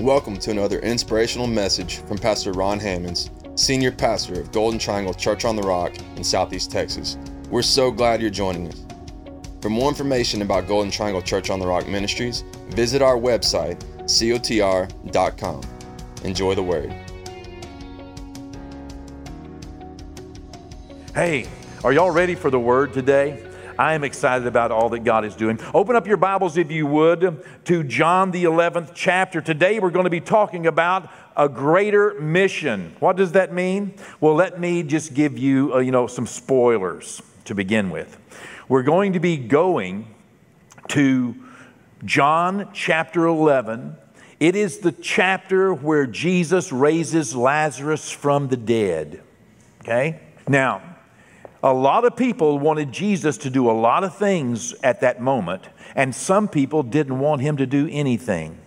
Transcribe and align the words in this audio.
Welcome 0.00 0.38
to 0.38 0.50
another 0.50 0.80
inspirational 0.80 1.46
message 1.46 1.98
from 1.98 2.18
Pastor 2.18 2.50
Ron 2.50 2.80
Hammonds, 2.80 3.30
Senior 3.54 3.92
Pastor 3.92 4.40
of 4.40 4.50
Golden 4.50 4.76
Triangle 4.76 5.14
Church 5.14 5.44
on 5.44 5.54
the 5.54 5.62
Rock 5.62 5.94
in 6.16 6.24
Southeast 6.24 6.72
Texas. 6.72 7.16
We're 7.48 7.62
so 7.62 7.92
glad 7.92 8.20
you're 8.20 8.28
joining 8.28 8.66
us. 8.66 8.84
For 9.60 9.70
more 9.70 9.88
information 9.88 10.42
about 10.42 10.66
Golden 10.66 10.90
Triangle 10.90 11.22
Church 11.22 11.48
on 11.48 11.60
the 11.60 11.66
Rock 11.68 11.86
Ministries, 11.86 12.42
visit 12.70 13.02
our 13.02 13.16
website, 13.16 13.78
cotr.com. 14.08 15.60
Enjoy 16.24 16.56
the 16.56 16.62
word. 16.62 16.92
Hey, 21.14 21.46
are 21.84 21.92
y'all 21.92 22.10
ready 22.10 22.34
for 22.34 22.50
the 22.50 22.58
word 22.58 22.92
today? 22.92 23.40
I 23.78 23.94
am 23.94 24.04
excited 24.04 24.46
about 24.46 24.70
all 24.70 24.88
that 24.90 25.00
God 25.00 25.24
is 25.24 25.34
doing. 25.34 25.58
Open 25.72 25.96
up 25.96 26.06
your 26.06 26.16
Bibles, 26.16 26.56
if 26.56 26.70
you 26.70 26.86
would, 26.86 27.44
to 27.64 27.82
John 27.82 28.30
the 28.30 28.44
11th 28.44 28.92
chapter. 28.94 29.40
Today 29.40 29.80
we're 29.80 29.90
going 29.90 30.04
to 30.04 30.10
be 30.10 30.20
talking 30.20 30.66
about 30.66 31.10
a 31.36 31.48
greater 31.48 32.20
mission. 32.20 32.94
What 33.00 33.16
does 33.16 33.32
that 33.32 33.52
mean? 33.52 33.94
Well, 34.20 34.34
let 34.34 34.60
me 34.60 34.82
just 34.84 35.14
give 35.14 35.36
you, 35.36 35.74
uh, 35.74 35.78
you 35.78 35.90
know, 35.90 36.06
some 36.06 36.26
spoilers 36.26 37.20
to 37.46 37.54
begin 37.54 37.90
with. 37.90 38.16
We're 38.68 38.84
going 38.84 39.14
to 39.14 39.20
be 39.20 39.36
going 39.36 40.06
to 40.88 41.34
John 42.04 42.68
chapter 42.72 43.26
11. 43.26 43.96
It 44.38 44.54
is 44.54 44.78
the 44.78 44.92
chapter 44.92 45.74
where 45.74 46.06
Jesus 46.06 46.70
raises 46.70 47.34
Lazarus 47.34 48.10
from 48.10 48.48
the 48.48 48.56
dead. 48.56 49.22
Okay? 49.80 50.20
Now, 50.46 50.93
a 51.64 51.72
lot 51.72 52.04
of 52.04 52.14
people 52.14 52.58
wanted 52.58 52.92
Jesus 52.92 53.38
to 53.38 53.50
do 53.50 53.70
a 53.70 53.72
lot 53.72 54.04
of 54.04 54.14
things 54.14 54.74
at 54.82 55.00
that 55.00 55.22
moment, 55.22 55.66
and 55.96 56.14
some 56.14 56.46
people 56.46 56.82
didn't 56.82 57.18
want 57.18 57.40
him 57.40 57.56
to 57.56 57.64
do 57.64 57.88
anything. 57.90 58.58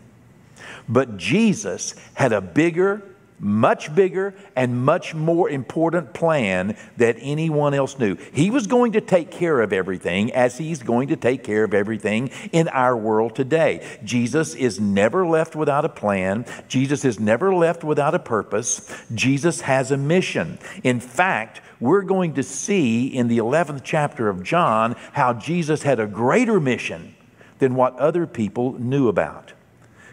But 0.90 1.16
Jesus 1.16 1.94
had 2.16 2.34
a 2.34 2.42
bigger, 2.42 3.04
much 3.40 3.94
bigger, 3.94 4.34
and 4.56 4.84
much 4.84 5.14
more 5.14 5.48
important 5.48 6.16
plan 6.16 6.76
that 6.98 7.18
anyone 7.20 7.76
else 7.76 8.00
knew. 8.00 8.16
He 8.34 8.50
was 8.50 8.66
going 8.66 8.94
to 8.94 9.02
take 9.02 9.30
care 9.30 9.62
of 9.62 9.72
everything 9.72 10.34
as 10.34 10.58
he's 10.58 10.82
going 10.82 11.10
to 11.10 11.16
take 11.16 11.44
care 11.44 11.64
of 11.64 11.76
everything 11.76 12.32
in 12.52 12.68
our 12.70 12.98
world 12.98 13.36
today. 13.36 13.86
Jesus 14.04 14.56
is 14.56 14.80
never 14.80 15.24
left 15.24 15.56
without 15.56 15.86
a 15.86 15.90
plan, 15.90 16.46
Jesus 16.68 17.06
is 17.06 17.20
never 17.20 17.54
left 17.54 17.84
without 17.84 18.16
a 18.16 18.20
purpose. 18.20 18.92
Jesus 19.14 19.62
has 19.62 19.92
a 19.92 19.98
mission. 19.98 20.58
In 20.84 21.00
fact, 21.00 21.62
we're 21.80 22.02
going 22.02 22.34
to 22.34 22.44
see 22.44 23.08
in 23.08 23.28
the 23.28 23.38
11th 23.38 23.82
chapter 23.84 24.30
of 24.30 24.44
John 24.44 24.96
how 25.14 25.34
Jesus 25.34 25.84
had 25.84 26.00
a 26.00 26.08
greater 26.08 26.60
mission 26.60 27.16
than 27.60 27.76
what 27.76 27.98
other 27.98 28.28
people 28.28 28.74
knew 28.80 29.08
about. 29.08 29.54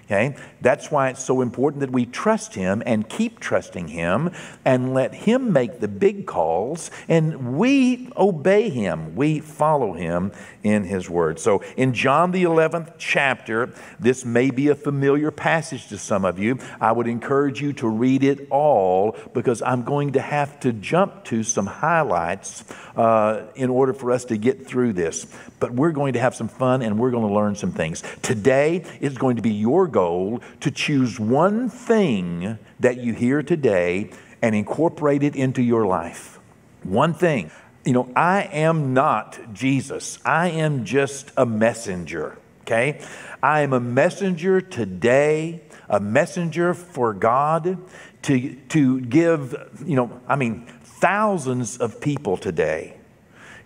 Okay? 0.04 0.36
That's 0.60 0.90
why 0.90 1.10
it's 1.10 1.24
so 1.24 1.40
important 1.40 1.80
that 1.80 1.90
we 1.90 2.06
trust 2.06 2.54
Him 2.54 2.82
and 2.84 3.08
keep 3.08 3.40
trusting 3.40 3.88
Him 3.88 4.30
and 4.64 4.94
let 4.94 5.14
Him 5.14 5.52
make 5.52 5.80
the 5.80 5.88
big 5.88 6.26
calls 6.26 6.90
and 7.08 7.56
we 7.56 8.10
obey 8.16 8.68
Him. 8.68 9.16
We 9.16 9.40
follow 9.40 9.94
Him 9.94 10.32
in 10.62 10.84
His 10.84 11.08
Word. 11.08 11.38
So 11.38 11.62
in 11.76 11.94
John 11.94 12.32
the 12.32 12.44
11th 12.44 12.94
chapter, 12.98 13.72
this 13.98 14.24
may 14.24 14.50
be 14.50 14.68
a 14.68 14.74
familiar 14.74 15.30
passage 15.30 15.88
to 15.88 15.98
some 15.98 16.24
of 16.24 16.38
you. 16.38 16.58
I 16.80 16.92
would 16.92 17.06
encourage 17.06 17.60
you 17.60 17.72
to 17.74 17.88
read 17.88 18.22
it 18.22 18.48
all 18.50 19.16
because 19.32 19.62
I'm 19.62 19.84
going 19.84 20.12
to 20.12 20.20
have 20.20 20.60
to 20.60 20.72
jump 20.72 21.24
to 21.24 21.42
some 21.42 21.66
highlights 21.66 22.64
uh, 22.96 23.46
in 23.54 23.70
order 23.70 23.92
for 23.92 24.12
us 24.12 24.24
to 24.26 24.36
get 24.36 24.66
through 24.66 24.92
this. 24.92 25.26
But 25.60 25.72
we're 25.72 25.92
going 25.92 26.12
to 26.14 26.20
have 26.20 26.34
some 26.34 26.48
fun 26.48 26.82
and 26.82 26.98
we're 26.98 27.10
going 27.10 27.26
to 27.26 27.34
learn 27.34 27.54
some 27.54 27.72
things. 27.72 28.02
Today 28.22 28.84
is 29.00 29.16
going 29.16 29.36
to 29.36 29.42
be 29.42 29.52
your 29.52 29.86
goal 29.94 30.42
to 30.60 30.70
choose 30.70 31.20
one 31.20 31.70
thing 31.70 32.58
that 32.80 32.98
you 32.98 33.14
hear 33.14 33.42
today 33.42 34.10
and 34.42 34.54
incorporate 34.54 35.22
it 35.22 35.36
into 35.36 35.62
your 35.62 35.86
life. 35.86 36.38
One 36.82 37.14
thing. 37.14 37.50
You 37.84 37.92
know, 37.92 38.10
I 38.16 38.42
am 38.42 38.92
not 38.94 39.54
Jesus, 39.54 40.18
I 40.24 40.48
am 40.48 40.84
just 40.84 41.30
a 41.36 41.44
messenger, 41.44 42.38
okay? 42.62 43.00
I 43.42 43.60
am 43.60 43.74
a 43.74 43.80
messenger 43.80 44.62
today, 44.62 45.60
a 45.88 46.00
messenger 46.00 46.72
for 46.72 47.12
God 47.12 47.78
to, 48.22 48.54
to 48.70 49.00
give, 49.02 49.54
you 49.84 49.96
know, 49.96 50.18
I 50.26 50.36
mean, 50.36 50.66
thousands 50.82 51.76
of 51.76 52.00
people 52.00 52.38
today 52.38 52.96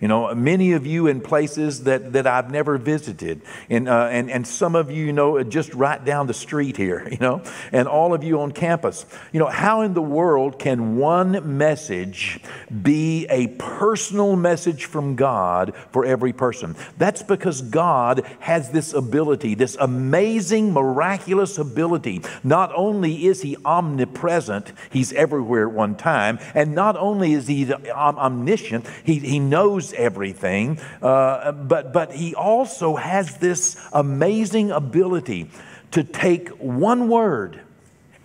you 0.00 0.06
know, 0.06 0.32
many 0.34 0.72
of 0.72 0.86
you 0.86 1.08
in 1.08 1.20
places 1.20 1.84
that, 1.84 2.12
that 2.12 2.26
I've 2.26 2.50
never 2.50 2.78
visited, 2.78 3.42
and, 3.68 3.88
uh, 3.88 4.08
and, 4.10 4.30
and 4.30 4.46
some 4.46 4.76
of 4.76 4.92
you, 4.92 5.06
you 5.06 5.12
know, 5.12 5.42
just 5.42 5.74
right 5.74 6.02
down 6.04 6.28
the 6.28 6.34
street 6.34 6.76
here, 6.76 7.08
you 7.10 7.18
know, 7.18 7.42
and 7.72 7.88
all 7.88 8.14
of 8.14 8.22
you 8.22 8.40
on 8.40 8.52
campus. 8.52 9.06
You 9.32 9.40
know, 9.40 9.46
how 9.46 9.80
in 9.80 9.94
the 9.94 10.02
world 10.02 10.58
can 10.58 10.96
one 10.96 11.58
message 11.58 12.40
be 12.82 13.26
a 13.28 13.48
personal 13.48 14.36
message 14.36 14.84
from 14.84 15.16
God 15.16 15.74
for 15.90 16.04
every 16.04 16.32
person? 16.32 16.76
That's 16.96 17.22
because 17.22 17.60
God 17.62 18.24
has 18.40 18.70
this 18.70 18.94
ability, 18.94 19.54
this 19.54 19.76
amazing, 19.80 20.72
miraculous 20.72 21.58
ability. 21.58 22.22
Not 22.44 22.72
only 22.74 23.26
is 23.26 23.42
He 23.42 23.56
omnipresent, 23.64 24.72
He's 24.90 25.12
everywhere 25.12 25.66
at 25.68 25.74
one 25.74 25.96
time, 25.96 26.38
and 26.54 26.74
not 26.74 26.96
only 26.96 27.32
is 27.32 27.48
He 27.48 27.72
omniscient, 27.72 28.86
He, 29.02 29.18
he 29.18 29.40
knows 29.40 29.87
everything, 29.92 30.78
uh, 31.02 31.52
but, 31.52 31.92
but 31.92 32.12
he 32.12 32.34
also 32.34 32.96
has 32.96 33.38
this 33.38 33.76
amazing 33.92 34.70
ability 34.70 35.50
to 35.90 36.04
take 36.04 36.48
one 36.58 37.08
word 37.08 37.60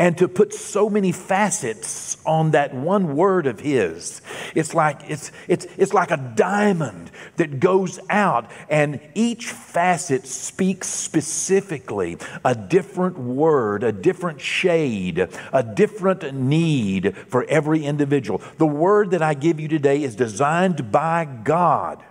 and 0.03 0.17
to 0.17 0.27
put 0.27 0.53
so 0.53 0.89
many 0.89 1.13
facets 1.13 2.17
on 2.25 2.51
that 2.51 2.73
one 2.73 3.15
word 3.15 3.47
of 3.47 3.61
his. 3.61 4.21
It's 4.53 4.73
like 4.73 4.99
it's 5.07 5.31
it's 5.47 5.65
it's 5.77 5.93
like 5.93 6.11
a 6.11 6.17
diamond 6.17 7.09
that 7.37 7.61
goes 7.61 8.01
out 8.09 8.51
and 8.67 8.99
each 9.15 9.47
facet 9.47 10.27
speaks 10.27 10.89
specifically 10.89 12.17
a 12.43 12.53
different 12.53 13.17
word 13.17 13.81
a 13.81 13.93
different 13.93 14.41
shade 14.41 15.29
a 15.53 15.63
different 15.63 16.33
need 16.33 17.15
for 17.29 17.45
every 17.45 17.85
individual. 17.85 18.41
The 18.57 18.67
word 18.67 19.11
that 19.11 19.21
i 19.21 19.33
give 19.33 19.57
you 19.57 19.69
today 19.69 20.03
is 20.03 20.17
designed 20.17 20.91
by 20.91 21.23
god 21.23 22.03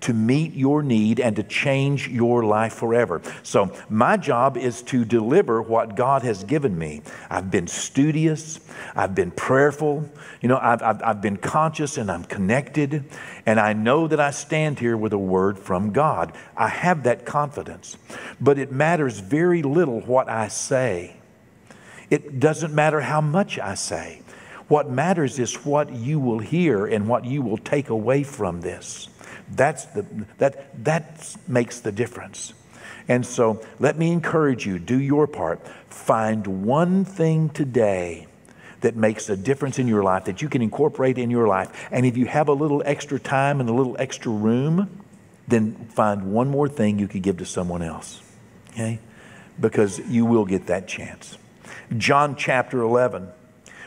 to 0.00 0.12
meet 0.12 0.54
your 0.54 0.82
need 0.82 1.20
and 1.20 1.36
to 1.36 1.42
change 1.42 2.08
your 2.08 2.44
life 2.44 2.74
forever. 2.74 3.20
So, 3.42 3.72
my 3.88 4.16
job 4.16 4.56
is 4.56 4.82
to 4.82 5.04
deliver 5.04 5.60
what 5.60 5.96
God 5.96 6.22
has 6.22 6.44
given 6.44 6.78
me. 6.78 7.02
I've 7.30 7.50
been 7.50 7.66
studious, 7.66 8.60
I've 8.94 9.14
been 9.14 9.30
prayerful, 9.30 10.08
you 10.40 10.48
know, 10.48 10.58
I've, 10.58 10.82
I've, 10.82 11.02
I've 11.02 11.20
been 11.22 11.36
conscious 11.36 11.98
and 11.98 12.10
I'm 12.10 12.24
connected, 12.24 13.04
and 13.46 13.58
I 13.58 13.72
know 13.72 14.06
that 14.08 14.20
I 14.20 14.30
stand 14.30 14.78
here 14.78 14.96
with 14.96 15.12
a 15.12 15.18
word 15.18 15.58
from 15.58 15.92
God. 15.92 16.32
I 16.56 16.68
have 16.68 17.02
that 17.04 17.24
confidence. 17.24 17.96
But 18.40 18.58
it 18.58 18.70
matters 18.72 19.20
very 19.20 19.62
little 19.62 20.00
what 20.00 20.28
I 20.28 20.48
say, 20.48 21.16
it 22.10 22.40
doesn't 22.40 22.74
matter 22.74 23.00
how 23.00 23.20
much 23.20 23.58
I 23.58 23.74
say. 23.74 24.22
What 24.68 24.90
matters 24.90 25.38
is 25.38 25.54
what 25.64 25.92
you 25.92 26.20
will 26.20 26.38
hear 26.38 26.86
and 26.86 27.08
what 27.08 27.24
you 27.24 27.42
will 27.42 27.56
take 27.56 27.88
away 27.88 28.22
from 28.22 28.60
this. 28.60 29.08
That's 29.50 29.84
the, 29.86 30.04
that, 30.38 30.84
that 30.84 31.36
makes 31.46 31.80
the 31.80 31.92
difference. 31.92 32.52
And 33.08 33.24
so 33.24 33.64
let 33.78 33.98
me 33.98 34.12
encourage 34.12 34.66
you 34.66 34.78
do 34.78 35.00
your 35.00 35.26
part. 35.26 35.66
Find 35.88 36.64
one 36.64 37.04
thing 37.04 37.48
today 37.48 38.26
that 38.80 38.94
makes 38.94 39.28
a 39.28 39.36
difference 39.36 39.78
in 39.78 39.88
your 39.88 40.02
life 40.02 40.26
that 40.26 40.42
you 40.42 40.48
can 40.48 40.62
incorporate 40.62 41.18
in 41.18 41.30
your 41.30 41.48
life. 41.48 41.88
And 41.90 42.06
if 42.06 42.16
you 42.16 42.26
have 42.26 42.48
a 42.48 42.52
little 42.52 42.82
extra 42.84 43.18
time 43.18 43.60
and 43.60 43.68
a 43.68 43.72
little 43.72 43.96
extra 43.98 44.30
room, 44.30 45.02
then 45.48 45.74
find 45.86 46.32
one 46.32 46.48
more 46.48 46.68
thing 46.68 46.98
you 46.98 47.08
could 47.08 47.22
give 47.22 47.38
to 47.38 47.46
someone 47.46 47.82
else. 47.82 48.20
Okay? 48.70 49.00
Because 49.58 49.98
you 50.00 50.24
will 50.26 50.44
get 50.44 50.66
that 50.66 50.86
chance. 50.86 51.38
John 51.96 52.36
chapter 52.36 52.82
11, 52.82 53.28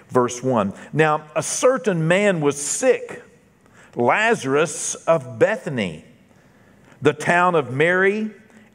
verse 0.09 0.41
1. 0.41 0.73
Now, 0.91 1.25
a 1.35 1.43
certain 1.43 2.07
man 2.07 2.41
was 2.41 2.59
sick 2.59 3.23
Lazarus 3.95 4.95
of 4.95 5.37
Bethany, 5.39 6.05
the 7.01 7.13
town 7.13 7.55
of 7.55 7.71
Mary 7.71 8.31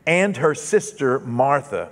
and 0.07 0.37
her 0.37 0.55
sister 0.55 1.19
Martha. 1.21 1.91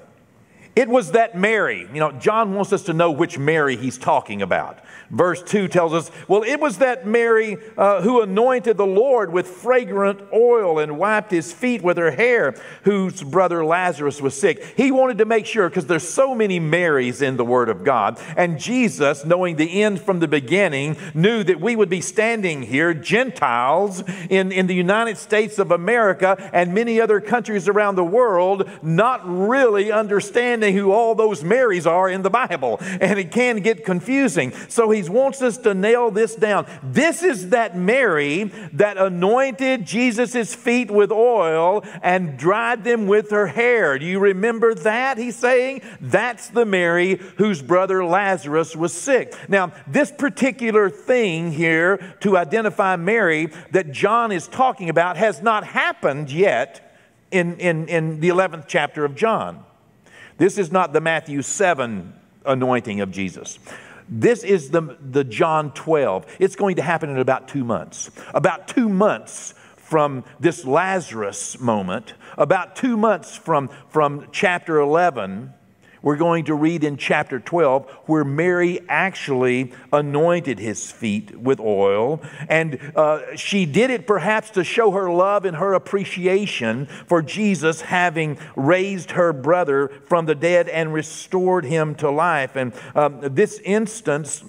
It 0.76 0.88
was 0.88 1.12
that 1.12 1.36
Mary, 1.36 1.88
you 1.92 2.00
know, 2.00 2.10
John 2.10 2.54
wants 2.54 2.72
us 2.72 2.82
to 2.84 2.92
know 2.92 3.12
which 3.12 3.38
Mary 3.38 3.76
he's 3.76 3.96
talking 3.96 4.42
about. 4.42 4.80
Verse 5.08 5.40
2 5.40 5.68
tells 5.68 5.92
us, 5.92 6.10
well, 6.26 6.42
it 6.42 6.58
was 6.58 6.78
that 6.78 7.06
Mary 7.06 7.58
uh, 7.78 8.02
who 8.02 8.22
anointed 8.22 8.76
the 8.76 8.86
Lord 8.86 9.32
with 9.32 9.46
fragrant 9.46 10.20
oil 10.32 10.80
and 10.80 10.98
wiped 10.98 11.30
his 11.30 11.52
feet 11.52 11.82
with 11.82 11.96
her 11.96 12.10
hair, 12.10 12.56
whose 12.82 13.22
brother 13.22 13.64
Lazarus 13.64 14.20
was 14.20 14.36
sick. 14.36 14.64
He 14.76 14.90
wanted 14.90 15.18
to 15.18 15.26
make 15.26 15.46
sure, 15.46 15.68
because 15.68 15.86
there's 15.86 16.08
so 16.08 16.34
many 16.34 16.58
Marys 16.58 17.22
in 17.22 17.36
the 17.36 17.44
Word 17.44 17.68
of 17.68 17.84
God. 17.84 18.20
And 18.36 18.58
Jesus, 18.58 19.24
knowing 19.24 19.54
the 19.54 19.82
end 19.82 20.00
from 20.00 20.18
the 20.18 20.26
beginning, 20.26 20.96
knew 21.14 21.44
that 21.44 21.60
we 21.60 21.76
would 21.76 21.90
be 21.90 22.00
standing 22.00 22.62
here, 22.62 22.92
Gentiles 22.94 24.02
in, 24.28 24.50
in 24.50 24.66
the 24.66 24.74
United 24.74 25.18
States 25.18 25.60
of 25.60 25.70
America 25.70 26.50
and 26.52 26.74
many 26.74 27.00
other 27.00 27.20
countries 27.20 27.68
around 27.68 27.94
the 27.94 28.04
world, 28.04 28.68
not 28.82 29.20
really 29.24 29.92
understanding 29.92 30.63
who 30.72 30.92
all 30.92 31.14
those 31.14 31.44
Marys 31.44 31.86
are 31.86 32.08
in 32.08 32.22
the 32.22 32.30
Bible, 32.30 32.78
and 32.80 33.18
it 33.18 33.30
can 33.30 33.58
get 33.58 33.84
confusing. 33.84 34.52
So 34.68 34.90
he 34.90 35.02
wants 35.08 35.42
us 35.42 35.58
to 35.58 35.74
nail 35.74 36.10
this 36.10 36.34
down. 36.34 36.66
This 36.82 37.22
is 37.22 37.50
that 37.50 37.76
Mary 37.76 38.44
that 38.72 38.96
anointed 38.96 39.84
Jesus' 39.84 40.54
feet 40.54 40.90
with 40.90 41.10
oil 41.10 41.84
and 42.02 42.36
dried 42.36 42.84
them 42.84 43.06
with 43.06 43.30
her 43.30 43.46
hair. 43.46 43.98
Do 43.98 44.06
you 44.06 44.18
remember 44.18 44.74
that? 44.74 45.18
He's 45.18 45.36
saying 45.36 45.82
that's 46.00 46.48
the 46.48 46.64
Mary 46.64 47.20
whose 47.36 47.62
brother 47.62 48.04
Lazarus 48.04 48.74
was 48.74 48.92
sick. 48.92 49.34
Now, 49.48 49.72
this 49.86 50.10
particular 50.10 50.90
thing 50.90 51.52
here 51.52 52.16
to 52.20 52.36
identify 52.36 52.96
Mary 52.96 53.50
that 53.72 53.92
John 53.92 54.32
is 54.32 54.48
talking 54.48 54.88
about 54.88 55.16
has 55.16 55.42
not 55.42 55.64
happened 55.64 56.30
yet 56.30 56.96
in, 57.30 57.58
in, 57.58 57.88
in 57.88 58.20
the 58.20 58.28
11th 58.28 58.64
chapter 58.68 59.04
of 59.04 59.14
John. 59.14 59.64
This 60.36 60.58
is 60.58 60.72
not 60.72 60.92
the 60.92 61.00
Matthew 61.00 61.42
7 61.42 62.12
anointing 62.44 63.00
of 63.00 63.10
Jesus. 63.10 63.58
This 64.08 64.44
is 64.44 64.70
the, 64.70 64.96
the 65.00 65.24
John 65.24 65.72
12. 65.72 66.36
It's 66.38 66.56
going 66.56 66.76
to 66.76 66.82
happen 66.82 67.10
in 67.10 67.18
about 67.18 67.48
two 67.48 67.64
months. 67.64 68.10
About 68.34 68.68
two 68.68 68.88
months 68.88 69.54
from 69.76 70.24
this 70.40 70.64
Lazarus 70.64 71.60
moment, 71.60 72.14
about 72.36 72.74
two 72.74 72.96
months 72.96 73.36
from, 73.36 73.70
from 73.88 74.28
chapter 74.32 74.78
11, 74.78 75.52
we're 76.04 76.16
going 76.16 76.44
to 76.44 76.54
read 76.54 76.84
in 76.84 76.98
chapter 76.98 77.40
12 77.40 77.90
where 78.04 78.24
Mary 78.24 78.78
actually 78.88 79.72
anointed 79.90 80.58
his 80.58 80.92
feet 80.92 81.36
with 81.36 81.58
oil. 81.58 82.20
And 82.48 82.78
uh, 82.94 83.34
she 83.36 83.64
did 83.64 83.90
it 83.90 84.06
perhaps 84.06 84.50
to 84.50 84.62
show 84.62 84.90
her 84.90 85.10
love 85.10 85.46
and 85.46 85.56
her 85.56 85.72
appreciation 85.72 86.86
for 87.06 87.22
Jesus 87.22 87.80
having 87.80 88.38
raised 88.54 89.12
her 89.12 89.32
brother 89.32 89.88
from 90.06 90.26
the 90.26 90.34
dead 90.34 90.68
and 90.68 90.92
restored 90.92 91.64
him 91.64 91.94
to 91.96 92.10
life. 92.10 92.54
And 92.54 92.74
um, 92.94 93.20
this 93.22 93.58
instance, 93.64 94.44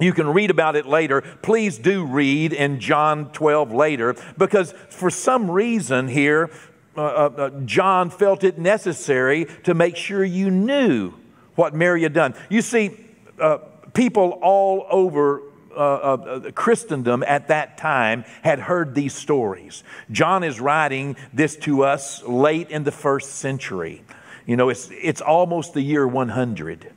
you 0.00 0.14
can 0.14 0.28
read 0.28 0.50
about 0.50 0.74
it 0.74 0.86
later. 0.86 1.20
Please 1.20 1.76
do 1.76 2.04
read 2.04 2.54
in 2.54 2.80
John 2.80 3.30
12 3.32 3.72
later 3.72 4.16
because 4.38 4.72
for 4.88 5.10
some 5.10 5.50
reason 5.50 6.08
here, 6.08 6.50
uh, 6.96 7.00
uh, 7.00 7.30
uh, 7.36 7.50
John 7.64 8.10
felt 8.10 8.44
it 8.44 8.58
necessary 8.58 9.46
to 9.64 9.74
make 9.74 9.96
sure 9.96 10.24
you 10.24 10.50
knew 10.50 11.12
what 11.54 11.74
Mary 11.74 12.02
had 12.02 12.12
done. 12.12 12.34
You 12.48 12.62
see, 12.62 12.96
uh, 13.40 13.58
people 13.92 14.38
all 14.42 14.86
over 14.90 15.42
uh, 15.76 15.78
uh, 15.78 16.50
Christendom 16.52 17.24
at 17.24 17.48
that 17.48 17.78
time 17.78 18.24
had 18.42 18.60
heard 18.60 18.94
these 18.94 19.14
stories. 19.14 19.82
John 20.10 20.44
is 20.44 20.60
writing 20.60 21.16
this 21.32 21.56
to 21.56 21.82
us 21.82 22.22
late 22.22 22.70
in 22.70 22.84
the 22.84 22.92
first 22.92 23.36
century. 23.36 24.02
You 24.46 24.56
know, 24.56 24.68
it's, 24.68 24.88
it's 24.92 25.20
almost 25.20 25.74
the 25.74 25.80
year 25.80 26.06
100 26.06 26.92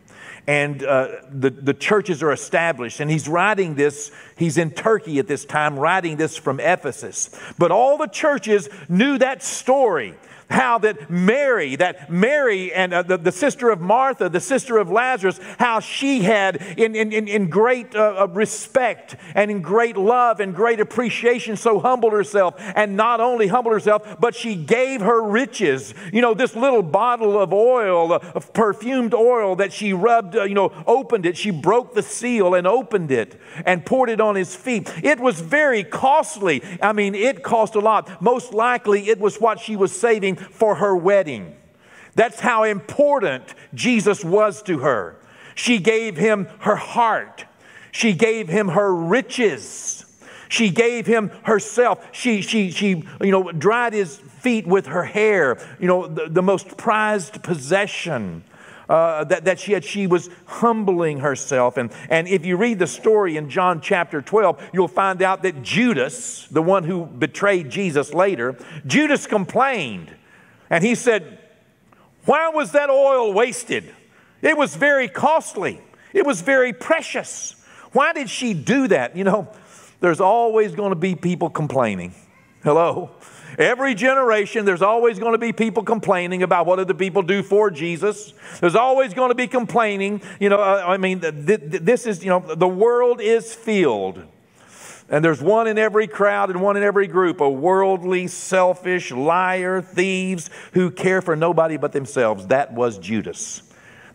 and 0.48 0.82
uh, 0.82 1.10
the, 1.30 1.50
the 1.50 1.74
churches 1.74 2.24
are 2.24 2.32
established. 2.32 3.02
And 3.02 3.12
he's 3.12 3.28
writing 3.28 3.76
this, 3.76 4.12
he's 4.38 4.58
in 4.58 4.72
Turkey 4.72 5.20
at 5.20 5.28
this 5.28 5.44
time, 5.44 5.78
writing 5.78 6.16
this 6.16 6.38
from 6.38 6.62
Ephesus. 6.62 7.30
But 7.58 7.72
all 7.72 7.98
the 7.98 8.08
churches 8.08 8.70
knew 8.88 9.18
that 9.18 9.44
story 9.44 10.16
how 10.50 10.78
that 10.80 11.10
Mary, 11.10 11.76
that 11.76 12.10
Mary 12.10 12.74
and 12.74 12.94
uh, 12.94 13.02
the, 13.02 13.18
the, 13.18 13.32
sister 13.32 13.70
of 13.70 13.82
Martha, 13.82 14.30
the 14.30 14.40
sister 14.40 14.78
of 14.78 14.90
Lazarus, 14.90 15.40
how 15.60 15.80
she 15.80 16.22
had, 16.22 16.58
in, 16.78 16.96
in, 16.96 17.12
in 17.28 17.50
great 17.50 17.96
uh, 17.96 18.22
uh, 18.22 18.28
respect 18.28 19.16
and 19.36 19.52
in 19.52 19.62
great 19.62 19.98
love 19.98 20.40
and 20.40 20.56
great 20.56 20.80
appreciation, 20.80 21.58
so 21.58 21.80
humbled 21.80 22.14
herself. 22.14 22.56
And 22.76 22.96
not 22.96 23.20
only 23.20 23.48
humbled 23.48 23.74
herself, 23.74 24.20
but 24.20 24.36
she 24.36 24.56
gave 24.56 25.02
her 25.02 25.22
riches. 25.22 25.94
You 26.14 26.22
know, 26.22 26.34
this 26.34 26.56
little 26.56 26.84
bottle 26.84 27.40
of 27.40 27.52
oil, 27.52 28.14
uh, 28.14 28.20
of 28.34 28.54
perfumed 28.54 29.14
oil 29.14 29.58
that 29.58 29.74
she 29.74 29.92
rubbed, 29.92 30.36
uh, 30.38 30.44
you 30.44 30.56
know, 30.56 30.72
opened 30.88 31.26
it. 31.26 31.36
She 31.36 31.52
broke 31.52 31.94
the 31.94 32.04
seal 32.04 32.54
and 32.54 32.66
opened 32.66 33.12
it 33.12 33.40
and 33.66 33.86
poured 33.86 34.10
it 34.10 34.22
on 34.22 34.36
his 34.36 34.56
feet. 34.56 34.92
It 35.04 35.20
was 35.20 35.42
very 35.42 35.84
costly. 35.84 36.64
I 36.82 36.94
mean, 36.94 37.16
it 37.16 37.44
cost 37.44 37.76
a 37.76 37.80
lot. 37.80 38.22
Most 38.22 38.54
likely, 38.54 39.10
it 39.10 39.20
was 39.20 39.42
what 39.42 39.60
she 39.60 39.76
was 39.76 39.98
saving 39.98 40.37
for 40.40 40.76
her 40.76 40.96
wedding. 40.96 41.56
That's 42.16 42.40
how 42.40 42.64
important 42.64 43.44
Jesus 43.74 44.24
was 44.26 44.64
to 44.64 44.80
her. 44.80 45.18
She 45.56 45.80
gave 45.80 46.18
him 46.18 46.48
her 46.60 46.76
heart, 46.76 47.46
she 47.92 48.14
gave 48.14 48.48
him 48.48 48.70
her 48.70 48.94
riches. 48.94 50.04
She 50.50 50.70
gave 50.70 51.06
him 51.06 51.30
herself. 51.44 52.08
She, 52.14 52.42
she, 52.42 52.72
she, 52.72 53.04
you 53.22 53.32
know, 53.32 53.52
dried 53.52 53.92
his 53.92 54.16
feet 54.18 54.66
with 54.66 54.86
her 54.86 55.04
hair, 55.04 55.58
you 55.78 55.88
know, 55.88 56.08
the, 56.08 56.30
the 56.30 56.42
most 56.42 56.78
prized 56.78 57.44
possession. 57.44 58.44
Uh, 58.90 59.26
that, 59.26 59.44
that 59.44 59.60
she 59.60 59.74
had. 59.74 59.84
She 59.84 60.08
was 60.08 60.30
humbling 60.46 61.20
herself. 61.20 61.76
And, 61.76 61.92
and 62.10 62.26
if 62.26 62.46
you 62.46 62.56
read 62.56 62.80
the 62.80 62.88
story 62.88 63.36
in 63.36 63.50
John 63.50 63.82
chapter 63.82 64.22
12, 64.22 64.70
you'll 64.72 64.88
find 64.88 65.22
out 65.22 65.44
that 65.44 65.62
Judas, 65.62 66.48
the 66.48 66.62
one 66.62 66.86
who 66.86 67.06
betrayed 67.06 67.70
Jesus 67.70 68.14
later, 68.14 68.58
Judas 68.86 69.28
complained. 69.28 70.16
And 70.70 70.84
he 70.84 70.96
said, 70.96 71.40
Why 72.26 72.50
was 72.50 72.72
that 72.74 72.90
oil 72.90 73.34
wasted? 73.34 73.94
It 74.42 74.58
was 74.58 74.76
very 74.76 75.08
costly, 75.08 75.82
it 76.14 76.26
was 76.26 76.42
very 76.42 76.74
precious. 76.74 77.56
Why 77.94 78.14
did 78.14 78.30
she 78.30 78.54
do 78.54 78.90
that? 78.90 79.16
You 79.16 79.24
know, 79.24 79.48
there's 80.02 80.20
always 80.20 80.76
going 80.76 80.92
to 80.92 80.96
be 80.96 81.16
people 81.16 81.50
complaining. 81.50 82.14
Hello? 82.64 83.12
Every 83.58 83.96
generation, 83.96 84.66
there's 84.66 84.82
always 84.82 85.20
going 85.20 85.32
to 85.32 85.38
be 85.38 85.52
people 85.54 85.82
complaining 85.82 86.44
about 86.44 86.66
what 86.66 86.86
the 86.88 86.94
people 86.94 87.24
do 87.24 87.42
for 87.42 87.72
Jesus. 87.72 88.34
There's 88.60 88.76
always 88.76 89.14
going 89.14 89.30
to 89.30 89.36
be 89.36 89.48
complaining. 89.48 90.22
You 90.40 90.50
know, 90.50 90.60
uh, 90.60 90.84
I 90.86 90.98
mean, 90.98 91.22
this 91.22 92.06
is, 92.06 92.24
you 92.24 92.30
know, 92.30 92.40
the 92.40 92.68
world 92.68 93.22
is 93.22 93.56
filled 93.56 94.22
and 95.10 95.24
there's 95.24 95.42
one 95.42 95.68
in 95.68 95.78
every 95.78 96.08
crowd 96.08 96.50
and 96.50 96.62
one 96.62 96.76
in 96.76 96.84
every 96.84 97.08
group 97.08 97.40
a 97.40 97.50
worldly, 97.50 98.28
selfish, 98.28 99.12
liar, 99.12 99.82
thieves 99.82 100.50
who 100.74 100.92
care 100.92 101.22
for 101.22 101.36
nobody 101.36 101.78
but 101.78 101.94
themselves. 101.94 102.48
That 102.48 102.74
was 102.74 102.98
Judas. 102.98 103.64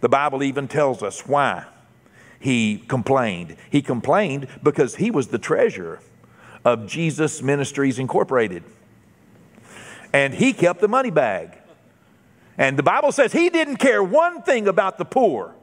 The 0.01 0.09
Bible 0.09 0.43
even 0.43 0.69
tells 0.69 1.03
us 1.03 1.27
why 1.27 1.65
he 2.39 2.79
complained. 2.89 3.57
He 3.71 3.81
complained 3.81 4.49
because 4.63 4.97
he 4.97 5.11
was 5.11 5.29
the 5.29 5.39
treasurer 5.39 6.01
of 6.65 6.87
Jesus 6.87 7.41
Ministries 7.41 7.99
Incorporated. 7.99 8.63
And 10.13 10.35
he 10.35 10.53
kept 10.53 10.81
the 10.81 10.89
money 10.89 11.11
bag. 11.11 11.57
And 12.59 12.79
the 12.79 12.83
Bible 12.83 13.13
says 13.13 13.33
he 13.33 13.49
didn't 13.49 13.77
care 13.77 14.03
one 14.03 14.43
thing 14.43 14.69
about 14.69 14.99
the 14.99 15.05
poor. 15.05 15.55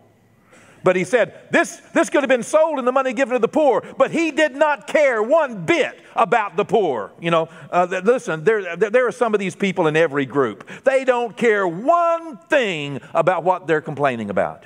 But 0.84 0.96
he 0.96 1.04
said, 1.04 1.48
this, 1.52 1.82
this 1.94 2.10
could 2.10 2.22
have 2.22 2.30
been 2.30 2.44
sold 2.44 2.80
and 2.80 2.88
the 2.88 2.92
money 2.92 3.14
given 3.14 3.34
to 3.34 3.40
the 3.40 3.48
poor. 3.48 3.84
But 3.98 4.12
he 4.12 4.32
did 4.32 4.56
not 4.56 4.88
care 4.88 5.22
one 5.22 5.66
bit 5.66 6.00
about 6.16 6.56
the 6.56 6.66
poor. 6.66 7.12
You 7.20 7.32
know, 7.32 7.50
uh, 7.72 8.02
listen, 8.04 8.44
there, 8.44 8.76
there 8.76 9.08
are 9.08 9.12
some 9.12 9.34
of 9.34 9.40
these 9.40 9.56
people 9.56 9.88
in 9.88 9.96
every 9.96 10.26
group. 10.26 10.70
They 10.86 11.04
don't 11.04 11.36
care 11.36 11.68
one 11.68 12.38
thing 12.38 13.02
about 13.14 13.44
what 13.44 13.68
they're 13.68 13.82
complaining 13.82 14.30
about. 14.30 14.66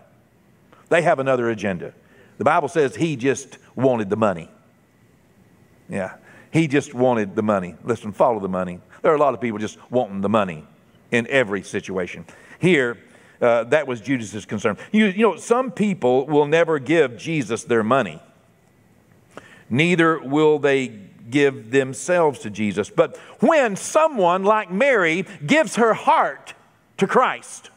They 0.89 1.01
have 1.01 1.20
another 1.20 1.50
agenda. 1.50 1.93
The 2.38 2.43
Bible 2.43 2.67
says 2.67 2.96
he 2.96 3.15
just 3.15 3.58
wanted 3.75 4.10
the 4.10 4.15
money. 4.15 4.50
Yeah, 5.89 6.15
he 6.51 6.67
just 6.67 6.93
wanted 6.93 7.36
the 7.36 7.43
money. 7.43 7.75
Listen, 7.84 8.12
follow 8.12 8.39
the 8.39 8.50
money. 8.50 8.79
There 9.01 9.12
are 9.12 9.15
a 9.15 9.20
lot 9.20 9.34
of 9.34 9.41
people 9.41 9.60
just 9.60 9.77
wanting 9.91 10.22
the 10.22 10.29
money 10.29 10.65
in 11.12 11.27
every 11.27 11.63
situation. 11.63 12.25
Here, 12.60 12.98
uh, 13.43 13.65
that 13.65 13.88
was 13.88 14.00
Judas's 14.00 14.45
concern. 14.45 14.77
You, 14.91 15.07
you 15.07 15.21
know, 15.21 15.35
some 15.35 15.71
people 15.71 16.25
will 16.25 16.47
never 16.47 16.79
give 16.79 17.17
Jesus 17.17 17.63
their 17.65 17.83
money, 17.83 18.21
neither 19.69 20.19
will 20.19 20.59
they 20.59 20.88
give 21.29 21.71
themselves 21.71 22.39
to 22.39 22.50
Jesus. 22.50 22.89
But 22.89 23.17
when 23.39 23.75
someone 23.75 24.43
like 24.43 24.71
Mary 24.71 25.25
gives 25.45 25.75
her 25.75 25.93
heart 25.93 26.53
to 26.97 27.07
Christ, 27.07 27.69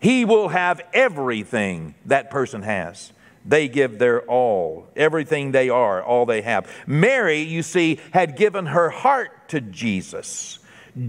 he 0.00 0.24
will 0.24 0.48
have 0.48 0.80
everything 0.92 1.94
that 2.04 2.30
person 2.30 2.62
has. 2.62 3.12
They 3.44 3.68
give 3.68 3.98
their 3.98 4.22
all, 4.22 4.88
everything 4.96 5.52
they 5.52 5.68
are, 5.68 6.02
all 6.02 6.26
they 6.26 6.42
have. 6.42 6.70
Mary, 6.86 7.40
you 7.40 7.62
see, 7.62 8.00
had 8.12 8.36
given 8.36 8.66
her 8.66 8.90
heart 8.90 9.48
to 9.48 9.60
Jesus. 9.60 10.58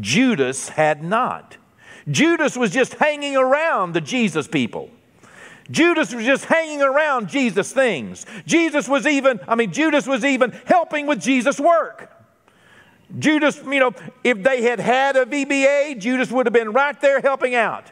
Judas 0.02 0.70
had 0.70 1.04
not. 1.04 1.58
Judas 2.10 2.56
was 2.56 2.72
just 2.72 2.94
hanging 2.94 3.36
around 3.36 3.94
the 3.94 4.02
Jesus 4.02 4.48
people. 4.48 4.90
Judas 5.70 6.14
was 6.14 6.26
just 6.26 6.46
hanging 6.46 6.82
around 6.82 7.28
Jesus 7.28 7.74
things. 7.74 8.26
Jesus 8.46 8.88
was 8.88 9.06
even, 9.06 9.40
I 9.48 9.56
mean, 9.56 9.74
Judas 9.74 10.08
was 10.08 10.24
even 10.24 10.52
helping 10.66 11.08
with 11.08 11.20
Jesus' 11.20 11.60
work. 11.60 12.14
Judas, 13.20 13.62
you 13.66 13.80
know, 13.80 13.94
if 14.24 14.44
they 14.44 14.64
had 14.64 14.80
had 14.80 15.16
a 15.16 15.26
VBA, 15.26 16.00
Judas 16.00 16.32
would 16.32 16.46
have 16.46 16.54
been 16.54 16.72
right 16.72 17.00
there 17.02 17.20
helping 17.20 17.56
out. 17.56 17.92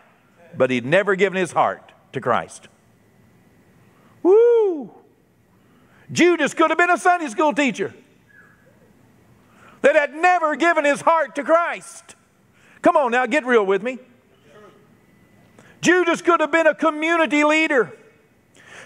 But 0.57 0.69
he'd 0.69 0.85
never 0.85 1.15
given 1.15 1.37
his 1.37 1.51
heart 1.51 1.91
to 2.13 2.21
Christ. 2.21 2.67
Woo! 4.23 4.91
Judas 6.11 6.53
could 6.53 6.71
have 6.71 6.77
been 6.77 6.89
a 6.89 6.97
Sunday 6.97 7.27
school 7.27 7.53
teacher 7.53 7.93
that 9.81 9.95
had 9.95 10.13
never 10.13 10.55
given 10.55 10.85
his 10.85 11.01
heart 11.01 11.35
to 11.35 11.43
Christ. 11.43 12.14
Come 12.85 12.97
on 12.97 13.09
now, 13.09 13.25
get 13.25 13.47
real 13.47 13.65
with 13.65 13.81
me. 13.81 13.97
Judas 15.81 16.21
could 16.21 16.39
have 16.39 16.51
been 16.51 16.67
a 16.67 16.75
community 16.75 17.43
leader. 17.43 17.91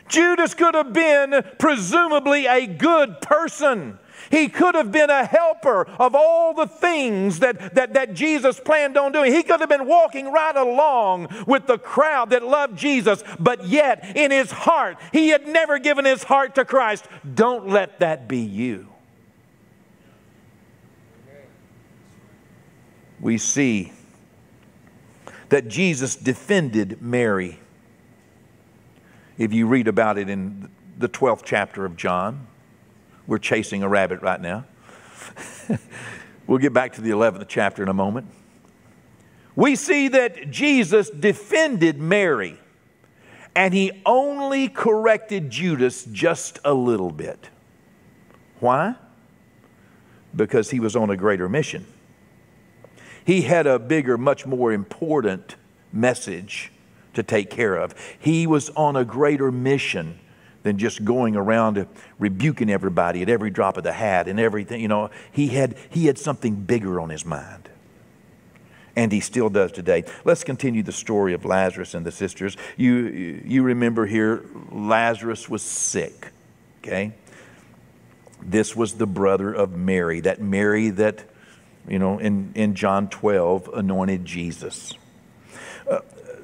Judas 0.08 0.54
could 0.54 0.74
have 0.74 0.94
been 0.94 1.44
presumably 1.60 2.46
a 2.46 2.66
good 2.66 3.20
person. 3.20 4.00
He 4.32 4.48
could 4.48 4.76
have 4.76 4.94
been 4.94 5.10
a 5.10 5.26
helper 5.26 5.86
of 6.00 6.16
all 6.16 6.54
the 6.54 6.66
things 6.66 7.40
that, 7.40 7.76
that, 7.76 7.94
that 7.96 8.14
Jesus 8.14 8.58
planned 8.62 8.98
on 8.98 9.12
doing. 9.12 9.34
He 9.34 9.44
could 9.44 9.60
have 9.60 9.68
been 9.68 9.86
walking 9.86 10.32
right 10.32 10.56
along 10.56 11.28
with 11.46 11.68
the 11.68 11.78
crowd 11.78 12.30
that 12.30 12.46
loved 12.46 12.78
Jesus, 12.78 13.22
but 13.38 13.66
yet 13.66 14.16
in 14.16 14.32
his 14.32 14.50
heart, 14.50 14.96
he 15.12 15.28
had 15.28 15.46
never 15.46 15.78
given 15.78 16.06
his 16.06 16.24
heart 16.24 16.56
to 16.56 16.64
Christ. 16.64 17.06
Don't 17.34 17.68
let 17.68 18.00
that 18.00 18.30
be 18.30 18.40
you. 18.40 18.89
We 23.30 23.38
see 23.38 23.94
that 25.50 25.68
Jesus 25.68 26.16
defended 26.16 27.00
Mary. 27.00 27.60
If 29.38 29.54
you 29.54 29.68
read 29.68 29.88
about 29.88 30.18
it 30.18 30.30
in 30.30 30.72
the 30.98 31.08
12th 31.08 31.44
chapter 31.46 31.86
of 31.86 31.96
John, 31.96 32.48
we're 33.28 33.38
chasing 33.38 33.84
a 33.84 33.88
rabbit 33.88 34.24
right 34.24 34.42
now. 34.42 34.66
we'll 36.48 36.58
get 36.58 36.74
back 36.74 36.94
to 36.94 37.02
the 37.02 37.12
11th 37.12 37.46
chapter 37.48 37.84
in 37.84 37.90
a 37.90 37.94
moment. 37.94 38.26
We 39.56 39.76
see 39.76 40.08
that 40.08 40.50
Jesus 40.50 41.12
defended 41.12 42.00
Mary 42.00 42.58
and 43.56 43.76
he 43.76 43.92
only 44.08 44.70
corrected 44.70 45.52
Judas 45.52 46.04
just 46.06 46.58
a 46.66 46.74
little 46.74 47.12
bit. 47.12 47.48
Why? 48.60 48.96
Because 50.36 50.72
he 50.72 50.80
was 50.80 50.96
on 50.96 51.12
a 51.12 51.16
greater 51.16 51.48
mission. 51.48 51.86
He 53.30 53.44
had 53.44 53.68
a 53.68 53.78
bigger, 53.78 54.18
much 54.18 54.48
more 54.48 54.74
important 54.74 55.56
message 55.94 56.72
to 57.14 57.22
take 57.22 57.52
care 57.52 57.76
of. 57.76 57.94
He 58.18 58.48
was 58.48 58.72
on 58.72 58.96
a 58.96 59.06
greater 59.06 59.52
mission 59.52 60.20
than 60.64 60.80
just 60.80 61.06
going 61.06 61.36
around 61.36 61.86
rebuking 62.18 62.72
everybody 62.72 63.22
at 63.22 63.30
every 63.30 63.52
drop 63.52 63.78
of 63.78 63.84
the 63.84 63.92
hat 63.92 64.28
and 64.28 64.40
everything. 64.40 64.82
You 64.82 64.88
know, 64.88 65.12
he 65.32 65.50
had, 65.50 65.78
he 65.92 66.08
had 66.08 66.18
something 66.18 66.56
bigger 66.56 67.00
on 67.00 67.10
his 67.10 67.24
mind. 67.24 67.70
And 68.96 69.12
he 69.12 69.20
still 69.20 69.52
does 69.52 69.72
today. 69.72 70.06
Let's 70.26 70.44
continue 70.44 70.82
the 70.82 70.92
story 70.92 71.36
of 71.36 71.46
Lazarus 71.46 71.94
and 71.94 72.04
the 72.04 72.12
sisters. 72.12 72.58
You, 72.78 73.44
you 73.46 73.62
remember 73.62 74.08
here, 74.08 74.44
Lazarus 74.72 75.48
was 75.48 75.62
sick, 75.62 76.32
okay? 76.82 77.14
This 78.42 78.76
was 78.76 78.94
the 78.94 79.06
brother 79.06 79.54
of 79.54 79.78
Mary, 79.78 80.20
that 80.22 80.42
Mary 80.42 80.90
that, 80.90 81.26
you 81.88 82.00
know, 82.00 82.20
in, 82.20 82.52
in 82.56 82.76
John 82.76 83.10
12 83.10 83.70
anointed 83.74 84.26
Jesus. 84.26 84.94
Uh, 85.90 86.00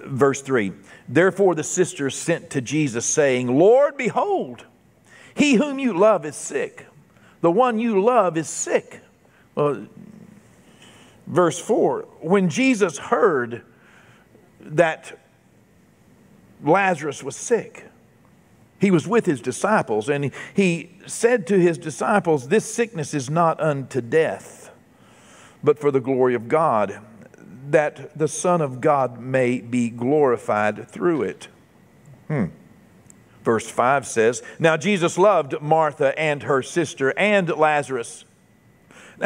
verse 0.05 0.41
3 0.41 0.73
Therefore 1.07 1.55
the 1.55 1.63
sisters 1.63 2.15
sent 2.15 2.49
to 2.51 2.61
Jesus, 2.61 3.05
saying, 3.05 3.47
Lord, 3.59 3.97
behold, 3.97 4.65
he 5.35 5.55
whom 5.55 5.79
you 5.79 5.97
love 5.97 6.25
is 6.25 6.35
sick. 6.35 6.87
The 7.41 7.51
one 7.51 7.79
you 7.79 8.01
love 8.01 8.37
is 8.37 8.49
sick. 8.49 9.01
Well, 9.53 9.87
verse 11.27 11.59
4 11.59 12.01
When 12.21 12.49
Jesus 12.49 12.97
heard 12.97 13.63
that 14.61 15.19
Lazarus 16.63 17.21
was 17.21 17.35
sick, 17.35 17.85
he 18.79 18.91
was 18.91 19.07
with 19.07 19.25
his 19.25 19.41
disciples, 19.41 20.09
and 20.09 20.31
he 20.53 20.91
said 21.05 21.47
to 21.47 21.59
his 21.59 21.77
disciples, 21.77 22.47
This 22.49 22.65
sickness 22.65 23.13
is 23.13 23.29
not 23.29 23.59
unto 23.59 24.01
death, 24.01 24.64
but 25.65 25.79
for 25.79 25.91
the 25.91 25.99
glory 25.99 26.35
of 26.35 26.47
God 26.47 27.01
that 27.71 28.17
the 28.17 28.27
Son 28.27 28.61
of 28.61 28.79
God 28.79 29.19
may 29.19 29.59
be 29.59 29.89
glorified 29.89 30.87
through 30.87 31.23
it. 31.23 31.47
Hmm. 32.27 32.45
Verse 33.43 33.69
5 33.69 34.07
says, 34.07 34.43
Now 34.59 34.77
Jesus 34.77 35.17
loved 35.17 35.59
Martha 35.61 36.17
and 36.17 36.43
her 36.43 36.61
sister 36.61 37.13
and 37.17 37.49
Lazarus. 37.49 38.25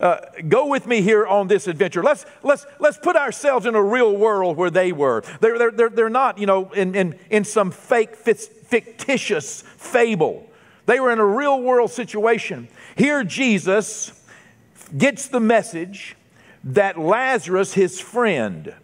Uh, 0.00 0.20
go 0.46 0.68
with 0.68 0.86
me 0.86 1.02
here 1.02 1.26
on 1.26 1.48
this 1.48 1.66
adventure. 1.66 2.04
Let's, 2.04 2.24
let's, 2.44 2.64
let's 2.78 2.98
put 2.98 3.16
ourselves 3.16 3.66
in 3.66 3.74
a 3.74 3.82
real 3.82 4.16
world 4.16 4.56
where 4.56 4.70
they 4.70 4.92
were. 4.92 5.24
They're, 5.40 5.58
they're, 5.58 5.70
they're, 5.72 5.88
they're 5.88 6.08
not, 6.08 6.38
you 6.38 6.46
know, 6.46 6.70
in, 6.70 6.94
in, 6.94 7.18
in 7.30 7.42
some 7.42 7.72
fake, 7.72 8.14
fictitious 8.14 9.62
fable. 9.62 10.48
They 10.86 11.00
were 11.00 11.10
in 11.10 11.18
a 11.18 11.26
real 11.26 11.60
world 11.60 11.90
situation. 11.90 12.68
Here, 12.94 13.24
Jesus 13.24 14.12
gets 14.96 15.28
the 15.28 15.40
message 15.40 16.16
that 16.64 16.98
Lazarus, 16.98 17.74
his 17.74 18.00
friend, 18.00 18.74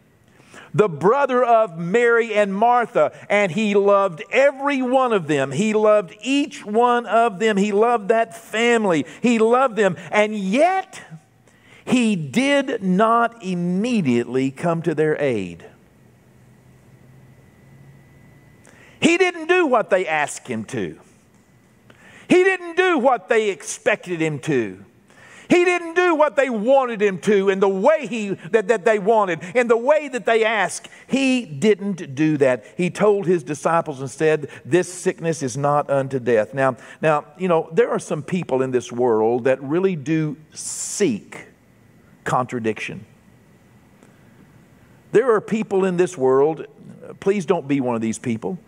the 0.73 0.89
brother 0.89 1.45
of 1.45 1.79
Mary 1.79 2.35
and 2.35 2.55
Martha, 2.55 3.13
and 3.31 3.53
he 3.53 3.75
loved 3.75 4.25
every 4.33 4.83
one 4.83 5.13
of 5.13 5.29
them. 5.29 5.53
He 5.53 5.73
loved 5.73 6.15
each 6.21 6.65
one 6.65 7.07
of 7.07 7.39
them. 7.39 7.57
He 7.57 7.71
loved 7.71 8.09
that 8.09 8.37
family. 8.37 9.07
He 9.23 9.39
loved 9.39 9.77
them. 9.77 9.97
And 10.11 10.35
yet, 10.35 11.01
he 11.85 12.17
did 12.17 12.83
not 12.83 13.43
immediately 13.43 14.51
come 14.51 14.83
to 14.83 14.95
their 14.95 15.21
aid. 15.21 15.65
He 19.01 19.19
didn't 19.19 19.47
do 19.47 19.67
what 19.67 19.91
they 19.91 20.07
asked 20.07 20.49
him 20.49 20.65
to. 20.67 20.99
He 22.27 22.43
didn't 22.43 22.77
do 22.77 22.99
what 22.99 23.29
they 23.29 23.51
expected 23.51 24.21
him 24.21 24.39
to. 24.41 24.85
He 25.55 25.65
didn't 25.65 25.95
do 25.95 26.17
what 26.17 26.35
they 26.35 26.51
wanted 26.51 27.01
him 27.01 27.19
to 27.19 27.49
in 27.49 27.61
the 27.61 27.69
way 27.69 28.09
he, 28.09 28.31
that, 28.51 28.67
that 28.67 28.85
they 28.85 28.99
wanted, 28.99 29.41
in 29.55 29.69
the 29.69 29.77
way 29.77 30.09
that 30.09 30.27
they 30.27 30.45
asked. 30.45 30.89
He 31.07 31.47
didn't 31.47 32.17
do 32.17 32.37
that. 32.39 32.65
He 32.77 32.91
told 32.91 33.27
his 33.27 33.45
disciples 33.45 34.01
and 34.01 34.11
said, 34.11 34.51
This 34.65 34.93
sickness 34.93 35.45
is 35.45 35.57
not 35.57 35.89
unto 35.89 36.19
death. 36.19 36.55
Now, 36.55 36.77
now, 37.01 37.27
you 37.39 37.47
know, 37.47 37.69
there 37.71 37.89
are 37.91 38.01
some 38.01 38.21
people 38.21 38.63
in 38.63 38.73
this 38.73 38.91
world 38.91 39.45
that 39.45 39.63
really 39.63 39.95
do 39.95 40.37
seek 40.53 41.47
contradiction. 42.25 43.07
There 45.13 45.33
are 45.37 45.41
people 45.41 45.85
in 45.85 45.97
this 45.97 46.19
world, 46.19 46.67
please 47.21 47.47
don't 47.47 47.69
be 47.69 47.81
one 47.81 47.95
of 47.95 48.01
these 48.01 48.19
people 48.19 48.59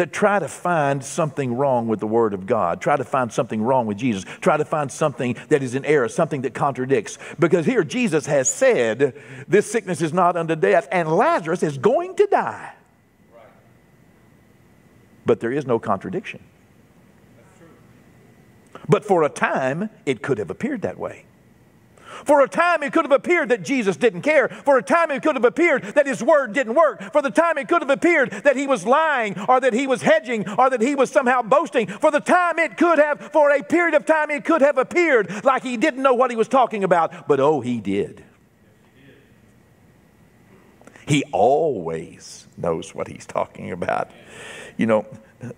that 0.00 0.14
try 0.14 0.38
to 0.38 0.48
find 0.48 1.04
something 1.04 1.54
wrong 1.54 1.86
with 1.86 2.00
the 2.00 2.06
Word 2.06 2.32
of 2.32 2.46
God, 2.46 2.80
try 2.80 2.96
to 2.96 3.04
find 3.04 3.30
something 3.30 3.60
wrong 3.60 3.84
with 3.84 3.98
Jesus, 3.98 4.24
try 4.40 4.56
to 4.56 4.64
find 4.64 4.90
something 4.90 5.36
that 5.50 5.62
is 5.62 5.74
in 5.74 5.84
error, 5.84 6.08
something 6.08 6.40
that 6.40 6.54
contradicts. 6.54 7.18
Because 7.38 7.66
here 7.66 7.84
Jesus 7.84 8.24
has 8.24 8.48
said, 8.48 9.14
This 9.46 9.70
sickness 9.70 10.00
is 10.00 10.14
not 10.14 10.38
unto 10.38 10.56
death, 10.56 10.88
and 10.90 11.06
Lazarus 11.14 11.62
is 11.62 11.76
going 11.76 12.16
to 12.16 12.26
die. 12.30 12.72
But 15.26 15.40
there 15.40 15.52
is 15.52 15.66
no 15.66 15.78
contradiction. 15.78 16.40
But 18.88 19.04
for 19.04 19.22
a 19.22 19.28
time, 19.28 19.90
it 20.06 20.22
could 20.22 20.38
have 20.38 20.48
appeared 20.48 20.80
that 20.80 20.98
way. 20.98 21.26
For 22.24 22.40
a 22.40 22.48
time, 22.48 22.82
it 22.82 22.92
could 22.92 23.04
have 23.04 23.12
appeared 23.12 23.48
that 23.48 23.62
Jesus 23.62 23.96
didn't 23.96 24.22
care. 24.22 24.48
For 24.48 24.78
a 24.78 24.82
time, 24.82 25.10
it 25.10 25.22
could 25.22 25.36
have 25.36 25.44
appeared 25.44 25.82
that 25.94 26.06
his 26.06 26.22
word 26.22 26.52
didn't 26.52 26.74
work. 26.74 27.12
For 27.12 27.22
the 27.22 27.30
time, 27.30 27.58
it 27.58 27.68
could 27.68 27.82
have 27.82 27.90
appeared 27.90 28.30
that 28.30 28.56
he 28.56 28.66
was 28.66 28.86
lying 28.86 29.38
or 29.48 29.60
that 29.60 29.72
he 29.72 29.86
was 29.86 30.02
hedging 30.02 30.48
or 30.58 30.70
that 30.70 30.80
he 30.80 30.94
was 30.94 31.10
somehow 31.10 31.42
boasting. 31.42 31.86
For 31.86 32.10
the 32.10 32.20
time, 32.20 32.58
it 32.58 32.76
could 32.76 32.98
have, 32.98 33.32
for 33.32 33.50
a 33.50 33.62
period 33.62 33.94
of 33.94 34.06
time, 34.06 34.30
it 34.30 34.44
could 34.44 34.62
have 34.62 34.78
appeared 34.78 35.44
like 35.44 35.62
he 35.62 35.76
didn't 35.76 36.02
know 36.02 36.14
what 36.14 36.30
he 36.30 36.36
was 36.36 36.48
talking 36.48 36.84
about. 36.84 37.28
But 37.28 37.40
oh, 37.40 37.60
he 37.60 37.80
did. 37.80 38.24
He 41.06 41.24
always 41.32 42.46
knows 42.56 42.94
what 42.94 43.08
he's 43.08 43.26
talking 43.26 43.72
about. 43.72 44.10
You 44.76 44.86
know, 44.86 45.06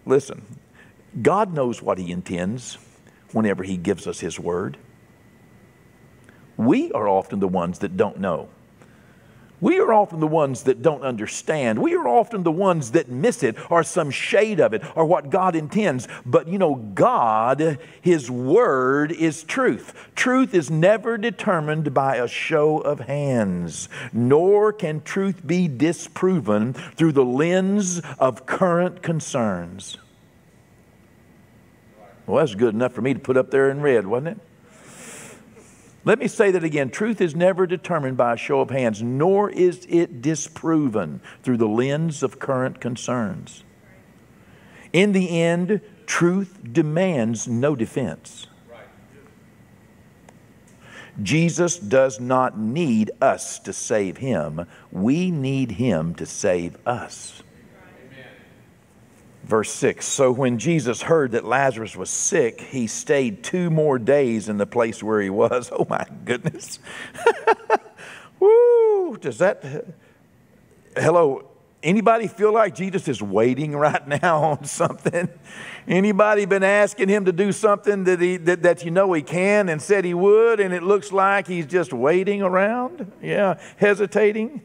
listen, 0.06 0.42
God 1.20 1.52
knows 1.52 1.82
what 1.82 1.98
he 1.98 2.10
intends 2.10 2.78
whenever 3.32 3.62
he 3.62 3.76
gives 3.76 4.06
us 4.06 4.20
his 4.20 4.40
word. 4.40 4.78
We 6.66 6.92
are 6.92 7.08
often 7.08 7.40
the 7.40 7.48
ones 7.48 7.80
that 7.80 7.96
don't 7.96 8.18
know. 8.18 8.48
We 9.62 9.78
are 9.78 9.94
often 9.94 10.18
the 10.18 10.26
ones 10.26 10.64
that 10.64 10.82
don't 10.82 11.04
understand. 11.04 11.78
We 11.78 11.94
are 11.94 12.08
often 12.08 12.42
the 12.42 12.50
ones 12.50 12.90
that 12.90 13.08
miss 13.08 13.44
it 13.44 13.56
or 13.70 13.84
some 13.84 14.10
shade 14.10 14.58
of 14.58 14.74
it 14.74 14.82
or 14.96 15.04
what 15.04 15.30
God 15.30 15.54
intends. 15.54 16.08
But 16.26 16.48
you 16.48 16.58
know, 16.58 16.74
God, 16.74 17.78
His 18.00 18.28
Word 18.28 19.12
is 19.12 19.44
truth. 19.44 20.10
Truth 20.16 20.52
is 20.52 20.68
never 20.68 21.16
determined 21.16 21.94
by 21.94 22.16
a 22.16 22.26
show 22.26 22.78
of 22.78 22.98
hands, 22.98 23.88
nor 24.12 24.72
can 24.72 25.00
truth 25.00 25.46
be 25.46 25.68
disproven 25.68 26.72
through 26.72 27.12
the 27.12 27.24
lens 27.24 28.02
of 28.18 28.46
current 28.46 29.00
concerns. 29.00 29.96
Well, 32.26 32.44
that's 32.44 32.56
good 32.56 32.74
enough 32.74 32.94
for 32.94 33.00
me 33.00 33.14
to 33.14 33.20
put 33.20 33.36
up 33.36 33.52
there 33.52 33.70
in 33.70 33.80
red, 33.80 34.08
wasn't 34.08 34.38
it? 34.38 34.51
Let 36.04 36.18
me 36.18 36.26
say 36.26 36.50
that 36.50 36.64
again. 36.64 36.90
Truth 36.90 37.20
is 37.20 37.36
never 37.36 37.66
determined 37.66 38.16
by 38.16 38.34
a 38.34 38.36
show 38.36 38.60
of 38.60 38.70
hands, 38.70 39.02
nor 39.02 39.50
is 39.50 39.86
it 39.88 40.20
disproven 40.20 41.20
through 41.42 41.58
the 41.58 41.68
lens 41.68 42.22
of 42.22 42.38
current 42.38 42.80
concerns. 42.80 43.62
In 44.92 45.12
the 45.12 45.40
end, 45.40 45.80
truth 46.06 46.58
demands 46.72 47.46
no 47.46 47.76
defense. 47.76 48.48
Jesus 51.22 51.78
does 51.78 52.18
not 52.18 52.58
need 52.58 53.10
us 53.20 53.58
to 53.60 53.72
save 53.72 54.16
him, 54.16 54.66
we 54.90 55.30
need 55.30 55.72
him 55.72 56.14
to 56.14 56.26
save 56.26 56.76
us. 56.86 57.42
Verse 59.42 59.72
6 59.72 60.06
So 60.06 60.30
when 60.30 60.58
Jesus 60.58 61.02
heard 61.02 61.32
that 61.32 61.44
Lazarus 61.44 61.96
was 61.96 62.10
sick, 62.10 62.60
he 62.60 62.86
stayed 62.86 63.42
two 63.42 63.70
more 63.70 63.98
days 63.98 64.48
in 64.48 64.56
the 64.56 64.66
place 64.66 65.02
where 65.02 65.20
he 65.20 65.30
was. 65.30 65.70
Oh 65.82 65.86
my 65.88 66.06
goodness. 66.24 66.78
Woo! 68.40 69.16
Does 69.16 69.38
that. 69.38 69.64
Hello, 70.96 71.48
anybody 71.82 72.28
feel 72.28 72.52
like 72.52 72.74
Jesus 72.74 73.08
is 73.08 73.22
waiting 73.22 73.74
right 73.74 74.06
now 74.22 74.42
on 74.42 74.64
something? 74.64 75.28
Anybody 75.88 76.44
been 76.44 76.62
asking 76.62 77.08
him 77.08 77.24
to 77.24 77.32
do 77.32 77.50
something 77.50 78.04
that, 78.04 78.20
he, 78.20 78.36
that, 78.38 78.62
that 78.62 78.84
you 78.84 78.90
know 78.90 79.12
he 79.12 79.22
can 79.22 79.68
and 79.68 79.82
said 79.82 80.04
he 80.04 80.14
would, 80.14 80.60
and 80.60 80.72
it 80.72 80.82
looks 80.82 81.10
like 81.10 81.48
he's 81.48 81.66
just 81.66 81.92
waiting 81.92 82.42
around? 82.42 83.10
Yeah, 83.20 83.58
hesitating? 83.76 84.62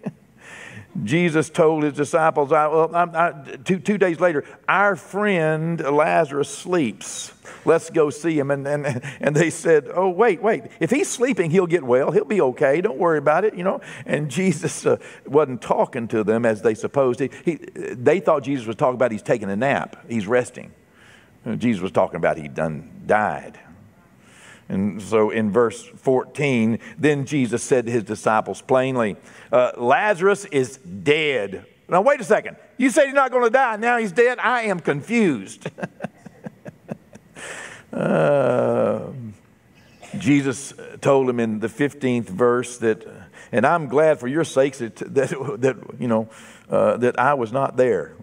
Jesus 1.04 1.50
told 1.50 1.84
his 1.84 1.94
disciples, 1.94 2.52
I, 2.52 2.66
I, 2.66 3.28
I, 3.28 3.32
two, 3.64 3.80
two 3.80 3.98
days 3.98 4.20
later, 4.20 4.44
our 4.68 4.96
friend 4.96 5.80
Lazarus 5.80 6.50
sleeps. 6.50 7.34
Let's 7.66 7.90
go 7.90 8.10
see 8.10 8.38
him. 8.38 8.50
And, 8.50 8.68
and, 8.68 9.04
and 9.20 9.36
they 9.36 9.50
said, 9.50 9.90
Oh, 9.94 10.10
wait, 10.10 10.42
wait. 10.42 10.64
If 10.80 10.90
he's 10.90 11.10
sleeping, 11.10 11.52
he'll 11.52 11.68
get 11.68 11.84
well. 11.84 12.12
He'll 12.12 12.26
be 12.26 12.42
okay. 12.42 12.82
Don't 12.82 12.98
worry 12.98 13.18
about 13.18 13.46
it, 13.46 13.54
you 13.54 13.64
know. 13.64 13.82
And 14.06 14.30
Jesus 14.30 14.86
uh, 14.86 14.98
wasn't 15.26 15.62
talking 15.62 16.08
to 16.10 16.24
them 16.24 16.46
as 16.46 16.62
they 16.62 16.74
supposed. 16.74 17.20
He, 17.20 17.30
he, 17.46 17.56
they 17.56 18.20
thought 18.20 18.44
Jesus 18.44 18.66
was 18.66 18.76
talking 18.76 18.96
about 18.96 19.12
he's 19.12 19.22
taking 19.22 19.50
a 19.50 19.56
nap, 19.56 20.06
he's 20.10 20.28
resting. 20.28 20.72
Jesus 21.58 21.82
was 21.82 21.92
talking 21.92 22.18
about 22.18 22.38
he'd 22.38 22.56
done 22.56 23.04
died. 23.06 23.58
And 24.70 25.02
so 25.02 25.30
in 25.30 25.52
verse 25.52 25.82
14, 25.84 26.80
then 26.98 27.26
Jesus 27.26 27.64
said 27.64 27.86
to 27.86 27.92
his 27.92 28.04
disciples 28.04 28.62
plainly, 28.62 29.16
uh, 29.52 29.72
Lazarus 29.78 30.46
is 30.46 30.78
dead. 30.78 31.66
Now, 31.88 32.02
wait 32.02 32.20
a 32.20 32.24
second. 32.26 32.58
You 32.78 32.90
said 32.90 33.06
he's 33.06 33.14
not 33.14 33.32
going 33.32 33.46
to 33.46 33.50
die. 33.50 33.78
Now 33.78 33.98
he's 33.98 34.12
dead. 34.12 34.40
I 34.40 34.64
am 34.64 34.82
confused. 34.82 35.70
uh, 37.94 39.04
Jesus 40.18 40.74
told 41.00 41.30
him 41.30 41.40
in 41.40 41.60
the 41.60 41.68
15th 41.68 42.26
verse 42.26 42.78
that, 42.80 43.08
and 43.54 43.66
I'm 43.66 43.88
glad 43.88 44.20
for 44.20 44.28
your 44.28 44.44
sakes 44.44 44.80
that, 44.80 44.98
that, 44.98 45.30
that 45.62 45.78
you 45.98 46.10
know, 46.10 46.30
uh, 46.70 46.98
that 46.98 47.18
I 47.18 47.36
was 47.36 47.54
not 47.54 47.78
there. 47.78 48.16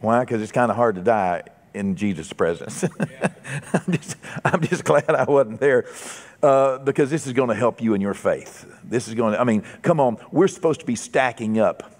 Why? 0.00 0.20
Because 0.20 0.40
it's 0.40 0.52
kind 0.52 0.70
of 0.70 0.76
hard 0.76 0.94
to 0.94 1.02
die 1.02 1.42
in 1.76 1.94
Jesus' 1.94 2.32
presence. 2.32 2.82
I'm, 3.72 3.92
just, 3.92 4.16
I'm 4.44 4.60
just 4.62 4.84
glad 4.84 5.10
I 5.10 5.24
wasn't 5.24 5.60
there 5.60 5.84
uh, 6.42 6.78
because 6.78 7.10
this 7.10 7.26
is 7.26 7.32
going 7.32 7.50
to 7.50 7.54
help 7.54 7.80
you 7.80 7.94
in 7.94 8.00
your 8.00 8.14
faith. 8.14 8.66
This 8.82 9.08
is 9.08 9.14
going 9.14 9.34
to, 9.34 9.40
I 9.40 9.44
mean, 9.44 9.62
come 9.82 10.00
on, 10.00 10.18
we're 10.32 10.48
supposed 10.48 10.80
to 10.80 10.86
be 10.86 10.96
stacking 10.96 11.58
up 11.58 11.92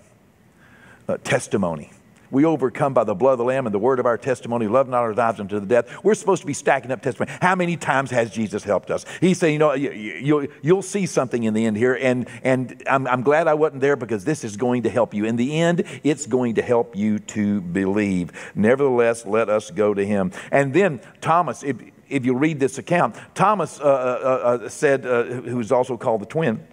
uh, 1.09 1.19
testimony. 1.19 1.91
We 2.37 2.45
overcome 2.45 2.93
by 2.93 3.05
the 3.05 3.15
blood 3.15 3.33
of 3.33 3.39
the 3.39 3.45
Lamb 3.45 3.65
and 3.65 3.73
the 3.75 3.79
word 3.79 3.99
of 3.99 4.05
our 4.05 4.19
testimony, 4.19 4.69
love 4.69 4.91
not 4.91 4.99
our 4.99 5.15
lives 5.15 5.41
unto 5.41 5.59
the 5.59 5.65
death. 5.65 6.05
We're 6.05 6.13
supposed 6.13 6.43
to 6.43 6.47
be 6.47 6.53
stacking 6.53 6.91
up 6.91 7.01
testimony. 7.01 7.35
How 7.41 7.55
many 7.55 7.79
times 7.79 8.11
has 8.11 8.31
Jesus 8.31 8.63
helped 8.63 8.91
us? 8.91 9.07
He 9.23 9.33
said, 9.33 9.47
you 9.53 9.59
know, 9.59 9.73
you, 9.73 10.47
will 10.63 10.83
see 10.83 11.07
something 11.07 11.45
in 11.45 11.55
the 11.55 11.65
end 11.65 11.79
here, 11.79 11.95
and, 11.95 12.29
and 12.43 12.83
I'm, 12.87 13.07
I'm 13.07 13.23
glad 13.23 13.49
I 13.49 13.55
wasn't 13.55 13.81
there 13.81 13.97
because 13.97 14.27
this 14.27 14.45
is 14.45 14.59
going 14.59 14.83
to 14.83 14.91
help 14.91 15.15
you. 15.15 15.25
In 15.25 15.37
the 15.37 15.59
end, 15.59 15.85
it's 16.05 16.27
going 16.27 16.57
to 16.57 16.63
help 16.63 16.95
you 16.95 17.21
to 17.21 17.63
believe. 17.63 18.33
Nevertheless, 18.55 19.25
let 19.25 19.49
us 19.49 19.71
go 19.71 19.95
to 19.95 20.05
him. 20.05 20.31
And 20.53 20.75
then 20.75 21.01
Thomas, 21.23 21.63
if, 21.63 21.79
if 22.11 22.27
you 22.27 22.35
read 22.35 22.61
this 22.61 22.77
account, 22.77 23.17
Thomas 23.35 23.81
uh, 23.81 23.85
uh, 23.85 23.87
uh, 23.87 24.69
said, 24.69 25.07
uh, 25.07 25.23
who's 25.23 25.73
also 25.73 25.97
called 25.97 26.21
the 26.21 26.27
twin, 26.27 26.67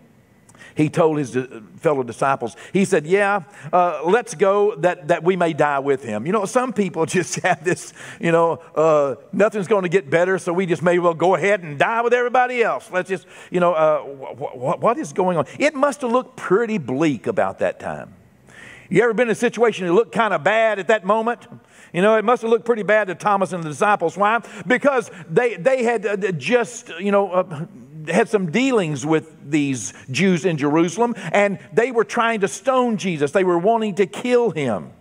he 0.76 0.90
told 0.90 1.18
his 1.18 1.38
fellow 1.78 2.04
disciples, 2.04 2.56
he 2.72 2.86
said, 2.86 3.06
Yeah, 3.06 3.44
uh, 3.72 4.02
let's 4.06 4.36
go 4.36 4.76
that, 4.78 5.08
that 5.10 5.24
we 5.24 5.36
may 5.36 5.54
die 5.54 5.80
with 5.80 6.04
him. 6.04 6.26
You 6.26 6.32
know, 6.32 6.46
some 6.46 6.74
people 6.74 7.06
just 7.14 7.36
have 7.42 7.64
this, 7.64 7.94
you 8.20 8.32
know, 8.32 8.54
uh, 8.76 9.16
nothing's 9.32 9.68
going 9.68 9.84
to 9.84 9.90
get 9.90 10.10
better, 10.10 10.38
so 10.38 10.54
we 10.54 10.66
just 10.66 10.82
may 10.82 11.00
well 11.00 11.14
go 11.14 11.36
ahead 11.36 11.64
and 11.64 11.78
die 11.78 12.02
with 12.02 12.14
everybody 12.14 12.64
else. 12.64 12.90
Let's 12.92 13.10
just, 13.10 13.28
you 13.52 13.60
know, 13.60 13.74
uh, 13.74 14.00
wh- 14.02 14.54
wh- 14.54 14.82
what 14.82 14.98
is 14.98 15.14
going 15.14 15.38
on? 15.38 15.46
It 15.60 15.76
must 15.76 16.02
have 16.02 16.12
looked 16.12 16.38
pretty 16.38 16.78
bleak 16.78 17.28
about 17.28 17.60
that 17.60 17.80
time. 17.80 18.14
You 18.90 19.02
ever 19.04 19.14
been 19.14 19.28
in 19.28 19.32
a 19.32 19.36
situation 19.36 19.88
that 19.88 19.94
looked 19.94 20.14
kind 20.14 20.34
of 20.34 20.44
bad 20.44 20.78
at 20.78 20.88
that 20.88 21.06
moment? 21.06 21.48
You 21.94 22.02
know, 22.02 22.16
it 22.18 22.26
must 22.26 22.42
have 22.42 22.52
looked 22.52 22.66
pretty 22.66 22.84
bad 22.84 23.08
to 23.08 23.16
Thomas 23.16 23.54
and 23.54 23.64
the 23.64 23.70
disciples. 23.70 24.18
Why? 24.18 24.40
Because 24.68 25.10
they, 25.30 25.56
they 25.56 25.84
had 25.84 26.06
uh, 26.06 26.32
just, 26.34 26.90
you 27.00 27.12
know, 27.12 27.32
uh, 27.32 27.66
had 28.08 28.30
some 28.30 28.52
dealings 28.52 29.06
with 29.06 29.50
these 29.50 29.94
Jews 30.12 30.46
in 30.46 30.58
Jerusalem, 30.58 31.16
and 31.32 31.60
they 31.72 31.92
were 31.92 32.04
trying 32.04 32.42
to 32.42 32.48
stone 32.48 32.98
Jesus. 32.98 33.32
They 33.32 33.44
were 33.44 33.58
wanting 33.58 33.96
to 33.96 34.06
kill 34.06 34.52
him. 34.52 34.92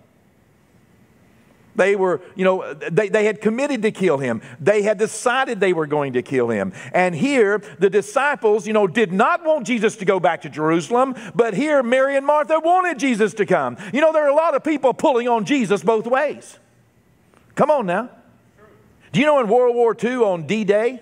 They 1.75 1.97
were, 1.97 2.21
you 2.35 2.45
know, 2.45 2.75
they, 2.75 3.09
they 3.09 3.25
had 3.25 3.41
committed 3.41 3.83
to 3.83 3.91
kill 3.91 4.19
him. 4.19 4.43
They 4.61 4.83
had 4.83 4.99
decided 4.99 5.59
they 5.59 5.73
were 5.73 5.87
going 5.87 6.13
to 6.15 6.23
kill 6.23 6.51
him. 6.51 6.73
And 6.93 7.15
here, 7.15 7.63
the 7.79 7.89
disciples, 7.89 8.67
you 8.67 8.75
know, 8.75 8.87
did 8.87 9.11
not 9.11 9.45
want 9.45 9.67
Jesus 9.67 9.97
to 9.97 10.05
go 10.05 10.21
back 10.21 10.43
to 10.43 10.51
Jerusalem, 10.51 11.15
but 11.35 11.55
here, 11.55 11.83
Mary 11.83 12.17
and 12.17 12.27
Martha 12.27 12.61
wanted 12.61 12.99
Jesus 12.99 13.33
to 13.35 13.47
come. 13.47 13.79
You 13.93 14.03
know, 14.03 14.13
there 14.13 14.25
are 14.25 14.31
a 14.31 14.35
lot 14.35 14.55
of 14.55 14.63
people 14.63 14.93
pulling 14.93 15.29
on 15.29 15.47
Jesus 15.47 15.83
both 15.83 16.07
ways. 16.07 16.59
Come 17.55 17.71
on 17.71 17.87
now. 17.87 18.11
Do 19.13 19.21
you 19.21 19.27
know 19.27 19.41
in 19.41 19.49
World 19.49 19.75
War 19.75 19.97
II 20.03 20.17
on 20.17 20.47
D 20.47 20.65
Day, 20.65 21.01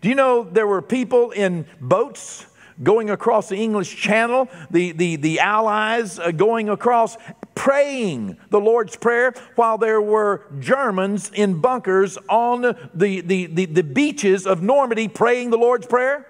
do 0.00 0.08
you 0.08 0.14
know 0.14 0.44
there 0.44 0.66
were 0.66 0.82
people 0.82 1.30
in 1.30 1.66
boats 1.80 2.46
going 2.82 3.10
across 3.10 3.48
the 3.48 3.56
English 3.56 3.96
Channel, 3.96 4.48
the, 4.70 4.92
the, 4.92 5.16
the 5.16 5.40
Allies 5.40 6.18
uh, 6.18 6.30
going 6.30 6.68
across 6.68 7.16
praying 7.54 8.38
the 8.48 8.60
Lord's 8.60 8.96
Prayer 8.96 9.34
while 9.56 9.76
there 9.76 10.00
were 10.00 10.46
Germans 10.60 11.30
in 11.34 11.60
bunkers 11.60 12.16
on 12.28 12.62
the, 12.62 13.20
the, 13.20 13.46
the, 13.46 13.66
the 13.66 13.82
beaches 13.82 14.46
of 14.46 14.62
Normandy 14.62 15.08
praying 15.08 15.50
the 15.50 15.58
Lord's 15.58 15.86
Prayer? 15.86 16.26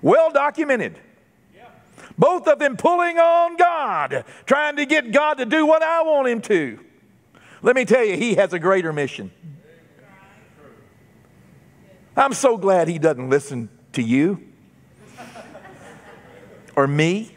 Well 0.00 0.30
documented. 0.30 0.98
Both 2.16 2.48
of 2.48 2.58
them 2.58 2.76
pulling 2.76 3.16
on 3.18 3.56
God, 3.56 4.24
trying 4.44 4.76
to 4.76 4.86
get 4.86 5.12
God 5.12 5.34
to 5.34 5.44
do 5.44 5.66
what 5.66 5.82
I 5.82 6.02
want 6.02 6.26
Him 6.26 6.40
to. 6.42 6.80
Let 7.62 7.76
me 7.76 7.84
tell 7.84 8.04
you, 8.04 8.16
He 8.16 8.34
has 8.34 8.52
a 8.52 8.58
greater 8.58 8.92
mission. 8.92 9.30
I'm 12.18 12.32
so 12.32 12.56
glad 12.56 12.88
he 12.88 12.98
doesn't 12.98 13.30
listen 13.30 13.68
to 13.92 14.02
you 14.02 14.42
or 16.74 16.88
me 16.88 17.36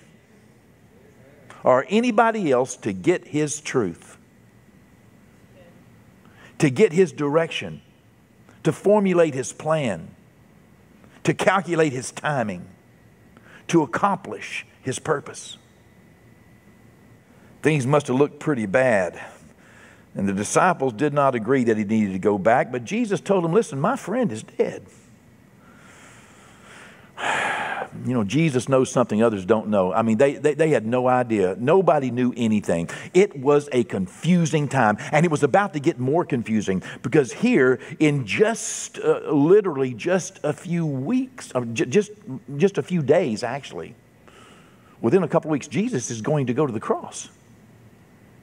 or 1.64 1.86
anybody 1.88 2.52
else 2.52 2.76
to 2.78 2.92
get 2.92 3.28
his 3.28 3.62
truth, 3.62 4.18
to 6.58 6.72
get 6.72 6.94
his 6.94 7.12
direction, 7.12 7.82
to 8.64 8.72
formulate 8.72 9.36
his 9.36 9.54
plan, 9.54 10.16
to 11.24 11.36
calculate 11.36 11.94
his 11.94 12.12
timing, 12.12 12.68
to 13.68 13.84
accomplish 13.84 14.66
his 14.82 14.98
purpose. 14.98 15.58
Things 17.62 17.86
must 17.86 18.08
have 18.08 18.16
looked 18.16 18.40
pretty 18.40 18.66
bad. 18.66 19.22
And 20.16 20.28
the 20.28 20.34
disciples 20.34 20.94
did 20.94 21.14
not 21.14 21.36
agree 21.36 21.64
that 21.66 21.78
he 21.78 21.84
needed 21.84 22.14
to 22.14 22.20
go 22.20 22.38
back, 22.38 22.72
but 22.72 22.84
Jesus 22.84 23.22
told 23.22 23.44
them, 23.44 23.54
Listen, 23.54 23.80
my 23.80 23.96
friend 23.96 24.32
is 24.32 24.44
dead. 24.44 24.86
You 28.06 28.14
know, 28.14 28.24
Jesus 28.24 28.70
knows 28.70 28.90
something 28.90 29.22
others 29.22 29.46
don't 29.46 29.68
know. 29.68 29.92
I 29.92 30.02
mean, 30.02 30.18
they, 30.18 30.36
they, 30.36 30.54
they, 30.54 30.70
had 30.70 30.86
no 30.86 31.08
idea. 31.08 31.58
Nobody 31.60 32.10
knew 32.10 32.34
anything. 32.38 32.90
It 33.14 33.38
was 33.38 33.68
a 33.74 33.84
confusing 33.84 34.70
time, 34.70 34.98
and 35.12 35.26
it 35.26 35.30
was 35.30 35.44
about 35.44 35.74
to 35.74 35.82
get 35.82 36.00
more 36.00 36.24
confusing 36.24 36.82
because 37.02 37.34
here, 37.34 37.80
in 38.00 38.26
just 38.26 38.98
uh, 38.98 39.30
literally 39.30 39.94
just 39.94 40.40
a 40.44 40.54
few 40.54 40.86
weeks, 40.86 41.52
just, 41.74 42.12
just 42.56 42.78
a 42.78 42.82
few 42.82 43.04
days 43.04 43.44
actually, 43.44 43.94
within 45.02 45.24
a 45.24 45.28
couple 45.28 45.52
weeks, 45.52 45.68
Jesus 45.68 46.10
is 46.10 46.22
going 46.22 46.48
to 46.48 46.54
go 46.54 46.66
to 46.66 46.72
the 46.72 46.80
cross. 46.80 47.30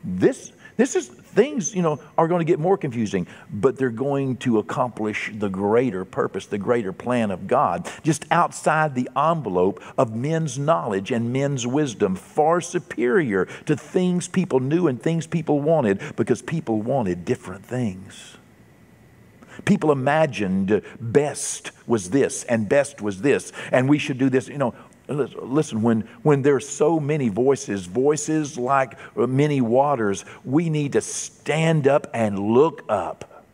This, 0.05 0.53
this 0.77 0.95
is 0.95 1.09
things, 1.39 1.73
you 1.73 1.83
know, 1.83 2.01
are 2.19 2.27
going 2.27 2.41
to 2.41 2.45
get 2.45 2.59
more 2.59 2.77
confusing, 2.77 3.25
but 3.49 3.77
they're 3.77 3.91
going 3.91 4.37
to 4.39 4.59
accomplish 4.59 5.31
the 5.33 5.49
greater 5.49 6.05
purpose, 6.05 6.47
the 6.47 6.59
greater 6.59 6.93
plan 6.93 7.31
of 7.31 7.47
God, 7.47 7.89
just 8.03 8.25
outside 8.33 8.97
the 8.97 9.09
envelope 9.17 9.81
of 9.97 10.17
men's 10.17 10.59
knowledge 10.59 11.13
and 11.13 11.33
men's 11.33 11.65
wisdom, 11.65 12.17
far 12.17 12.61
superior 12.61 13.45
to 13.67 13.77
things 13.77 14.27
people 14.27 14.59
knew 14.59 14.89
and 14.89 15.01
things 15.01 15.29
people 15.29 15.61
wanted 15.61 16.03
because 16.17 16.43
people 16.43 16.83
wanted 16.83 17.25
different 17.25 17.65
things. 17.65 18.37
People 19.65 19.93
imagined 19.93 20.83
best 21.01 21.71
was 21.87 22.11
this 22.11 22.43
and 22.45 22.69
best 22.69 23.01
was 23.01 23.23
this, 23.23 23.53
and 23.71 23.89
we 23.89 23.99
should 23.99 24.19
do 24.19 24.29
this. 24.29 24.49
You 24.49 24.59
know, 24.59 24.75
Listen, 25.09 25.81
when, 25.81 26.03
when 26.23 26.43
there's 26.43 26.69
so 26.69 27.01
many 27.01 27.31
voices, 27.31 27.87
voices 27.87 28.59
like 28.59 28.99
many 29.17 29.63
waters, 29.63 30.25
we 30.45 30.69
need 30.69 30.93
to 30.93 31.01
stand 31.01 31.89
up 31.89 32.07
and 32.13 32.39
look 32.39 32.85
up. 32.91 33.45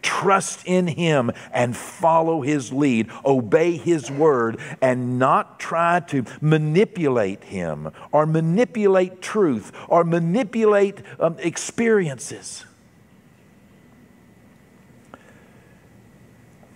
trust 0.00 0.64
in 0.64 0.86
Him 0.86 1.30
and 1.52 1.76
follow 1.76 2.40
His 2.40 2.72
lead, 2.72 3.10
obey 3.24 3.76
His 3.76 4.10
word, 4.10 4.58
and 4.80 5.18
not 5.18 5.60
try 5.60 6.00
to 6.08 6.24
manipulate 6.40 7.44
Him 7.44 7.90
or 8.10 8.24
manipulate 8.24 9.20
truth 9.20 9.72
or 9.88 10.04
manipulate 10.04 11.02
um, 11.20 11.36
experiences. 11.38 12.64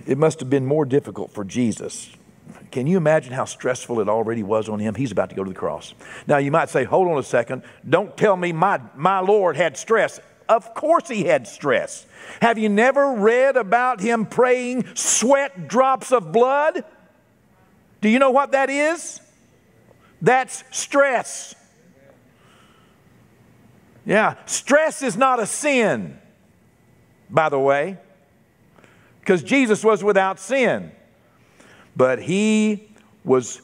It 0.06 0.18
must 0.18 0.40
have 0.40 0.50
been 0.50 0.66
more 0.66 0.84
difficult 0.84 1.32
for 1.32 1.44
Jesus 1.44 2.10
can 2.70 2.86
you 2.86 2.96
imagine 2.96 3.32
how 3.32 3.44
stressful 3.44 4.00
it 4.00 4.08
already 4.08 4.42
was 4.42 4.68
on 4.68 4.78
him? 4.78 4.94
He's 4.94 5.12
about 5.12 5.30
to 5.30 5.36
go 5.36 5.44
to 5.44 5.50
the 5.50 5.58
cross. 5.58 5.94
Now, 6.26 6.38
you 6.38 6.50
might 6.50 6.68
say, 6.68 6.84
hold 6.84 7.08
on 7.08 7.18
a 7.18 7.22
second. 7.22 7.62
Don't 7.88 8.16
tell 8.16 8.36
me 8.36 8.52
my, 8.52 8.80
my 8.94 9.20
Lord 9.20 9.56
had 9.56 9.76
stress. 9.76 10.20
Of 10.48 10.74
course, 10.74 11.08
he 11.08 11.24
had 11.24 11.46
stress. 11.46 12.06
Have 12.40 12.58
you 12.58 12.68
never 12.68 13.14
read 13.14 13.56
about 13.56 14.00
him 14.00 14.26
praying 14.26 14.94
sweat 14.94 15.68
drops 15.68 16.12
of 16.12 16.32
blood? 16.32 16.84
Do 18.00 18.08
you 18.08 18.18
know 18.18 18.30
what 18.30 18.52
that 18.52 18.70
is? 18.70 19.20
That's 20.22 20.64
stress. 20.70 21.54
Yeah, 24.04 24.36
stress 24.46 25.02
is 25.02 25.16
not 25.16 25.38
a 25.38 25.46
sin, 25.46 26.18
by 27.28 27.50
the 27.50 27.58
way, 27.58 27.98
because 29.20 29.42
Jesus 29.42 29.84
was 29.84 30.02
without 30.02 30.40
sin 30.40 30.92
but 31.98 32.22
he 32.22 32.88
was 33.24 33.60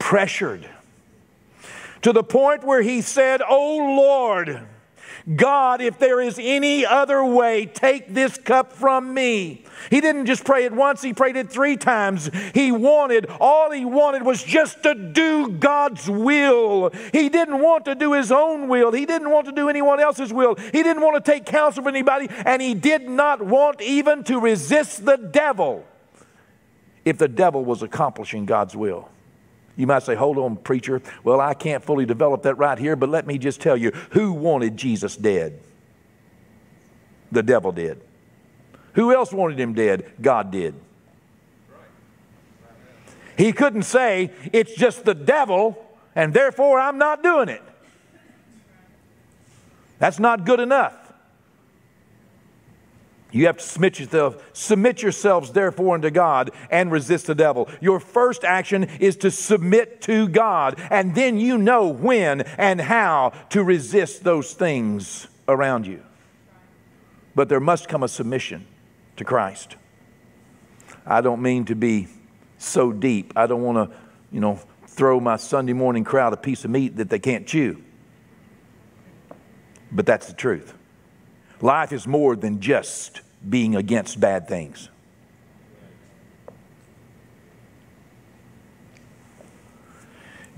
pressured 0.00 0.68
to 2.02 2.12
the 2.12 2.24
point 2.24 2.64
where 2.64 2.82
he 2.82 3.00
said, 3.00 3.40
Oh 3.40 3.76
Lord, 3.96 4.66
God, 5.36 5.80
if 5.80 5.96
there 5.98 6.20
is 6.20 6.40
any 6.42 6.84
other 6.84 7.24
way, 7.24 7.66
take 7.66 8.12
this 8.12 8.36
cup 8.36 8.72
from 8.72 9.14
me. 9.14 9.64
He 9.90 10.00
didn't 10.00 10.26
just 10.26 10.44
pray 10.44 10.64
it 10.64 10.72
once, 10.72 11.02
he 11.02 11.14
prayed 11.14 11.36
it 11.36 11.50
three 11.50 11.76
times. 11.76 12.30
He 12.52 12.72
wanted, 12.72 13.26
all 13.38 13.70
he 13.70 13.84
wanted 13.84 14.24
was 14.24 14.42
just 14.42 14.82
to 14.82 14.96
do 14.96 15.48
God's 15.48 16.10
will. 16.10 16.90
He 17.12 17.28
didn't 17.28 17.60
want 17.60 17.84
to 17.84 17.94
do 17.94 18.12
his 18.14 18.32
own 18.32 18.66
will. 18.66 18.90
He 18.90 19.06
didn't 19.06 19.30
want 19.30 19.46
to 19.46 19.52
do 19.52 19.68
anyone 19.68 20.00
else's 20.00 20.32
will. 20.32 20.56
He 20.56 20.82
didn't 20.82 21.02
want 21.02 21.22
to 21.22 21.30
take 21.30 21.46
counsel 21.46 21.84
from 21.84 21.94
anybody, 21.94 22.26
and 22.44 22.60
he 22.60 22.74
did 22.74 23.08
not 23.08 23.40
want 23.40 23.80
even 23.80 24.24
to 24.24 24.40
resist 24.40 25.04
the 25.04 25.16
devil 25.16 25.86
if 27.08 27.16
the 27.16 27.28
devil 27.28 27.64
was 27.64 27.82
accomplishing 27.82 28.44
God's 28.44 28.76
will. 28.76 29.08
You 29.76 29.86
might 29.86 30.02
say, 30.02 30.14
hold 30.14 30.36
on, 30.36 30.56
preacher. 30.56 31.00
Well, 31.24 31.40
I 31.40 31.54
can't 31.54 31.82
fully 31.82 32.04
develop 32.04 32.42
that 32.42 32.56
right 32.56 32.78
here, 32.78 32.96
but 32.96 33.08
let 33.08 33.26
me 33.26 33.38
just 33.38 33.62
tell 33.62 33.76
you 33.76 33.92
who 34.10 34.32
wanted 34.32 34.76
Jesus 34.76 35.16
dead? 35.16 35.58
The 37.32 37.42
devil 37.42 37.72
did. 37.72 38.00
Who 38.94 39.14
else 39.14 39.32
wanted 39.32 39.58
him 39.58 39.72
dead? 39.72 40.10
God 40.20 40.50
did. 40.50 40.74
He 43.38 43.52
couldn't 43.52 43.84
say, 43.84 44.32
it's 44.52 44.74
just 44.74 45.04
the 45.04 45.14
devil, 45.14 45.82
and 46.14 46.34
therefore 46.34 46.78
I'm 46.78 46.98
not 46.98 47.22
doing 47.22 47.48
it. 47.48 47.62
That's 49.98 50.18
not 50.18 50.44
good 50.44 50.60
enough. 50.60 51.07
You 53.30 53.46
have 53.46 53.58
to 53.58 53.64
submit 53.64 53.98
yourself, 53.98 54.42
submit 54.54 55.02
yourselves 55.02 55.52
therefore 55.52 55.94
unto 55.94 56.10
God 56.10 56.50
and 56.70 56.90
resist 56.90 57.26
the 57.26 57.34
devil. 57.34 57.68
Your 57.80 58.00
first 58.00 58.42
action 58.42 58.84
is 59.00 59.16
to 59.18 59.30
submit 59.30 60.00
to 60.02 60.28
God, 60.28 60.80
and 60.90 61.14
then 61.14 61.38
you 61.38 61.58
know 61.58 61.88
when 61.88 62.40
and 62.40 62.80
how 62.80 63.32
to 63.50 63.62
resist 63.62 64.24
those 64.24 64.54
things 64.54 65.28
around 65.46 65.86
you. 65.86 66.02
But 67.34 67.50
there 67.50 67.60
must 67.60 67.86
come 67.86 68.02
a 68.02 68.08
submission 68.08 68.66
to 69.16 69.24
Christ. 69.24 69.76
I 71.06 71.20
don't 71.20 71.42
mean 71.42 71.66
to 71.66 71.74
be 71.74 72.08
so 72.56 72.92
deep. 72.92 73.34
I 73.36 73.46
don't 73.46 73.62
want 73.62 73.90
to, 73.90 73.96
you 74.32 74.40
know, 74.40 74.58
throw 74.86 75.20
my 75.20 75.36
Sunday 75.36 75.74
morning 75.74 76.02
crowd 76.02 76.32
a 76.32 76.36
piece 76.36 76.64
of 76.64 76.70
meat 76.70 76.96
that 76.96 77.10
they 77.10 77.18
can't 77.18 77.46
chew. 77.46 77.82
But 79.92 80.06
that's 80.06 80.26
the 80.26 80.32
truth. 80.32 80.74
Life 81.60 81.92
is 81.92 82.06
more 82.06 82.36
than 82.36 82.60
just 82.60 83.20
being 83.48 83.76
against 83.76 84.20
bad 84.20 84.48
things. 84.48 84.88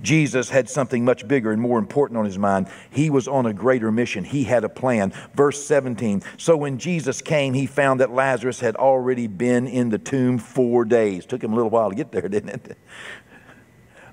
Jesus 0.02 0.48
had 0.48 0.68
something 0.68 1.04
much 1.04 1.28
bigger 1.28 1.52
and 1.52 1.60
more 1.60 1.78
important 1.78 2.18
on 2.18 2.24
his 2.24 2.38
mind. 2.38 2.68
He 2.90 3.10
was 3.10 3.28
on 3.28 3.46
a 3.46 3.52
greater 3.52 3.92
mission. 3.92 4.24
He 4.24 4.44
had 4.44 4.64
a 4.64 4.68
plan. 4.68 5.12
Verse 5.34 5.62
17 5.64 6.22
So 6.38 6.56
when 6.56 6.78
Jesus 6.78 7.20
came, 7.20 7.54
he 7.54 7.66
found 7.66 8.00
that 8.00 8.10
Lazarus 8.10 8.60
had 8.60 8.76
already 8.76 9.26
been 9.26 9.66
in 9.66 9.90
the 9.90 9.98
tomb 9.98 10.38
four 10.38 10.84
days. 10.84 11.26
Took 11.26 11.44
him 11.44 11.52
a 11.52 11.56
little 11.56 11.70
while 11.70 11.90
to 11.90 11.96
get 11.96 12.12
there, 12.12 12.28
didn't 12.28 12.48
it? 12.50 12.78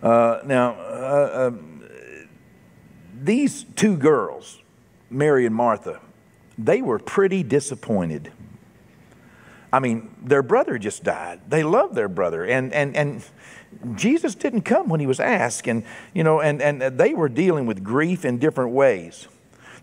Uh, 0.04 0.42
now, 0.46 0.74
uh, 0.74 1.48
um, 1.48 1.88
these 3.24 3.66
two 3.76 3.98
girls, 3.98 4.60
Mary 5.10 5.46
and 5.46 5.56
Martha, 5.56 6.02
they 6.58 6.82
were 6.82 7.00
pretty 7.00 7.44
disappointed. 7.44 8.32
I 9.72 9.80
mean, 9.80 10.16
their 10.24 10.42
brother 10.42 10.78
just 10.78 11.04
died. 11.04 11.42
They 11.50 11.64
loved 11.64 11.94
their 11.94 12.08
brother. 12.08 12.46
And, 12.46 12.74
and, 12.74 12.96
and 12.96 13.24
Jesus 13.96 14.34
didn't 14.34 14.62
come 14.62 14.88
when 14.88 15.00
he 15.00 15.06
was 15.06 15.20
asked. 15.20 15.68
And, 15.68 15.84
you 16.14 16.24
know, 16.24 16.40
and, 16.40 16.62
and 16.62 16.82
they 16.82 17.14
were 17.14 17.30
dealing 17.30 17.66
with 17.66 17.84
grief 17.84 18.24
in 18.24 18.38
different 18.40 18.72
ways. 18.72 19.28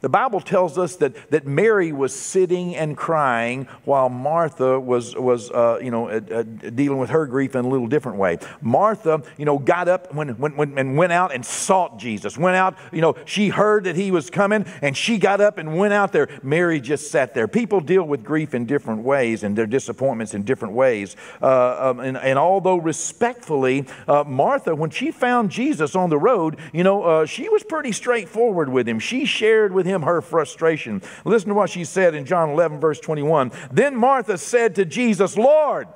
The 0.00 0.09
Bible 0.09 0.40
tells 0.40 0.78
us 0.78 0.96
that, 0.96 1.30
that 1.30 1.46
Mary 1.46 1.92
was 1.92 2.14
sitting 2.14 2.76
and 2.76 2.96
crying 2.96 3.66
while 3.85 4.09
Martha 4.09 4.78
was, 4.78 5.14
was 5.14 5.50
uh, 5.50 5.78
you 5.83 5.90
know, 5.90 6.09
uh, 6.09 6.20
uh, 6.33 6.42
dealing 6.42 6.98
with 6.98 7.11
her 7.11 7.26
grief 7.26 7.54
in 7.54 7.64
a 7.64 7.68
little 7.68 7.87
different 7.87 8.18
way. 8.18 8.38
Martha, 8.61 9.22
you 9.37 9.44
know, 9.44 9.59
got 9.59 9.88
up 9.88 10.12
when, 10.14 10.30
when, 10.30 10.57
when, 10.57 10.78
and 10.78 10.96
went 10.96 11.12
out 11.12 11.35
and 11.35 11.44
sought 11.44 11.98
Jesus. 11.98 12.37
Went 12.37 12.57
out, 12.57 12.76
you 12.92 13.00
know, 13.00 13.14
she 13.24 13.48
heard 13.48 13.85
that 13.85 13.96
he 13.96 14.11
was 14.11 14.30
coming 14.30 14.66
and 14.83 14.96
she 14.96 15.18
got 15.18 15.40
up 15.40 15.59
and 15.59 15.76
went 15.76 15.92
out 15.92 16.12
there. 16.12 16.28
Mary 16.42 16.80
just 16.80 17.11
sat 17.11 17.35
there. 17.35 17.46
People 17.46 17.80
deal 17.80 18.04
with 18.04 18.24
grief 18.24 18.54
in 18.54 18.66
different 18.66 19.02
ways 19.02 19.42
and 19.42 19.57
their 19.57 19.66
disappointments 19.66 20.35
in 20.35 20.42
different 20.42 20.74
ways. 20.74 21.16
Uh, 21.40 21.90
um, 21.90 22.00
and, 22.00 22.16
and, 22.16 22.38
although 22.38 22.76
respectfully, 22.76 23.87
uh, 24.09 24.24
Martha, 24.24 24.74
when 24.74 24.90
she 24.90 25.11
found 25.11 25.50
Jesus 25.50 25.94
on 25.94 26.11
the 26.11 26.18
road, 26.18 26.59
you 26.72 26.83
know, 26.83 27.02
uh, 27.02 27.26
she 27.26 27.48
was 27.48 27.62
pretty 27.62 27.92
straightforward 27.92 28.68
with 28.68 28.88
him. 28.88 28.98
She 28.98 29.24
shared 29.24 29.72
with 29.72 29.87
him 29.87 29.93
him 29.94 30.02
her 30.02 30.20
frustration. 30.20 31.02
Listen 31.24 31.48
to 31.48 31.54
what 31.54 31.70
she 31.70 31.85
said 31.85 32.14
in 32.14 32.24
John 32.24 32.50
11, 32.50 32.80
verse 32.80 33.00
21. 33.00 33.52
Then 33.72 33.96
Martha 33.96 34.37
said 34.38 34.74
to 34.74 34.85
Jesus, 34.85 35.37
Lord, 35.37 35.88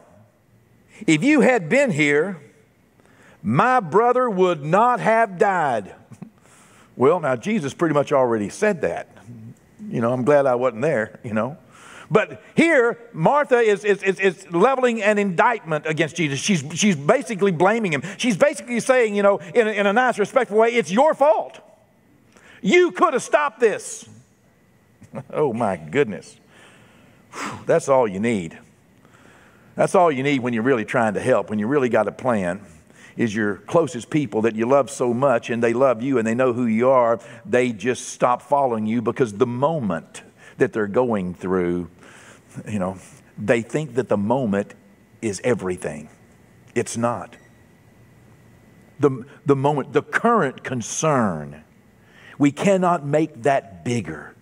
if 1.07 1.23
you 1.23 1.41
had 1.41 1.69
been 1.69 1.91
here, 1.91 2.41
my 3.43 3.81
brother 3.81 4.29
would 4.29 4.65
not 4.65 5.01
have 5.01 5.39
died. 5.39 5.95
Well, 6.97 7.21
now 7.21 7.37
Jesus 7.37 7.75
pretty 7.75 7.95
much 7.95 8.11
already 8.11 8.49
said 8.49 8.81
that. 8.81 9.07
You 9.89 10.01
know, 10.01 10.13
I'm 10.13 10.25
glad 10.25 10.47
I 10.47 10.57
wasn't 10.57 10.83
there, 10.83 11.21
you 11.23 11.33
know. 11.33 11.57
But 12.11 12.43
here, 12.57 12.99
Martha 13.13 13.59
is, 13.59 13.85
is, 13.85 14.03
is, 14.03 14.19
is, 14.19 14.51
leveling 14.51 15.03
an 15.03 15.19
indictment 15.19 15.87
against 15.87 16.17
Jesus. 16.17 16.41
She's, 16.41 16.65
she's 16.75 16.97
basically 16.97 17.53
blaming 17.53 17.93
him. 17.93 18.03
She's 18.17 18.37
basically 18.37 18.81
saying, 18.81 19.15
you 19.15 19.23
know, 19.23 19.39
in 19.55 19.69
a, 19.69 19.71
in 19.71 19.87
a 19.87 19.93
nice, 19.93 20.19
respectful 20.19 20.59
way, 20.59 20.71
it's 20.71 20.91
your 20.91 21.15
fault. 21.15 21.61
You 22.63 22.93
could 22.93 23.13
have 23.13 23.23
stopped 23.23 23.61
this. 23.61 24.09
oh 25.33 25.53
my 25.53 25.77
goodness. 25.77 26.37
That's 27.67 27.89
all 27.89 28.09
you 28.09 28.21
need. 28.21 28.59
That's 29.75 29.95
all 29.95 30.11
you 30.11 30.23
need 30.23 30.41
when 30.41 30.53
you're 30.55 30.63
really 30.63 30.85
trying 30.85 31.15
to 31.15 31.21
help, 31.21 31.51
when 31.51 31.59
you 31.59 31.67
really 31.67 31.89
got 31.89 32.09
a 32.09 32.13
plan. 32.13 32.63
Is 33.17 33.35
your 33.35 33.57
closest 33.57 34.11
people 34.11 34.43
that 34.43 34.55
you 34.55 34.67
love 34.67 34.91
so 34.91 35.13
much 35.13 35.51
and 35.51 35.63
they 35.63 35.73
love 35.73 36.03
you 36.03 36.19
and 36.19 36.27
they 36.27 36.35
know 36.35 36.53
who 36.53 36.67
you 36.67 36.89
are, 36.89 37.21
they 37.45 37.73
just 37.73 38.11
stop 38.11 38.43
following 38.43 38.87
you 38.87 39.03
because 39.03 39.33
the 39.35 39.47
moment 39.47 40.23
that 40.59 40.73
they're 40.73 40.87
going 40.87 41.35
through, 41.35 41.91
you 42.69 42.79
know, 42.79 42.97
they 43.37 43.61
think 43.61 43.95
that 43.95 44.09
the 44.09 44.17
moment 44.17 44.75
is 45.21 45.41
everything. 45.43 46.09
It's 46.75 46.97
not. 46.97 47.37
The, 49.01 49.25
the 49.47 49.57
moment, 49.57 49.93
the 49.93 50.03
current 50.03 50.63
concern 50.63 51.65
we 52.39 52.53
cannot 52.53 53.05
make 53.05 53.43
that 53.43 53.85
bigger 53.85 54.35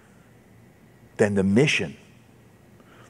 than 1.17 1.35
the 1.35 1.43
mission, 1.43 1.97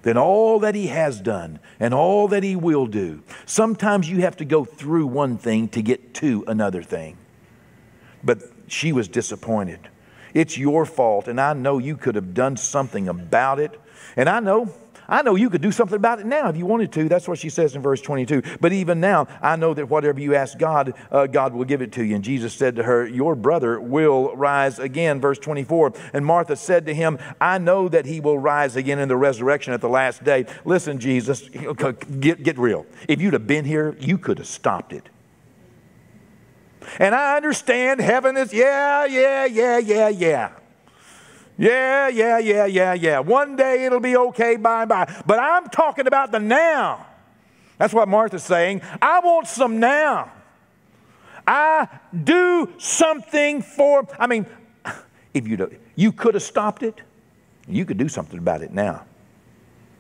than 0.03 0.17
all 0.17 0.61
that 0.61 0.75
He 0.75 0.87
has 0.87 1.21
done 1.21 1.59
and 1.81 1.93
all 1.93 2.29
that 2.29 2.43
He 2.43 2.57
will 2.57 2.87
do. 2.87 3.23
Sometimes 3.45 4.09
you 4.09 4.21
have 4.21 4.37
to 4.37 4.45
go 4.45 4.65
through 4.65 5.07
one 5.09 5.37
thing 5.37 5.69
to 5.69 5.83
get 5.83 6.15
to 6.15 6.45
another 6.47 6.83
thing. 6.83 7.17
But 8.23 8.39
she 8.69 8.93
was 8.93 9.09
disappointed. 9.09 9.81
It's 10.35 10.59
your 10.59 10.85
fault, 10.85 11.29
and 11.29 11.41
I 11.41 11.55
know 11.55 11.79
you 11.79 11.97
could 11.97 12.15
have 12.15 12.35
done 12.35 12.57
something 12.57 13.09
about 13.09 13.59
it. 13.59 13.81
And 14.17 14.29
I 14.29 14.41
know 14.41 14.73
I 15.09 15.23
know 15.23 15.35
you 15.35 15.51
could 15.51 15.61
do 15.63 15.73
something 15.73 15.97
about 15.97 16.21
it 16.21 16.27
now 16.27 16.49
if 16.49 16.57
you 16.57 16.67
wanted 16.67 16.93
to. 16.93 17.09
That's 17.09 17.29
what 17.29 17.39
she 17.39 17.49
says 17.49 17.77
in 17.77 17.83
verse 17.83 18.01
22. 18.01 18.43
But 18.61 18.73
even 18.73 19.01
now, 19.01 19.29
I 19.41 19.57
know 19.57 19.75
that 19.75 19.89
whatever 19.89 20.21
you 20.21 20.35
ask 20.35 20.59
God, 20.59 20.95
uh, 21.11 21.27
God 21.27 21.55
will 21.55 21.65
give 21.65 21.83
it 21.83 21.93
to 21.93 22.05
you. 22.05 22.17
And 22.17 22.25
Jesus 22.25 22.55
said 22.55 22.77
to 22.77 22.83
her, 22.83 23.07
Your 23.07 23.35
brother 23.35 23.81
will 23.81 24.35
rise 24.37 24.79
again. 24.79 25.21
Verse 25.21 25.39
24. 25.39 25.93
And 26.13 26.27
Martha 26.27 26.57
said 26.57 26.87
to 26.87 26.95
him, 26.95 27.19
I 27.41 27.59
know 27.59 27.89
that 27.89 28.07
he 28.07 28.21
will 28.21 28.39
rise 28.39 28.77
again 28.77 28.99
in 28.99 29.09
the 29.09 29.17
resurrection 29.17 29.73
at 29.73 29.81
the 29.81 29.89
last 29.89 30.25
day. 30.25 30.47
Listen, 30.65 30.99
Jesus, 30.99 31.49
get, 31.49 32.43
get 32.43 32.59
real. 32.59 32.87
If 33.09 33.21
you'd 33.21 33.35
have 33.35 33.47
been 33.47 33.65
here, 33.65 33.97
you 34.01 34.19
could 34.19 34.39
have 34.39 34.49
stopped 34.49 34.93
it. 34.93 35.09
And 36.99 37.15
I 37.15 37.37
understand 37.37 38.01
heaven 38.01 38.37
is, 38.37 38.53
yeah, 38.53 39.05
yeah, 39.07 39.45
yeah, 39.45 39.79
yeah, 39.79 40.09
yeah. 40.09 40.53
Yeah, 41.59 42.09
yeah, 42.09 42.39
yeah, 42.39 42.67
yeah, 42.67 42.93
yeah. 42.93 43.19
One 43.21 43.57
day 43.57 43.85
it'll 43.85 44.01
be 44.01 44.17
okay, 44.17 44.57
bye 44.57 44.85
bye. 44.85 45.23
But 45.27 45.39
I'm 45.39 45.69
talking 45.69 46.07
about 46.07 46.33
the 46.33 46.39
now. 46.39 47.07
That's 47.79 47.95
what 47.95 48.09
Martha's 48.09 48.43
saying. 48.43 48.83
I 49.01 49.21
want 49.21 49.47
some 49.49 49.81
now. 49.81 50.33
I 51.47 51.89
do 52.25 52.73
something 52.79 53.63
for, 53.63 54.07
I 54.19 54.27
mean, 54.27 54.47
if 55.33 55.47
you 55.47 55.71
you 55.95 56.13
could 56.13 56.35
have 56.35 56.43
stopped 56.43 56.83
it, 56.83 57.01
you 57.69 57.85
could 57.85 57.99
do 57.99 58.09
something 58.09 58.39
about 58.39 58.63
it 58.63 58.73
now. 58.73 59.05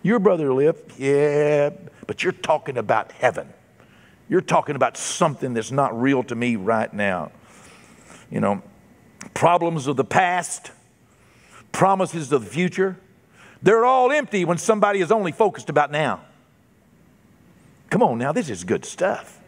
Your 0.02 0.18
brother 0.18 0.52
lived, 0.52 0.98
yeah, 0.98 1.70
but 2.06 2.22
you're 2.22 2.32
talking 2.32 2.78
about 2.78 3.12
heaven. 3.12 3.52
You're 4.28 4.40
talking 4.40 4.76
about 4.76 4.96
something 4.96 5.54
that's 5.54 5.70
not 5.70 6.00
real 6.00 6.22
to 6.24 6.34
me 6.34 6.56
right 6.56 6.92
now. 6.92 7.32
You 8.30 8.40
know, 8.40 8.62
problems 9.34 9.86
of 9.86 9.96
the 9.96 10.04
past, 10.04 10.72
promises 11.76 12.32
of 12.32 12.42
the 12.42 12.50
future, 12.50 12.96
they're 13.62 13.84
all 13.84 14.10
empty 14.10 14.46
when 14.46 14.56
somebody 14.56 15.00
is 15.00 15.12
only 15.12 15.30
focused 15.30 15.68
about 15.68 15.90
now. 15.90 16.22
Come 17.90 18.02
on 18.02 18.16
now, 18.16 18.32
this 18.32 18.48
is 18.48 18.64
good 18.64 18.86
stuff. 18.86 19.38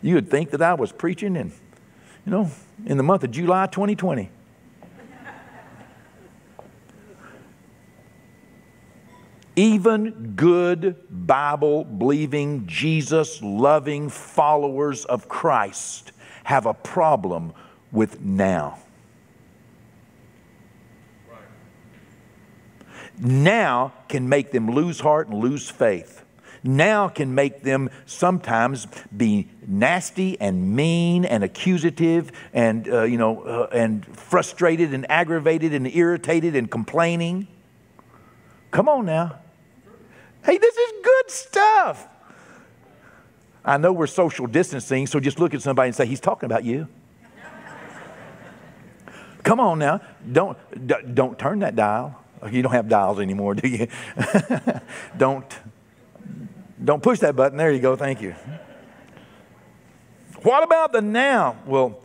You 0.00 0.14
would 0.14 0.30
think 0.30 0.52
that 0.52 0.62
I 0.62 0.72
was 0.72 0.90
preaching 0.90 1.36
in, 1.36 1.52
you 2.24 2.32
know, 2.32 2.50
in 2.86 2.96
the 2.96 3.02
month 3.02 3.24
of 3.24 3.30
July 3.30 3.66
2020. 3.66 4.30
Even 9.56 10.32
good 10.34 10.96
Bible 11.10 11.84
believing, 11.84 12.66
Jesus 12.66 13.42
loving 13.42 14.08
followers 14.08 15.04
of 15.04 15.28
Christ 15.28 16.12
have 16.44 16.64
a 16.64 16.72
problem 16.72 17.52
with 17.92 18.22
now. 18.22 18.78
Now 23.18 23.92
can 24.08 24.28
make 24.28 24.50
them 24.50 24.70
lose 24.70 25.00
heart 25.00 25.28
and 25.28 25.38
lose 25.38 25.70
faith. 25.70 26.24
Now 26.62 27.08
can 27.08 27.34
make 27.34 27.62
them 27.62 27.90
sometimes 28.06 28.86
be 29.14 29.48
nasty 29.66 30.40
and 30.40 30.74
mean 30.74 31.24
and 31.24 31.44
accusative 31.44 32.32
and 32.52 32.88
uh, 32.88 33.02
you 33.02 33.18
know 33.18 33.42
uh, 33.42 33.68
and 33.70 34.04
frustrated 34.16 34.94
and 34.94 35.08
aggravated 35.10 35.74
and 35.74 35.86
irritated 35.86 36.56
and 36.56 36.70
complaining. 36.70 37.46
Come 38.70 38.88
on 38.88 39.06
now. 39.06 39.38
Hey, 40.44 40.58
this 40.58 40.76
is 40.76 40.92
good 41.02 41.30
stuff. 41.30 42.08
I 43.64 43.78
know 43.78 43.92
we're 43.92 44.06
social 44.06 44.46
distancing, 44.46 45.06
so 45.06 45.20
just 45.20 45.38
look 45.38 45.54
at 45.54 45.62
somebody 45.62 45.88
and 45.88 45.96
say, 45.96 46.06
He's 46.06 46.20
talking 46.20 46.46
about 46.46 46.64
you. 46.64 46.88
Come 49.42 49.60
on 49.60 49.78
now. 49.78 50.00
Don't, 50.30 50.58
don't 51.14 51.38
turn 51.38 51.60
that 51.60 51.76
dial. 51.76 52.23
You 52.50 52.62
don't 52.62 52.72
have 52.72 52.88
dials 52.88 53.20
anymore, 53.20 53.54
do 53.54 53.68
you? 53.68 53.88
don't, 55.16 55.46
don't 56.82 57.02
push 57.02 57.20
that 57.20 57.36
button. 57.36 57.56
There 57.56 57.72
you 57.72 57.80
go. 57.80 57.96
Thank 57.96 58.20
you. 58.20 58.34
What 60.42 60.62
about 60.62 60.92
the 60.92 61.00
now? 61.00 61.56
Well, 61.66 61.98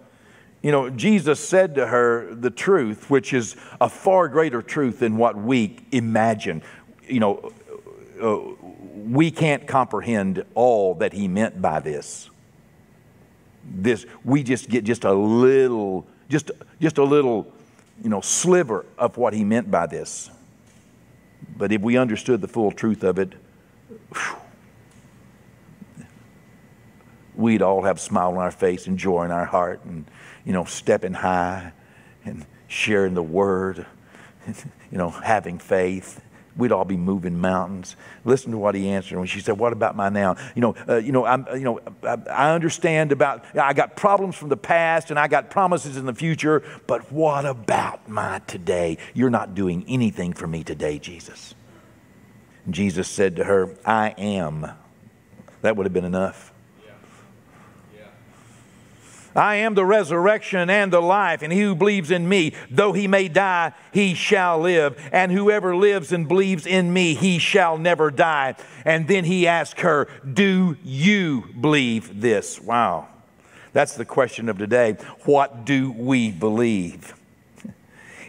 you 0.61 0.71
know, 0.71 0.89
Jesus 0.89 1.39
said 1.39 1.75
to 1.75 1.87
her 1.87 2.33
the 2.33 2.49
truth, 2.49 3.09
which 3.09 3.33
is 3.33 3.55
a 3.79 3.89
far 3.89 4.27
greater 4.27 4.61
truth 4.61 4.99
than 4.99 5.17
what 5.17 5.37
we 5.37 5.77
imagine. 5.91 6.61
You 7.07 7.19
know, 7.19 7.51
uh, 8.21 8.39
we 8.95 9.31
can't 9.31 9.67
comprehend 9.67 10.43
all 10.55 10.95
that 10.95 11.13
he 11.13 11.27
meant 11.27 11.61
by 11.61 11.79
this. 11.79 12.29
This 13.63 14.05
we 14.23 14.43
just 14.43 14.69
get 14.69 14.83
just 14.83 15.03
a 15.03 15.13
little, 15.13 16.07
just 16.29 16.51
just 16.81 16.97
a 16.97 17.03
little, 17.03 17.51
you 18.03 18.09
know, 18.09 18.21
sliver 18.21 18.85
of 18.97 19.17
what 19.17 19.33
he 19.33 19.43
meant 19.43 19.69
by 19.69 19.87
this. 19.87 20.29
But 21.57 21.71
if 21.71 21.81
we 21.81 21.97
understood 21.97 22.41
the 22.41 22.47
full 22.47 22.71
truth 22.71 23.03
of 23.03 23.19
it, 23.19 23.33
whew, 24.13 24.37
we'd 27.35 27.61
all 27.61 27.83
have 27.83 27.97
a 27.97 27.99
smile 27.99 28.31
on 28.31 28.37
our 28.37 28.51
face 28.51 28.87
and 28.87 28.97
joy 28.97 29.23
in 29.23 29.31
our 29.31 29.45
heart, 29.45 29.81
and 29.85 30.05
you 30.45 30.53
know, 30.53 30.65
stepping 30.65 31.13
high 31.13 31.71
and 32.25 32.45
sharing 32.67 33.13
the 33.13 33.23
word, 33.23 33.85
you 34.47 34.97
know, 34.97 35.09
having 35.09 35.57
faith 35.57 36.21
we'd 36.59 36.71
all 36.71 36.85
be 36.85 36.97
moving 36.97 37.39
mountains. 37.39 37.95
Listen 38.25 38.51
to 38.51 38.57
what 38.57 38.75
he 38.75 38.89
answered 38.89 39.17
when 39.17 39.27
she 39.27 39.39
said, 39.39 39.57
"What 39.57 39.73
about 39.73 39.95
my 39.95 40.09
now?" 40.09 40.35
You 40.55 40.61
know, 40.61 40.75
uh, 40.87 40.97
you 40.97 41.11
know, 41.11 41.25
I'm, 41.25 41.47
you 41.53 41.63
know, 41.63 41.79
I, 42.03 42.53
understand 42.53 43.11
about. 43.11 43.45
I 43.55 43.73
got 43.73 43.95
problems 43.95 44.35
from 44.35 44.49
the 44.49 44.57
past, 44.57 45.09
and 45.09 45.19
I 45.19 45.27
got 45.27 45.49
promises 45.49 45.97
in 45.97 46.05
the 46.05 46.13
future. 46.13 46.63
But 46.85 47.11
what 47.11 47.45
about 47.45 48.07
my 48.07 48.41
today? 48.47 48.97
You're 49.13 49.29
not 49.29 49.55
doing 49.55 49.85
anything 49.87 50.33
for 50.33 50.47
me 50.47 50.63
today, 50.63 50.99
Jesus. 50.99 51.55
And 52.65 52.73
Jesus 52.73 53.07
said 53.07 53.37
to 53.37 53.45
her, 53.45 53.75
"I 53.85 54.09
am." 54.17 54.71
That 55.61 55.75
would 55.75 55.85
have 55.85 55.93
been 55.93 56.05
enough. 56.05 56.53
I 59.35 59.55
am 59.55 59.75
the 59.75 59.85
resurrection 59.85 60.69
and 60.69 60.91
the 60.91 61.01
life, 61.01 61.41
and 61.41 61.53
he 61.53 61.61
who 61.61 61.75
believes 61.75 62.11
in 62.11 62.27
me, 62.27 62.53
though 62.69 62.93
he 62.93 63.07
may 63.07 63.27
die, 63.27 63.73
he 63.91 64.13
shall 64.13 64.59
live. 64.59 64.97
And 65.11 65.31
whoever 65.31 65.75
lives 65.75 66.11
and 66.11 66.27
believes 66.27 66.65
in 66.65 66.91
me, 66.91 67.13
he 67.13 67.37
shall 67.37 67.77
never 67.77 68.09
die. 68.11 68.55
And 68.85 69.07
then 69.07 69.25
he 69.25 69.47
asked 69.47 69.81
her, 69.81 70.07
Do 70.31 70.77
you 70.83 71.45
believe 71.59 72.21
this? 72.21 72.59
Wow. 72.59 73.07
That's 73.71 73.95
the 73.95 74.05
question 74.05 74.49
of 74.49 74.57
today. 74.57 74.97
What 75.25 75.65
do 75.65 75.91
we 75.91 76.31
believe? 76.31 77.13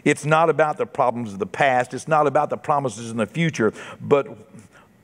It's 0.03 0.25
not 0.25 0.49
about 0.49 0.77
the 0.77 0.87
problems 0.87 1.31
of 1.31 1.37
the 1.37 1.45
past, 1.45 1.93
it's 1.93 2.07
not 2.07 2.25
about 2.25 2.49
the 2.49 2.57
promises 2.57 3.11
in 3.11 3.17
the 3.17 3.27
future, 3.27 3.71
but 4.01 4.27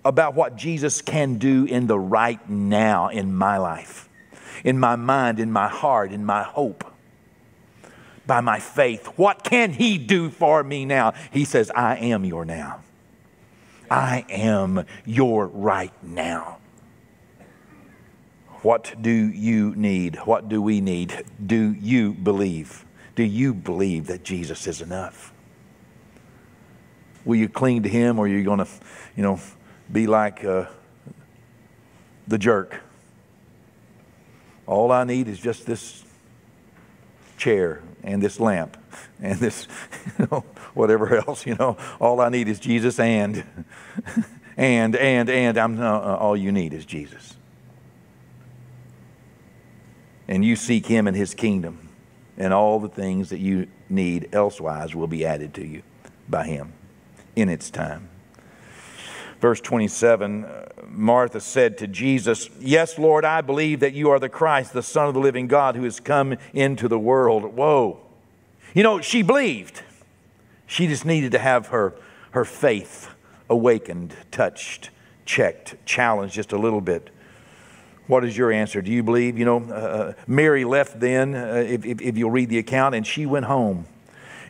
about 0.03 0.33
what 0.33 0.55
Jesus 0.55 1.03
can 1.03 1.37
do 1.37 1.65
in 1.65 1.85
the 1.85 1.99
right 1.99 2.49
now 2.49 3.09
in 3.09 3.35
my 3.35 3.59
life 3.59 4.06
in 4.63 4.79
my 4.79 4.95
mind, 4.95 5.39
in 5.39 5.51
my 5.51 5.67
heart, 5.67 6.11
in 6.11 6.25
my 6.25 6.43
hope, 6.43 6.83
by 8.25 8.41
my 8.41 8.59
faith. 8.59 9.05
What 9.15 9.43
can 9.43 9.73
He 9.73 9.97
do 9.97 10.29
for 10.29 10.63
me 10.63 10.85
now? 10.85 11.13
He 11.31 11.45
says, 11.45 11.71
I 11.71 11.95
am 11.97 12.25
your 12.25 12.45
now. 12.45 12.81
I 13.89 14.25
am 14.29 14.85
your 15.05 15.47
right 15.47 15.93
now. 16.03 16.57
What 18.61 18.95
do 19.01 19.11
you 19.11 19.75
need? 19.75 20.17
What 20.25 20.49
do 20.49 20.61
we 20.61 20.81
need? 20.81 21.23
Do 21.45 21.73
you 21.73 22.13
believe? 22.13 22.85
Do 23.15 23.23
you 23.23 23.53
believe 23.53 24.07
that 24.07 24.23
Jesus 24.23 24.67
is 24.67 24.81
enough? 24.81 25.31
Will 27.23 27.37
you 27.37 27.49
cling 27.49 27.83
to 27.83 27.89
Him 27.89 28.19
or 28.19 28.25
are 28.25 28.27
you 28.27 28.43
going 28.43 28.59
to, 28.59 28.67
you 29.15 29.23
know, 29.23 29.39
be 29.91 30.07
like 30.07 30.43
uh, 30.43 30.65
the 32.27 32.37
jerk? 32.37 32.81
All 34.67 34.91
I 34.91 35.05
need 35.05 35.29
is 35.29 35.39
just 35.39 35.65
this 35.65 36.03
chair 37.37 37.81
and 38.03 38.21
this 38.21 38.39
lamp 38.39 38.77
and 39.21 39.39
this, 39.39 39.67
you 40.19 40.27
know, 40.29 40.43
whatever 40.73 41.15
else, 41.15 41.45
you 41.45 41.55
know. 41.55 41.77
All 41.99 42.19
I 42.19 42.29
need 42.29 42.49
is 42.49 42.59
Jesus 42.59 42.99
and, 42.99 43.43
and, 44.57 44.95
and, 44.95 45.29
and. 45.29 45.57
I'm, 45.57 45.81
uh, 45.81 45.89
all 45.89 46.35
you 46.35 46.51
need 46.51 46.73
is 46.73 46.85
Jesus. 46.85 47.35
And 50.27 50.43
you 50.43 50.57
seek 50.57 50.85
Him 50.85 51.07
and 51.07 51.15
His 51.15 51.33
kingdom, 51.33 51.87
and 52.37 52.53
all 52.53 52.81
the 52.81 52.89
things 52.89 53.29
that 53.29 53.39
you 53.39 53.67
need 53.89 54.27
elsewise 54.33 54.93
will 54.93 55.07
be 55.07 55.25
added 55.25 55.53
to 55.53 55.65
you 55.65 55.83
by 56.27 56.45
Him 56.45 56.73
in 57.37 57.47
its 57.47 57.69
time. 57.69 58.09
Verse 59.39 59.61
27 59.61 60.45
Martha 60.89 61.39
said 61.39 61.77
to 61.77 61.87
Jesus, 61.87 62.49
Yes, 62.59 62.97
Lord, 62.97 63.23
I 63.23 63.41
believe 63.41 63.81
that 63.81 63.93
you 63.93 64.09
are 64.09 64.19
the 64.19 64.29
Christ, 64.29 64.73
the 64.73 64.81
Son 64.81 65.07
of 65.07 65.13
the 65.13 65.19
living 65.19 65.47
God, 65.47 65.75
who 65.75 65.83
has 65.83 65.99
come 65.99 66.37
into 66.53 66.87
the 66.87 66.97
world. 66.97 67.43
Whoa. 67.55 67.99
You 68.73 68.83
know, 68.83 69.01
she 69.01 69.21
believed. 69.21 69.83
She 70.65 70.87
just 70.87 71.05
needed 71.05 71.31
to 71.33 71.39
have 71.39 71.67
her, 71.67 71.93
her 72.31 72.45
faith 72.45 73.09
awakened, 73.49 74.15
touched, 74.31 74.89
checked, 75.25 75.75
challenged 75.85 76.33
just 76.33 76.51
a 76.51 76.57
little 76.57 76.81
bit. 76.81 77.09
What 78.07 78.23
is 78.23 78.37
your 78.37 78.51
answer? 78.51 78.81
Do 78.81 78.91
you 78.91 79.03
believe? 79.03 79.37
You 79.37 79.45
know, 79.45 79.63
uh, 79.69 79.73
uh 79.73 80.13
Mary 80.25 80.63
left 80.63 80.99
then, 80.99 81.35
uh, 81.35 81.63
if, 81.67 81.85
if, 81.85 82.01
if 82.01 82.17
you'll 82.17 82.31
read 82.31 82.49
the 82.49 82.57
account, 82.57 82.95
and 82.95 83.05
she 83.05 83.25
went 83.25 83.45
home. 83.45 83.85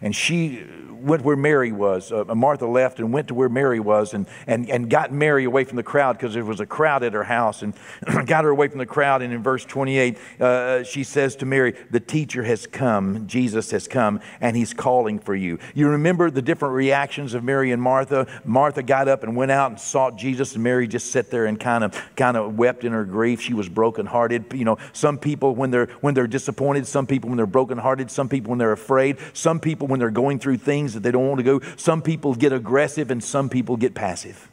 and 0.01 0.15
she 0.15 0.63
went 1.07 1.23
where 1.23 1.35
Mary 1.35 1.71
was. 1.71 2.11
Uh, 2.11 2.23
Martha 2.35 2.67
left 2.67 2.99
and 2.99 3.11
went 3.11 3.29
to 3.29 3.33
where 3.33 3.49
Mary 3.49 3.79
was 3.79 4.13
and, 4.13 4.27
and, 4.45 4.69
and 4.69 4.89
got 4.89 5.11
Mary 5.11 5.45
away 5.45 5.63
from 5.63 5.77
the 5.77 5.83
crowd 5.83 6.17
because 6.17 6.33
there 6.33 6.45
was 6.45 6.59
a 6.59 6.65
crowd 6.65 7.03
at 7.03 7.13
her 7.13 7.23
house 7.23 7.61
and 7.61 7.73
got 8.25 8.43
her 8.43 8.49
away 8.49 8.67
from 8.67 8.79
the 8.79 8.85
crowd. 8.85 9.21
And 9.21 9.33
in 9.33 9.41
verse 9.41 9.65
28, 9.65 10.17
uh, 10.39 10.83
she 10.83 11.03
says 11.03 11.35
to 11.37 11.45
Mary, 11.45 11.75
The 11.89 11.99
teacher 11.99 12.43
has 12.43 12.67
come, 12.67 13.27
Jesus 13.27 13.71
has 13.71 13.87
come, 13.87 14.19
and 14.41 14.55
he's 14.55 14.73
calling 14.73 15.19
for 15.19 15.35
you. 15.35 15.59
You 15.73 15.89
remember 15.89 16.29
the 16.29 16.41
different 16.41 16.73
reactions 16.75 17.33
of 17.33 17.43
Mary 17.43 17.71
and 17.71 17.81
Martha? 17.81 18.27
Martha 18.43 18.83
got 18.83 19.07
up 19.07 19.23
and 19.23 19.35
went 19.35 19.51
out 19.51 19.71
and 19.71 19.79
sought 19.79 20.17
Jesus, 20.17 20.53
and 20.53 20.63
Mary 20.63 20.87
just 20.87 21.11
sat 21.11 21.31
there 21.31 21.45
and 21.45 21.59
kind 21.59 21.83
of 21.83 21.95
kind 22.15 22.37
of 22.37 22.57
wept 22.57 22.83
in 22.83 22.91
her 22.91 23.05
grief. 23.05 23.41
She 23.41 23.53
was 23.53 23.69
brokenhearted. 23.69 24.53
You 24.53 24.65
know, 24.65 24.77
some 24.93 25.17
people 25.17 25.55
when 25.55 25.71
they're 25.71 25.87
when 26.01 26.13
they're 26.13 26.27
disappointed, 26.27 26.85
some 26.87 27.07
people 27.07 27.29
when 27.29 27.37
they're 27.37 27.45
brokenhearted, 27.45 28.11
some 28.11 28.29
people 28.29 28.49
when 28.49 28.59
they're 28.59 28.71
afraid, 28.71 29.17
some 29.33 29.59
people 29.59 29.87
when 29.87 29.99
they're 29.99 30.11
going 30.11 30.39
through 30.39 30.57
things 30.57 30.96
that 30.97 31.03
they 31.03 31.11
don't 31.11 31.27
want 31.27 31.37
to 31.37 31.43
go. 31.43 31.61
Some 31.75 32.01
people 32.01 32.33
get 32.33 32.51
aggressive 32.51 33.11
and 33.11 33.23
some 33.23 33.49
people 33.49 33.77
get 33.77 33.93
passive. 33.93 34.49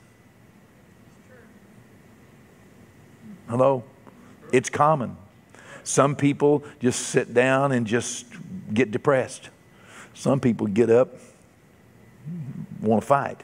Hello? 3.48 3.82
It's 4.52 4.68
common. 4.68 5.16
Some 5.82 6.16
people 6.16 6.62
just 6.80 7.08
sit 7.08 7.32
down 7.34 7.72
and 7.72 7.86
just 7.86 8.26
get 8.72 8.90
depressed. 8.90 9.48
Some 10.12 10.38
people 10.38 10.66
get 10.66 10.90
up, 10.90 11.14
want 12.80 13.02
to 13.02 13.06
fight. 13.06 13.42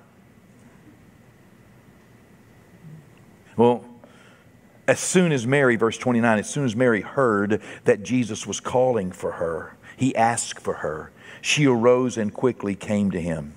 Well, 3.56 3.84
as 4.86 4.98
soon 4.98 5.32
as 5.32 5.46
Mary, 5.46 5.76
verse 5.76 5.98
29, 5.98 6.38
as 6.38 6.48
soon 6.48 6.64
as 6.64 6.74
Mary 6.74 7.00
heard 7.00 7.62
that 7.84 8.02
Jesus 8.02 8.46
was 8.46 8.58
calling 8.58 9.12
for 9.12 9.32
her, 9.32 9.76
he 9.96 10.16
asked 10.16 10.58
for 10.58 10.74
her. 10.74 11.12
She 11.42 11.66
arose 11.66 12.16
and 12.16 12.32
quickly 12.32 12.74
came 12.74 13.10
to 13.12 13.20
him. 13.20 13.54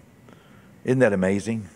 Isn't 0.84 1.00
that 1.00 1.14
amazing? 1.14 1.70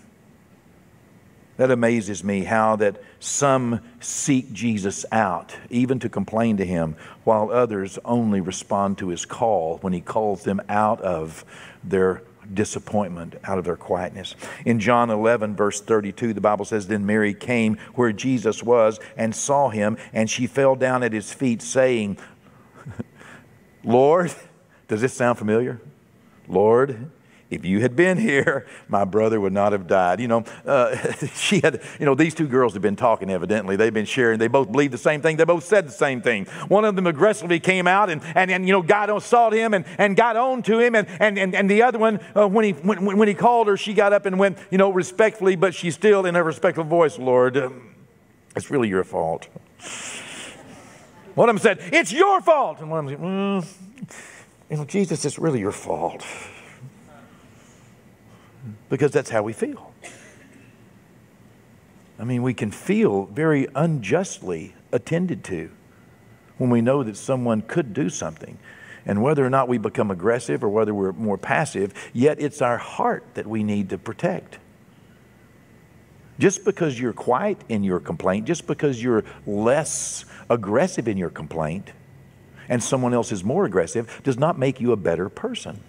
That 1.57 1.71
amazes 1.71 2.23
me 2.23 2.43
how 2.43 2.75
that 2.77 3.01
some 3.19 3.81
seek 3.99 4.53
Jesus 4.53 5.05
out, 5.11 5.55
even 5.71 5.97
to 5.99 6.09
complain 6.09 6.57
to 6.57 6.65
him, 6.65 6.95
while 7.23 7.51
others 7.51 7.97
only 8.05 8.41
respond 8.41 8.99
to 8.99 9.09
his 9.09 9.25
call 9.25 9.79
when 9.79 9.91
he 9.91 10.01
calls 10.01 10.43
them 10.43 10.61
out 10.69 11.01
of 11.01 11.43
their 11.83 12.21
disappointment, 12.53 13.35
out 13.43 13.57
of 13.57 13.65
their 13.65 13.75
quietness. 13.75 14.35
In 14.65 14.79
John 14.79 15.09
11, 15.09 15.55
verse 15.55 15.81
32, 15.81 16.33
the 16.33 16.41
Bible 16.41 16.63
says, 16.63 16.87
Then 16.87 17.05
Mary 17.05 17.33
came 17.33 17.77
where 17.95 18.13
Jesus 18.13 18.61
was 18.61 18.99
and 19.17 19.35
saw 19.35 19.69
him, 19.69 19.97
and 20.13 20.29
she 20.29 20.45
fell 20.45 20.75
down 20.75 21.01
at 21.01 21.11
his 21.11 21.33
feet, 21.33 21.63
saying, 21.63 22.19
Lord, 23.83 24.33
does 24.87 25.01
this 25.01 25.13
sound 25.13 25.39
familiar? 25.39 25.81
Lord, 26.47 27.11
if 27.49 27.63
you 27.63 27.79
had 27.79 27.95
been 27.95 28.17
here, 28.17 28.67
my 28.89 29.05
brother 29.05 29.39
would 29.39 29.53
not 29.53 29.71
have 29.71 29.87
died. 29.87 30.19
You 30.19 30.27
know, 30.27 30.43
uh, 30.65 30.95
she 31.35 31.61
had, 31.61 31.81
you 31.99 32.05
know, 32.05 32.13
these 32.13 32.33
two 32.33 32.47
girls 32.47 32.73
have 32.73 32.81
been 32.81 32.97
talking 32.97 33.29
evidently. 33.29 33.75
They've 33.75 33.93
been 33.93 34.05
sharing. 34.05 34.37
They 34.39 34.49
both 34.49 34.71
believed 34.71 34.93
the 34.93 34.97
same 34.97 35.21
thing. 35.21 35.37
They 35.37 35.45
both 35.45 35.63
said 35.63 35.87
the 35.87 35.91
same 35.91 36.21
thing. 36.21 36.45
One 36.67 36.83
of 36.83 36.95
them 36.95 37.07
aggressively 37.07 37.59
came 37.59 37.87
out 37.87 38.09
and, 38.09 38.21
and, 38.35 38.51
and 38.51 38.67
you 38.67 38.73
know, 38.73 38.81
God 38.81 39.09
on 39.09 39.21
sought 39.21 39.53
him 39.53 39.73
and, 39.73 39.85
and 39.97 40.15
got 40.15 40.35
on 40.35 40.61
to 40.63 40.79
him. 40.79 40.95
And, 40.95 41.07
and, 41.19 41.39
and, 41.39 41.55
and 41.55 41.69
the 41.69 41.83
other 41.83 41.99
one, 41.99 42.19
uh, 42.35 42.47
when, 42.47 42.65
he, 42.65 42.71
when, 42.71 43.17
when 43.17 43.27
he 43.27 43.33
called 43.33 43.67
her, 43.67 43.77
she 43.77 43.93
got 43.93 44.11
up 44.11 44.25
and 44.25 44.37
went, 44.37 44.57
you 44.69 44.77
know, 44.77 44.89
respectfully, 44.89 45.55
but 45.55 45.73
she 45.73 45.91
still 45.91 46.25
in 46.25 46.35
a 46.35 46.43
respectful 46.43 46.83
voice, 46.83 47.17
Lord, 47.17 47.55
um, 47.57 47.95
it's 48.55 48.69
really 48.69 48.89
your 48.89 49.03
fault. 49.03 49.47
One 51.35 51.49
of 51.49 51.55
them 51.55 51.61
said, 51.61 51.93
it's 51.93 52.11
your 52.11 52.41
fault. 52.41 52.79
And 52.81 52.89
one 52.89 53.05
of 53.07 53.11
them 53.11 53.61
said, 53.61 54.09
mm, 54.09 54.36
you 54.69 54.77
know, 54.77 54.85
Jesus, 54.85 55.23
it's 55.25 55.39
really 55.39 55.59
your 55.59 55.71
fault. 55.71 56.25
Because 58.89 59.11
that's 59.11 59.29
how 59.29 59.43
we 59.43 59.53
feel. 59.53 59.93
I 62.19 62.23
mean, 62.23 62.41
we 62.41 62.53
can 62.53 62.71
feel 62.71 63.25
very 63.25 63.67
unjustly 63.75 64.73
attended 64.91 65.43
to 65.45 65.69
when 66.57 66.69
we 66.69 66.81
know 66.81 67.03
that 67.03 67.15
someone 67.15 67.61
could 67.61 67.93
do 67.93 68.09
something. 68.09 68.57
And 69.05 69.21
whether 69.21 69.45
or 69.45 69.49
not 69.49 69.69
we 69.69 69.77
become 69.77 70.11
aggressive 70.11 70.63
or 70.63 70.69
whether 70.69 70.93
we're 70.93 71.13
more 71.13 71.37
passive, 71.37 71.93
yet 72.13 72.41
it's 72.41 72.61
our 72.61 72.77
heart 72.77 73.23
that 73.35 73.47
we 73.47 73.63
need 73.63 73.89
to 73.91 73.97
protect. 73.97 74.57
Just 76.39 76.65
because 76.65 76.99
you're 76.99 77.13
quiet 77.13 77.57
in 77.69 77.83
your 77.83 77.99
complaint, 77.99 78.45
just 78.45 78.67
because 78.67 79.01
you're 79.01 79.23
less 79.45 80.25
aggressive 80.49 81.07
in 81.07 81.17
your 81.17 81.29
complaint, 81.29 81.91
and 82.69 82.83
someone 82.83 83.13
else 83.13 83.31
is 83.31 83.43
more 83.43 83.65
aggressive 83.65 84.21
does 84.23 84.37
not 84.37 84.57
make 84.57 84.79
you 84.79 84.91
a 84.91 84.97
better 84.97 85.29
person. 85.29 85.81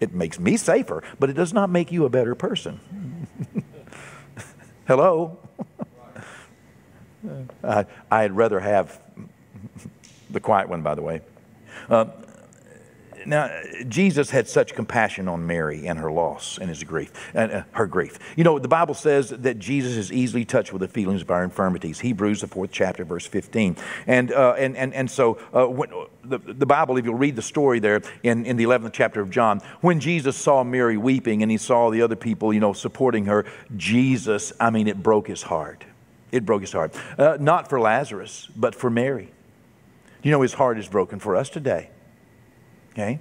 It 0.00 0.12
makes 0.12 0.38
me 0.38 0.56
safer, 0.56 1.02
but 1.18 1.30
it 1.30 1.34
does 1.34 1.52
not 1.52 1.70
make 1.70 1.90
you 1.90 2.04
a 2.04 2.08
better 2.08 2.34
person. 2.34 2.80
Hello? 4.86 5.38
I, 7.64 7.86
I'd 8.10 8.32
rather 8.32 8.60
have 8.60 9.00
the 10.30 10.40
quiet 10.40 10.68
one, 10.68 10.82
by 10.82 10.94
the 10.94 11.02
way. 11.02 11.22
Uh, 11.88 12.06
now, 13.26 13.50
Jesus 13.88 14.30
had 14.30 14.48
such 14.48 14.74
compassion 14.74 15.28
on 15.28 15.46
Mary 15.46 15.86
and 15.86 15.98
her 15.98 16.10
loss 16.10 16.58
and 16.58 16.68
his 16.68 16.82
grief, 16.84 17.12
and 17.34 17.50
uh, 17.50 17.62
her 17.72 17.86
grief. 17.86 18.18
You 18.36 18.44
know, 18.44 18.58
the 18.58 18.68
Bible 18.68 18.94
says 18.94 19.30
that 19.30 19.58
Jesus 19.58 19.96
is 19.96 20.12
easily 20.12 20.44
touched 20.44 20.72
with 20.72 20.80
the 20.80 20.88
feelings 20.88 21.22
of 21.22 21.30
our 21.30 21.42
infirmities. 21.42 22.00
Hebrews, 22.00 22.40
the 22.40 22.46
fourth 22.46 22.70
chapter, 22.70 23.04
verse 23.04 23.26
15. 23.26 23.76
And, 24.06 24.32
uh, 24.32 24.54
and, 24.56 24.76
and, 24.76 24.94
and 24.94 25.10
so 25.10 25.38
uh, 25.52 25.66
when, 25.66 25.90
the, 26.24 26.38
the 26.38 26.66
Bible, 26.66 26.96
if 26.96 27.04
you'll 27.04 27.14
read 27.14 27.36
the 27.36 27.42
story 27.42 27.80
there 27.80 28.00
in, 28.22 28.46
in 28.46 28.56
the 28.56 28.64
11th 28.64 28.92
chapter 28.92 29.20
of 29.20 29.30
John, 29.30 29.60
when 29.80 30.00
Jesus 30.00 30.36
saw 30.36 30.62
Mary 30.62 30.96
weeping 30.96 31.42
and 31.42 31.50
he 31.50 31.58
saw 31.58 31.90
the 31.90 32.02
other 32.02 32.16
people, 32.16 32.52
you 32.52 32.60
know, 32.60 32.72
supporting 32.72 33.26
her, 33.26 33.44
Jesus, 33.76 34.52
I 34.60 34.70
mean, 34.70 34.86
it 34.86 35.02
broke 35.02 35.26
his 35.26 35.42
heart. 35.42 35.84
It 36.32 36.44
broke 36.44 36.60
his 36.60 36.72
heart. 36.72 36.94
Uh, 37.18 37.36
not 37.40 37.68
for 37.68 37.80
Lazarus, 37.80 38.48
but 38.54 38.74
for 38.74 38.90
Mary. 38.90 39.30
You 40.22 40.30
know, 40.30 40.42
his 40.42 40.54
heart 40.54 40.78
is 40.78 40.88
broken 40.88 41.18
for 41.18 41.36
us 41.36 41.48
today. 41.48 41.90
Okay? 42.96 43.20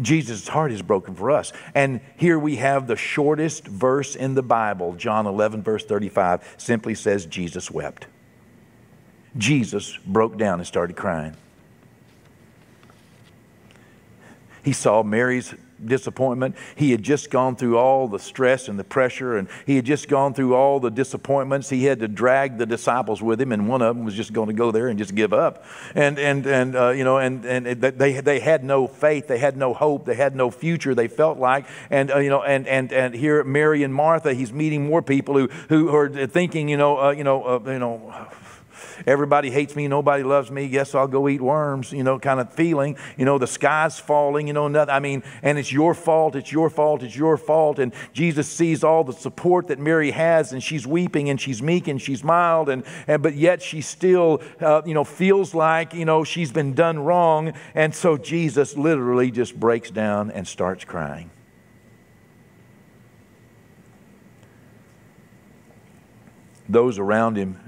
Jesus' 0.00 0.48
heart 0.48 0.72
is 0.72 0.82
broken 0.82 1.14
for 1.14 1.30
us. 1.30 1.52
And 1.74 2.00
here 2.16 2.38
we 2.38 2.56
have 2.56 2.86
the 2.86 2.96
shortest 2.96 3.66
verse 3.66 4.16
in 4.16 4.34
the 4.34 4.42
Bible, 4.42 4.94
John 4.94 5.26
11, 5.26 5.62
verse 5.62 5.84
35, 5.84 6.56
simply 6.56 6.94
says, 6.94 7.26
Jesus 7.26 7.70
wept. 7.70 8.06
Jesus 9.36 9.96
broke 10.04 10.36
down 10.36 10.58
and 10.58 10.66
started 10.66 10.96
crying. 10.96 11.36
He 14.64 14.72
saw 14.72 15.02
Mary's 15.02 15.54
disappointment. 15.84 16.56
He 16.76 16.90
had 16.90 17.02
just 17.02 17.30
gone 17.30 17.56
through 17.56 17.78
all 17.78 18.08
the 18.08 18.18
stress 18.18 18.68
and 18.68 18.78
the 18.78 18.84
pressure, 18.84 19.36
and 19.36 19.48
he 19.66 19.76
had 19.76 19.84
just 19.84 20.08
gone 20.08 20.34
through 20.34 20.54
all 20.54 20.80
the 20.80 20.90
disappointments. 20.90 21.70
He 21.70 21.84
had 21.84 22.00
to 22.00 22.08
drag 22.08 22.58
the 22.58 22.66
disciples 22.66 23.22
with 23.22 23.40
him, 23.40 23.52
and 23.52 23.68
one 23.68 23.82
of 23.82 23.96
them 23.96 24.04
was 24.04 24.14
just 24.14 24.32
going 24.32 24.48
to 24.48 24.54
go 24.54 24.70
there 24.70 24.88
and 24.88 24.98
just 24.98 25.14
give 25.14 25.32
up. 25.32 25.64
And 25.94 26.18
and 26.18 26.46
and 26.46 26.76
uh, 26.76 26.90
you 26.90 27.04
know, 27.04 27.18
and 27.18 27.44
and 27.44 27.66
they 27.66 28.20
they 28.20 28.40
had 28.40 28.64
no 28.64 28.86
faith, 28.86 29.26
they 29.28 29.38
had 29.38 29.56
no 29.56 29.74
hope, 29.74 30.04
they 30.04 30.14
had 30.14 30.34
no 30.34 30.50
future. 30.50 30.94
They 30.94 31.08
felt 31.08 31.38
like, 31.38 31.66
and 31.90 32.10
uh, 32.10 32.18
you 32.18 32.30
know, 32.30 32.42
and 32.42 32.66
and 32.66 32.92
and 32.92 33.14
here 33.14 33.44
Mary 33.44 33.82
and 33.82 33.94
Martha, 33.94 34.34
he's 34.34 34.52
meeting 34.52 34.86
more 34.86 35.02
people 35.02 35.36
who 35.36 35.48
who 35.68 35.94
are 35.94 36.08
thinking, 36.08 36.68
you 36.68 36.76
know, 36.76 36.98
uh, 36.98 37.10
you 37.10 37.24
know, 37.24 37.44
uh, 37.44 37.70
you 37.70 37.78
know 37.78 38.28
everybody 39.06 39.50
hates 39.50 39.76
me, 39.76 39.88
nobody 39.88 40.22
loves 40.22 40.50
me, 40.50 40.68
guess 40.68 40.94
I'll 40.94 41.08
go 41.08 41.28
eat 41.28 41.40
worms, 41.40 41.92
you 41.92 42.02
know, 42.02 42.18
kind 42.18 42.40
of 42.40 42.52
feeling. 42.52 42.96
You 43.16 43.24
know, 43.24 43.38
the 43.38 43.46
sky's 43.46 43.98
falling, 43.98 44.46
you 44.46 44.52
know, 44.52 44.68
nothing. 44.68 44.94
I 44.94 45.00
mean, 45.00 45.22
and 45.42 45.58
it's 45.58 45.72
your 45.72 45.94
fault, 45.94 46.36
it's 46.36 46.52
your 46.52 46.70
fault, 46.70 47.02
it's 47.02 47.16
your 47.16 47.36
fault. 47.36 47.78
And 47.78 47.92
Jesus 48.12 48.48
sees 48.48 48.82
all 48.82 49.04
the 49.04 49.12
support 49.12 49.68
that 49.68 49.78
Mary 49.78 50.10
has, 50.10 50.52
and 50.52 50.62
she's 50.62 50.86
weeping 50.86 51.30
and 51.30 51.40
she's 51.40 51.62
meek 51.62 51.88
and 51.88 52.00
she's 52.00 52.24
mild, 52.24 52.68
and, 52.68 52.84
and 53.06 53.22
but 53.22 53.34
yet 53.34 53.62
she 53.62 53.80
still, 53.80 54.42
uh, 54.60 54.82
you 54.84 54.94
know, 54.94 55.04
feels 55.04 55.54
like, 55.54 55.94
you 55.94 56.04
know, 56.04 56.24
she's 56.24 56.52
been 56.52 56.74
done 56.74 56.98
wrong. 56.98 57.52
And 57.74 57.94
so 57.94 58.16
Jesus 58.16 58.76
literally 58.76 59.30
just 59.30 59.58
breaks 59.58 59.90
down 59.90 60.30
and 60.30 60.46
starts 60.46 60.84
crying. 60.84 61.30
Those 66.68 66.98
around 66.98 67.36
him 67.36 67.58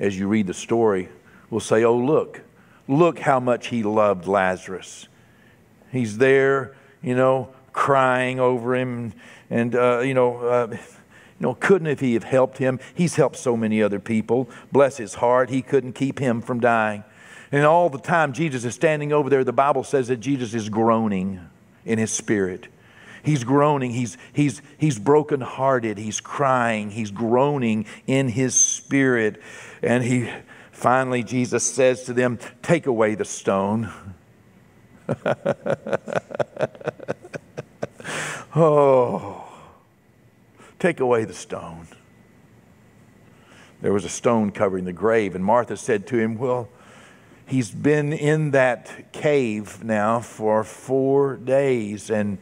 as 0.00 0.18
you 0.18 0.26
read 0.26 0.48
the 0.48 0.54
story, 0.54 1.08
will 1.50 1.60
say, 1.60 1.84
Oh, 1.84 1.96
look, 1.96 2.42
look 2.88 3.20
how 3.20 3.38
much 3.38 3.68
he 3.68 3.84
loved 3.84 4.26
Lazarus. 4.26 5.06
He's 5.92 6.18
there, 6.18 6.74
you 7.02 7.14
know, 7.14 7.50
crying 7.72 8.40
over 8.40 8.74
him. 8.74 9.12
And, 9.50 9.74
uh, 9.76 10.00
you 10.00 10.14
know, 10.14 10.38
uh, 10.38 10.68
you 10.70 10.78
know, 11.46 11.54
couldn't 11.54 11.86
if 11.86 12.00
he 12.00 12.14
have 12.14 12.24
helped 12.24 12.58
him? 12.58 12.80
He's 12.94 13.16
helped 13.16 13.36
so 13.36 13.56
many 13.56 13.82
other 13.82 14.00
people. 14.00 14.48
Bless 14.72 14.96
his 14.96 15.14
heart, 15.14 15.50
he 15.50 15.62
couldn't 15.62 15.92
keep 15.92 16.18
him 16.18 16.40
from 16.40 16.60
dying. 16.60 17.04
And 17.52 17.64
all 17.64 17.90
the 17.90 17.98
time, 17.98 18.32
Jesus 18.32 18.64
is 18.64 18.74
standing 18.74 19.12
over 19.12 19.28
there. 19.28 19.42
The 19.42 19.52
Bible 19.52 19.82
says 19.82 20.08
that 20.08 20.18
Jesus 20.18 20.54
is 20.54 20.68
groaning 20.68 21.40
in 21.84 21.98
his 21.98 22.12
spirit. 22.12 22.68
He's 23.22 23.44
groaning. 23.44 23.90
He's, 23.92 24.16
he's, 24.32 24.62
he's 24.78 24.98
brokenhearted. 24.98 25.98
He's 25.98 26.20
crying. 26.20 26.90
He's 26.90 27.10
groaning 27.10 27.86
in 28.06 28.28
his 28.28 28.54
spirit. 28.54 29.40
And 29.82 30.04
he 30.04 30.30
finally, 30.72 31.22
Jesus 31.22 31.64
says 31.64 32.04
to 32.04 32.12
them, 32.12 32.38
Take 32.62 32.86
away 32.86 33.14
the 33.14 33.24
stone. 33.24 33.92
Oh, 38.54 39.44
take 40.80 40.98
away 40.98 41.24
the 41.24 41.34
stone. 41.34 41.86
There 43.80 43.92
was 43.92 44.04
a 44.04 44.08
stone 44.08 44.50
covering 44.50 44.84
the 44.84 44.92
grave, 44.92 45.36
and 45.36 45.44
Martha 45.44 45.76
said 45.76 46.06
to 46.08 46.18
him, 46.18 46.36
Well, 46.36 46.68
he's 47.46 47.70
been 47.70 48.12
in 48.12 48.50
that 48.50 49.12
cave 49.12 49.84
now 49.84 50.18
for 50.18 50.64
four 50.64 51.36
days, 51.36 52.10
and 52.10 52.38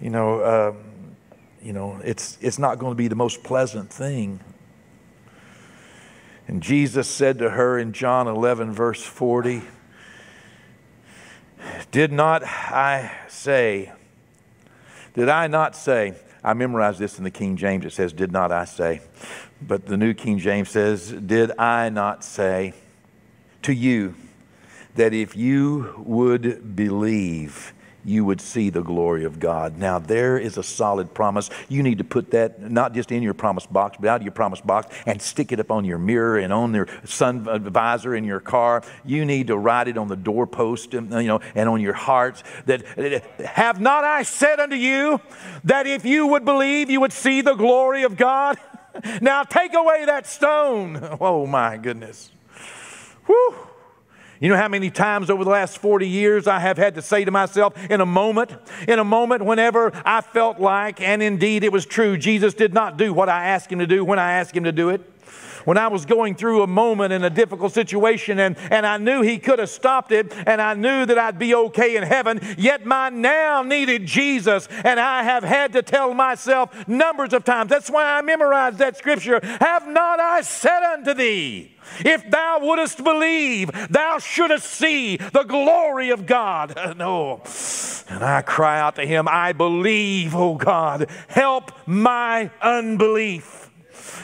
you 0.00 0.10
know, 0.10 0.40
uh, 0.40 0.72
you 1.62 1.72
know, 1.72 2.00
it's 2.04 2.38
it's 2.40 2.58
not 2.58 2.78
going 2.78 2.92
to 2.92 2.96
be 2.96 3.08
the 3.08 3.14
most 3.14 3.42
pleasant 3.42 3.90
thing. 3.90 4.40
And 6.46 6.62
Jesus 6.62 7.08
said 7.08 7.38
to 7.38 7.50
her 7.50 7.78
in 7.78 7.92
John 7.92 8.28
11, 8.28 8.72
verse 8.72 9.02
40, 9.02 9.62
Did 11.90 12.12
not 12.12 12.42
I 12.44 13.10
say, 13.28 13.92
did 15.14 15.28
I 15.28 15.46
not 15.46 15.74
say, 15.74 16.14
I 16.42 16.52
memorized 16.52 16.98
this 16.98 17.16
in 17.16 17.24
the 17.24 17.30
King 17.30 17.56
James, 17.56 17.86
it 17.86 17.92
says, 17.92 18.12
Did 18.12 18.32
not 18.32 18.52
I 18.52 18.66
say? 18.66 19.00
But 19.62 19.86
the 19.86 19.96
New 19.96 20.12
King 20.12 20.38
James 20.38 20.68
says, 20.68 21.10
Did 21.10 21.58
I 21.58 21.88
not 21.88 22.22
say 22.24 22.74
to 23.62 23.72
you 23.72 24.14
that 24.96 25.14
if 25.14 25.36
you 25.36 25.94
would 25.98 26.76
believe, 26.76 27.73
you 28.04 28.24
would 28.24 28.40
see 28.40 28.70
the 28.70 28.82
glory 28.82 29.24
of 29.24 29.40
God. 29.40 29.78
Now, 29.78 29.98
there 29.98 30.38
is 30.38 30.56
a 30.56 30.62
solid 30.62 31.14
promise. 31.14 31.50
You 31.68 31.82
need 31.82 31.98
to 31.98 32.04
put 32.04 32.30
that 32.32 32.60
not 32.60 32.92
just 32.92 33.10
in 33.10 33.22
your 33.22 33.34
promise 33.34 33.66
box, 33.66 33.96
but 34.00 34.08
out 34.08 34.16
of 34.16 34.22
your 34.22 34.32
promise 34.32 34.60
box 34.60 34.94
and 35.06 35.20
stick 35.20 35.52
it 35.52 35.60
up 35.60 35.70
on 35.70 35.84
your 35.84 35.98
mirror 35.98 36.38
and 36.38 36.52
on 36.52 36.74
your 36.74 36.88
sun 37.04 37.44
visor 37.70 38.14
in 38.14 38.24
your 38.24 38.40
car. 38.40 38.82
You 39.04 39.24
need 39.24 39.46
to 39.48 39.56
write 39.56 39.88
it 39.88 39.96
on 39.96 40.08
the 40.08 40.16
doorpost, 40.16 40.94
and, 40.94 41.10
you 41.10 41.28
know, 41.28 41.40
and 41.54 41.68
on 41.68 41.80
your 41.80 41.94
hearts. 41.94 42.42
That 42.66 42.84
have 43.40 43.80
not 43.80 44.04
I 44.04 44.22
said 44.22 44.60
unto 44.60 44.76
you 44.76 45.20
that 45.64 45.86
if 45.86 46.04
you 46.04 46.26
would 46.26 46.44
believe, 46.44 46.90
you 46.90 47.00
would 47.00 47.12
see 47.12 47.40
the 47.40 47.54
glory 47.54 48.02
of 48.02 48.16
God? 48.16 48.58
now 49.20 49.42
take 49.42 49.74
away 49.74 50.04
that 50.06 50.26
stone. 50.26 51.00
Oh 51.20 51.46
my 51.46 51.76
goodness. 51.78 52.30
Whew. 53.26 53.54
You 54.40 54.48
know 54.48 54.56
how 54.56 54.68
many 54.68 54.90
times 54.90 55.30
over 55.30 55.44
the 55.44 55.50
last 55.50 55.78
40 55.78 56.08
years 56.08 56.46
I 56.46 56.58
have 56.58 56.76
had 56.76 56.94
to 56.96 57.02
say 57.02 57.24
to 57.24 57.30
myself, 57.30 57.74
in 57.88 58.00
a 58.00 58.06
moment, 58.06 58.50
in 58.88 58.98
a 58.98 59.04
moment, 59.04 59.44
whenever 59.44 59.92
I 60.04 60.20
felt 60.20 60.58
like, 60.58 61.00
and 61.00 61.22
indeed 61.22 61.64
it 61.64 61.72
was 61.72 61.86
true, 61.86 62.16
Jesus 62.16 62.54
did 62.54 62.74
not 62.74 62.96
do 62.96 63.12
what 63.12 63.28
I 63.28 63.46
asked 63.46 63.70
him 63.70 63.78
to 63.78 63.86
do 63.86 64.04
when 64.04 64.18
I 64.18 64.32
asked 64.32 64.56
him 64.56 64.64
to 64.64 64.72
do 64.72 64.90
it 64.90 65.13
when 65.64 65.78
I 65.78 65.88
was 65.88 66.04
going 66.04 66.34
through 66.34 66.62
a 66.62 66.66
moment 66.66 67.12
in 67.12 67.24
a 67.24 67.30
difficult 67.30 67.72
situation 67.72 68.38
and, 68.38 68.56
and 68.70 68.86
I 68.86 68.98
knew 68.98 69.22
He 69.22 69.38
could 69.38 69.58
have 69.58 69.70
stopped 69.70 70.12
it 70.12 70.32
and 70.46 70.60
I 70.60 70.74
knew 70.74 71.06
that 71.06 71.18
I'd 71.18 71.38
be 71.38 71.54
okay 71.54 71.96
in 71.96 72.02
heaven, 72.02 72.40
yet 72.58 72.84
my 72.84 73.08
now 73.08 73.62
needed 73.62 74.06
Jesus. 74.06 74.68
And 74.84 75.00
I 75.00 75.22
have 75.22 75.44
had 75.44 75.72
to 75.72 75.82
tell 75.82 76.14
myself 76.14 76.86
numbers 76.88 77.32
of 77.32 77.44
times. 77.44 77.70
That's 77.70 77.90
why 77.90 78.18
I 78.18 78.22
memorized 78.22 78.78
that 78.78 78.96
scripture 78.96 79.40
Have 79.60 79.86
not 79.88 80.20
I 80.20 80.42
said 80.42 80.82
unto 80.82 81.14
thee? 81.14 81.70
If 82.00 82.30
thou 82.30 82.60
wouldest 82.60 83.04
believe, 83.04 83.70
thou 83.90 84.18
shouldest 84.18 84.66
see 84.66 85.16
the 85.16 85.44
glory 85.44 86.10
of 86.10 86.26
God. 86.26 86.74
No. 86.94 87.42
And 88.08 88.22
I 88.22 88.42
cry 88.42 88.78
out 88.78 88.96
to 88.96 89.06
him, 89.06 89.26
I 89.26 89.52
believe, 89.52 90.34
oh 90.34 90.54
God, 90.54 91.10
help 91.28 91.72
my 91.86 92.50
unbelief. 92.60 93.63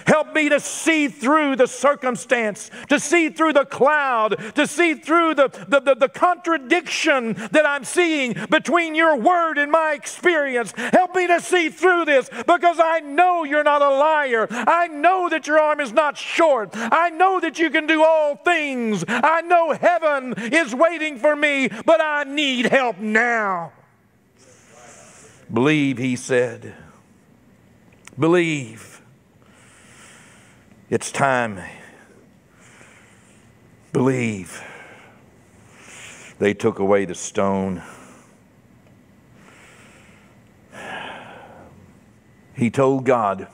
Help 0.06 0.34
me 0.34 0.48
to 0.48 0.60
see 0.60 1.08
through 1.08 1.56
the 1.56 1.66
circumstance, 1.66 2.70
to 2.88 2.98
see 3.00 3.30
through 3.30 3.52
the 3.52 3.64
cloud, 3.64 4.54
to 4.54 4.66
see 4.66 4.94
through 4.94 5.34
the, 5.34 5.48
the, 5.68 5.80
the, 5.80 5.94
the, 5.94 6.08
contradiction 6.08 7.34
that 7.52 7.64
I'm 7.64 7.84
seeing 7.84 8.34
between 8.50 8.94
your 8.94 9.16
word 9.16 9.58
and 9.58 9.70
my 9.70 9.92
experience. 9.92 10.72
Help 10.76 11.14
me 11.14 11.26
to 11.26 11.40
see 11.40 11.70
through 11.70 12.04
this 12.04 12.28
because 12.46 12.78
I 12.80 13.00
know 13.00 13.44
you're 13.44 13.64
not 13.64 13.82
a 13.82 13.88
liar. 13.88 14.46
I 14.50 14.88
know 14.88 15.28
that 15.28 15.46
your 15.46 15.58
arm 15.58 15.80
is 15.80 15.92
not 15.92 16.16
short. 16.16 16.70
I 16.74 17.10
know 17.10 17.40
that 17.40 17.58
you 17.58 17.70
can 17.70 17.86
do 17.86 18.04
all 18.04 18.36
things. 18.36 19.04
I 19.08 19.40
know 19.42 19.72
heaven 19.72 20.34
is 20.52 20.74
waiting 20.74 21.18
for 21.18 21.34
me, 21.34 21.68
but 21.68 22.00
I 22.00 22.24
need 22.24 22.66
help 22.66 22.98
now. 22.98 23.72
Believe, 25.52 25.98
he 25.98 26.16
said. 26.16 26.74
Believe. 28.18 28.89
It's 30.90 31.12
time. 31.12 31.60
Believe. 33.92 34.60
They 36.40 36.52
took 36.52 36.80
away 36.80 37.04
the 37.04 37.14
stone. 37.14 37.80
He 42.56 42.70
told 42.70 43.06
God, 43.06 43.46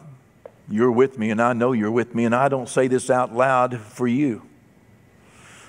You're 0.67 0.91
with 0.91 1.19
me, 1.19 1.31
and 1.31 1.43
I 1.43 1.53
know 1.53 1.73
you're 1.73 1.91
with 1.91 2.15
me, 2.15 2.25
and 2.25 2.35
I 2.35 2.49
don't 2.49 2.71
say 2.71 2.89
this 2.89 3.11
out 3.11 3.35
loud 3.35 3.81
for 3.81 4.09
you, 4.09 4.41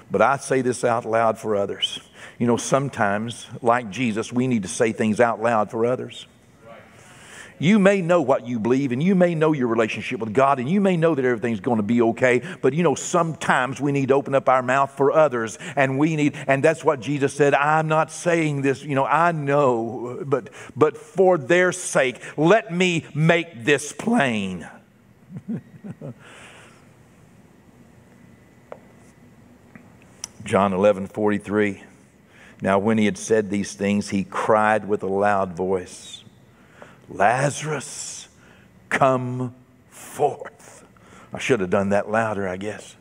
but 0.09 0.21
I 0.21 0.37
say 0.37 0.61
this 0.61 0.85
out 0.85 1.03
loud 1.03 1.37
for 1.37 1.53
others. 1.53 1.99
You 2.39 2.47
know, 2.47 2.55
sometimes, 2.55 3.45
like 3.61 3.89
Jesus, 3.89 4.31
we 4.31 4.47
need 4.47 4.63
to 4.63 4.69
say 4.69 4.93
things 4.93 5.19
out 5.19 5.41
loud 5.41 5.69
for 5.69 5.85
others. 5.85 6.27
You 7.59 7.79
may 7.79 8.01
know 8.01 8.21
what 8.21 8.45
you 8.47 8.59
believe 8.59 8.91
and 8.91 9.01
you 9.01 9.15
may 9.15 9.33
know 9.33 9.53
your 9.53 9.67
relationship 9.67 10.19
with 10.19 10.33
God 10.33 10.59
and 10.59 10.69
you 10.69 10.79
may 10.79 10.95
know 10.97 11.15
that 11.15 11.25
everything's 11.25 11.59
going 11.59 11.77
to 11.77 11.83
be 11.83 12.01
okay, 12.01 12.41
but 12.61 12.73
you 12.73 12.83
know, 12.83 12.93
sometimes 12.95 13.81
we 13.81 13.91
need 13.91 14.09
to 14.09 14.13
open 14.13 14.35
up 14.35 14.47
our 14.47 14.61
mouth 14.61 14.91
for 14.91 15.11
others 15.11 15.57
and 15.75 15.97
we 15.97 16.15
need, 16.15 16.35
and 16.47 16.63
that's 16.63 16.83
what 16.83 16.99
Jesus 16.99 17.33
said. 17.33 17.55
I'm 17.55 17.87
not 17.87 18.11
saying 18.11 18.61
this, 18.61 18.83
you 18.83 18.93
know, 18.95 19.05
I 19.05 19.31
know, 19.31 20.23
but, 20.25 20.49
but 20.75 20.97
for 20.97 21.37
their 21.37 21.71
sake, 21.71 22.21
let 22.37 22.71
me 22.71 23.05
make 23.15 23.63
this 23.63 23.91
plain. 23.91 24.69
John 30.43 30.73
11 30.73 31.07
43. 31.07 31.83
Now, 32.61 32.79
when 32.79 32.97
he 32.97 33.05
had 33.05 33.17
said 33.17 33.49
these 33.49 33.73
things, 33.73 34.09
he 34.09 34.23
cried 34.23 34.87
with 34.87 35.03
a 35.03 35.07
loud 35.07 35.53
voice. 35.55 36.23
Lazarus, 37.09 38.27
come 38.89 39.55
forth. 39.89 40.85
I 41.33 41.39
should 41.39 41.59
have 41.59 41.69
done 41.69 41.89
that 41.89 42.09
louder, 42.09 42.47
I 42.47 42.57
guess. 42.57 42.95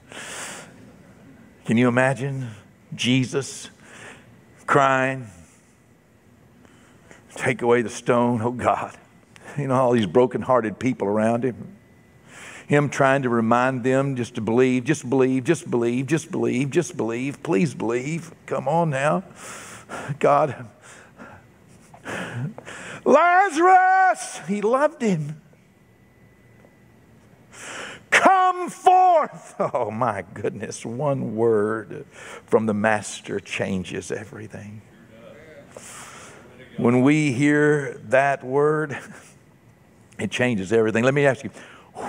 Can 1.64 1.76
you 1.76 1.88
imagine 1.88 2.50
Jesus 2.94 3.70
crying? 4.66 5.28
Take 7.34 7.62
away 7.62 7.82
the 7.82 7.90
stone, 7.90 8.40
oh 8.42 8.52
God. 8.52 8.96
You 9.58 9.68
know, 9.68 9.74
all 9.74 9.92
these 9.92 10.06
broken-hearted 10.06 10.78
people 10.78 11.08
around 11.08 11.44
him. 11.44 11.76
Him 12.66 12.88
trying 12.88 13.22
to 13.22 13.28
remind 13.28 13.84
them 13.84 14.16
just 14.16 14.34
to 14.34 14.40
believe, 14.40 14.84
just 14.84 15.08
believe, 15.08 15.44
just 15.44 15.70
believe, 15.70 16.06
just 16.06 16.30
believe, 16.30 16.70
just 16.70 16.96
believe. 16.96 17.42
Please 17.42 17.74
believe. 17.74 18.32
Come 18.46 18.66
on 18.66 18.90
now. 18.90 19.22
God, 20.18 20.66
Lazarus! 23.04 24.40
He 24.48 24.60
loved 24.60 25.02
him. 25.02 25.40
Come 28.10 28.70
forth! 28.70 29.54
Oh 29.58 29.90
my 29.90 30.24
goodness, 30.34 30.84
one 30.84 31.36
word 31.36 32.06
from 32.46 32.66
the 32.66 32.74
Master 32.74 33.40
changes 33.40 34.10
everything. 34.10 34.82
When 36.76 37.02
we 37.02 37.32
hear 37.32 38.00
that 38.08 38.44
word, 38.44 38.98
it 40.18 40.30
changes 40.30 40.72
everything. 40.72 41.04
Let 41.04 41.14
me 41.14 41.24
ask 41.24 41.44
you, 41.44 41.50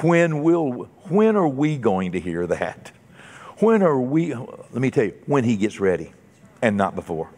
when 0.02 0.44
will 0.44 0.90
when 1.10 1.36
are 1.38 1.48
we 1.48 1.78
going 1.78 2.12
to 2.12 2.20
hear 2.20 2.46
that? 2.48 2.92
When 3.60 3.82
are 3.82 4.00
we 4.00 4.34
let 4.34 4.74
me 4.74 4.92
tell 4.92 5.06
you, 5.06 5.14
when 5.26 5.44
he 5.46 5.56
gets 5.56 5.80
ready 5.80 6.12
and 6.62 6.76
not 6.76 6.96
before. 6.96 7.30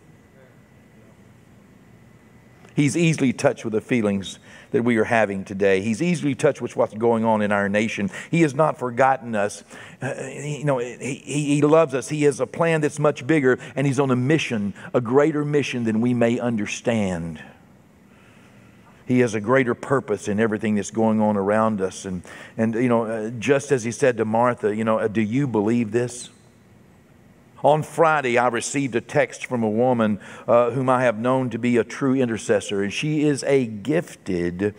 He's 2.79 2.95
easily 2.95 3.33
touched 3.33 3.65
with 3.65 3.73
the 3.73 3.81
feelings 3.81 4.39
that 4.71 4.83
we 4.83 4.95
are 4.95 5.03
having 5.03 5.43
today. 5.43 5.81
He's 5.81 6.01
easily 6.01 6.33
touched 6.33 6.61
with 6.61 6.77
what's 6.77 6.93
going 6.93 7.25
on 7.25 7.41
in 7.41 7.51
our 7.51 7.67
nation. 7.67 8.09
He 8.31 8.41
has 8.43 8.55
not 8.55 8.79
forgotten 8.79 9.35
us. 9.35 9.65
Uh, 10.01 10.13
you 10.23 10.63
know, 10.63 10.77
he, 10.77 11.15
he 11.25 11.61
loves 11.61 11.93
us. 11.93 12.07
He 12.07 12.23
has 12.23 12.39
a 12.39 12.47
plan 12.47 12.79
that's 12.79 12.97
much 12.97 13.27
bigger, 13.27 13.59
and 13.75 13.85
He's 13.85 13.99
on 13.99 14.11
a 14.11 14.15
mission, 14.15 14.73
a 14.93 15.01
greater 15.01 15.43
mission 15.43 15.83
than 15.83 15.99
we 15.99 16.13
may 16.13 16.39
understand. 16.39 17.43
He 19.05 19.19
has 19.19 19.35
a 19.35 19.41
greater 19.41 19.75
purpose 19.75 20.29
in 20.29 20.39
everything 20.39 20.75
that's 20.75 20.91
going 20.91 21.19
on 21.19 21.35
around 21.35 21.81
us. 21.81 22.05
And, 22.05 22.23
and 22.55 22.75
you 22.75 22.87
know, 22.87 23.03
uh, 23.03 23.29
just 23.31 23.73
as 23.73 23.83
He 23.83 23.91
said 23.91 24.15
to 24.15 24.23
Martha, 24.23 24.73
you 24.73 24.85
know, 24.85 24.99
uh, 24.99 25.09
do 25.09 25.19
you 25.19 25.47
believe 25.47 25.91
this? 25.91 26.29
On 27.63 27.83
Friday, 27.83 28.37
I 28.37 28.47
received 28.47 28.95
a 28.95 29.01
text 29.01 29.45
from 29.45 29.63
a 29.63 29.69
woman 29.69 30.19
uh, 30.47 30.71
whom 30.71 30.89
I 30.89 31.03
have 31.03 31.19
known 31.19 31.49
to 31.49 31.59
be 31.59 31.75
a 31.75 31.83
true 31.83 32.15
intercessor, 32.15 32.81
and 32.81 32.93
she 32.93 33.23
is 33.23 33.43
a 33.43 33.65
gifted 33.65 34.75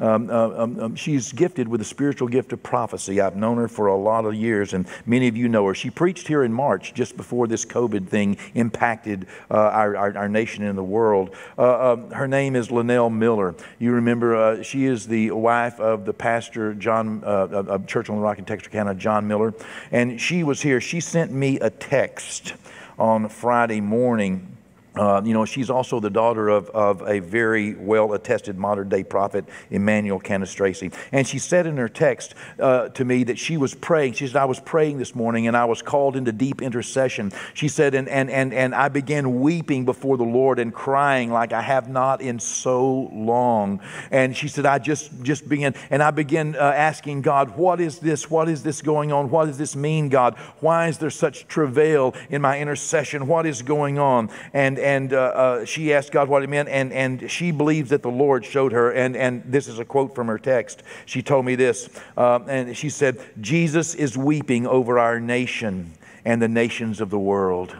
Um, 0.00 0.30
uh, 0.30 0.48
um, 0.50 0.80
um, 0.80 0.96
she's 0.96 1.32
gifted 1.32 1.68
with 1.68 1.80
the 1.80 1.84
spiritual 1.84 2.28
gift 2.28 2.52
of 2.52 2.62
prophecy. 2.62 3.20
I've 3.20 3.36
known 3.36 3.56
her 3.58 3.68
for 3.68 3.86
a 3.86 3.96
lot 3.96 4.24
of 4.24 4.34
years, 4.34 4.74
and 4.74 4.86
many 5.06 5.28
of 5.28 5.36
you 5.36 5.48
know 5.48 5.66
her. 5.66 5.74
She 5.74 5.90
preached 5.90 6.28
here 6.28 6.42
in 6.42 6.52
March, 6.52 6.94
just 6.94 7.16
before 7.16 7.46
this 7.46 7.64
COVID 7.64 8.08
thing 8.08 8.36
impacted 8.54 9.26
uh, 9.50 9.54
our, 9.54 9.96
our, 9.96 10.16
our, 10.16 10.28
nation 10.28 10.64
and 10.64 10.76
the 10.76 10.82
world. 10.84 11.34
Uh, 11.56 11.92
um, 11.92 12.10
her 12.10 12.26
name 12.26 12.56
is 12.56 12.70
Linnell 12.70 13.10
Miller. 13.10 13.54
You 13.78 13.92
remember, 13.92 14.36
uh, 14.36 14.62
she 14.62 14.84
is 14.84 15.06
the 15.06 15.30
wife 15.30 15.78
of 15.80 16.04
the 16.04 16.12
pastor, 16.12 16.74
John, 16.74 17.22
uh, 17.24 17.48
of 17.48 17.86
Church 17.86 18.10
on 18.10 18.16
the 18.16 18.22
Rock 18.22 18.38
in 18.38 18.44
Texarkana, 18.44 18.94
John 18.94 19.28
Miller. 19.28 19.54
And 19.92 20.20
she 20.20 20.42
was 20.42 20.60
here. 20.62 20.80
She 20.80 21.00
sent 21.00 21.32
me 21.32 21.60
a 21.60 21.70
text 21.70 22.54
on 22.98 23.28
Friday 23.28 23.80
morning 23.80 24.53
uh, 24.96 25.20
you 25.24 25.34
know, 25.34 25.44
she's 25.44 25.70
also 25.70 25.98
the 25.98 26.10
daughter 26.10 26.48
of, 26.48 26.70
of 26.70 27.02
a 27.02 27.18
very 27.18 27.74
well 27.74 28.12
attested 28.12 28.56
modern 28.56 28.88
day 28.88 29.02
prophet, 29.02 29.44
Emmanuel 29.70 30.20
Cannistraci. 30.20 30.94
And 31.10 31.26
she 31.26 31.38
said 31.38 31.66
in 31.66 31.76
her 31.78 31.88
text 31.88 32.34
uh, 32.60 32.90
to 32.90 33.04
me 33.04 33.24
that 33.24 33.38
she 33.38 33.56
was 33.56 33.74
praying. 33.74 34.12
She 34.12 34.26
said, 34.26 34.36
I 34.36 34.44
was 34.44 34.60
praying 34.60 34.98
this 34.98 35.14
morning 35.14 35.48
and 35.48 35.56
I 35.56 35.64
was 35.64 35.82
called 35.82 36.16
into 36.16 36.30
deep 36.30 36.62
intercession. 36.62 37.32
She 37.54 37.66
said, 37.66 37.94
and, 37.94 38.08
and, 38.08 38.30
and, 38.30 38.54
and 38.54 38.74
I 38.74 38.88
began 38.88 39.40
weeping 39.40 39.84
before 39.84 40.16
the 40.16 40.24
Lord 40.24 40.60
and 40.60 40.72
crying 40.72 41.32
like 41.32 41.52
I 41.52 41.62
have 41.62 41.88
not 41.88 42.20
in 42.20 42.38
so 42.38 43.10
long. 43.12 43.80
And 44.12 44.36
she 44.36 44.46
said, 44.46 44.64
I 44.64 44.78
just, 44.78 45.10
just 45.22 45.48
began, 45.48 45.74
and 45.90 46.02
I 46.02 46.12
began 46.12 46.54
uh, 46.54 46.60
asking 46.60 47.22
God, 47.22 47.56
what 47.56 47.80
is 47.80 47.98
this? 47.98 48.30
What 48.30 48.48
is 48.48 48.62
this 48.62 48.80
going 48.80 49.10
on? 49.10 49.28
What 49.30 49.46
does 49.46 49.58
this 49.58 49.74
mean, 49.74 50.08
God? 50.08 50.36
Why 50.60 50.86
is 50.86 50.98
there 50.98 51.10
such 51.10 51.48
travail 51.48 52.14
in 52.30 52.42
my 52.42 52.60
intercession? 52.60 53.26
What 53.26 53.44
is 53.44 53.62
going 53.62 53.98
on? 53.98 54.30
And 54.52 54.78
and 54.84 55.14
uh, 55.14 55.16
uh, 55.16 55.64
she 55.64 55.94
asked 55.94 56.12
God 56.12 56.28
what 56.28 56.42
it 56.42 56.50
meant, 56.50 56.68
and, 56.68 56.92
and 56.92 57.30
she 57.30 57.52
believes 57.52 57.88
that 57.88 58.02
the 58.02 58.10
Lord 58.10 58.44
showed 58.44 58.72
her. 58.72 58.92
And, 58.92 59.16
and 59.16 59.42
this 59.46 59.66
is 59.66 59.78
a 59.78 59.84
quote 59.84 60.14
from 60.14 60.26
her 60.26 60.38
text. 60.38 60.82
She 61.06 61.22
told 61.22 61.46
me 61.46 61.54
this, 61.54 61.88
uh, 62.18 62.40
and 62.46 62.76
she 62.76 62.90
said, 62.90 63.18
Jesus 63.40 63.94
is 63.94 64.18
weeping 64.18 64.66
over 64.66 64.98
our 64.98 65.18
nation 65.18 65.92
and 66.26 66.42
the 66.42 66.48
nations 66.48 67.00
of 67.00 67.08
the 67.08 67.18
world. 67.18 67.74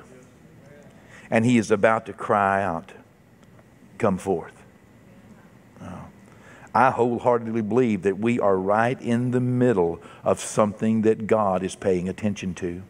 And 1.30 1.44
he 1.44 1.59
is 1.59 1.70
about 1.70 2.07
to 2.07 2.14
cry 2.14 2.62
out, 2.62 2.92
Come 3.98 4.16
forth. 4.16 4.55
Oh. 5.82 6.07
I 6.74 6.90
wholeheartedly 6.90 7.62
believe 7.62 8.02
that 8.02 8.18
we 8.18 8.40
are 8.40 8.57
right 8.57 9.00
in 9.00 9.30
the 9.30 9.40
middle 9.40 10.00
of 10.24 10.40
something 10.40 11.02
that 11.02 11.26
God 11.26 11.62
is 11.62 11.76
paying 11.76 12.09
attention 12.09 12.55
to. 12.55 12.82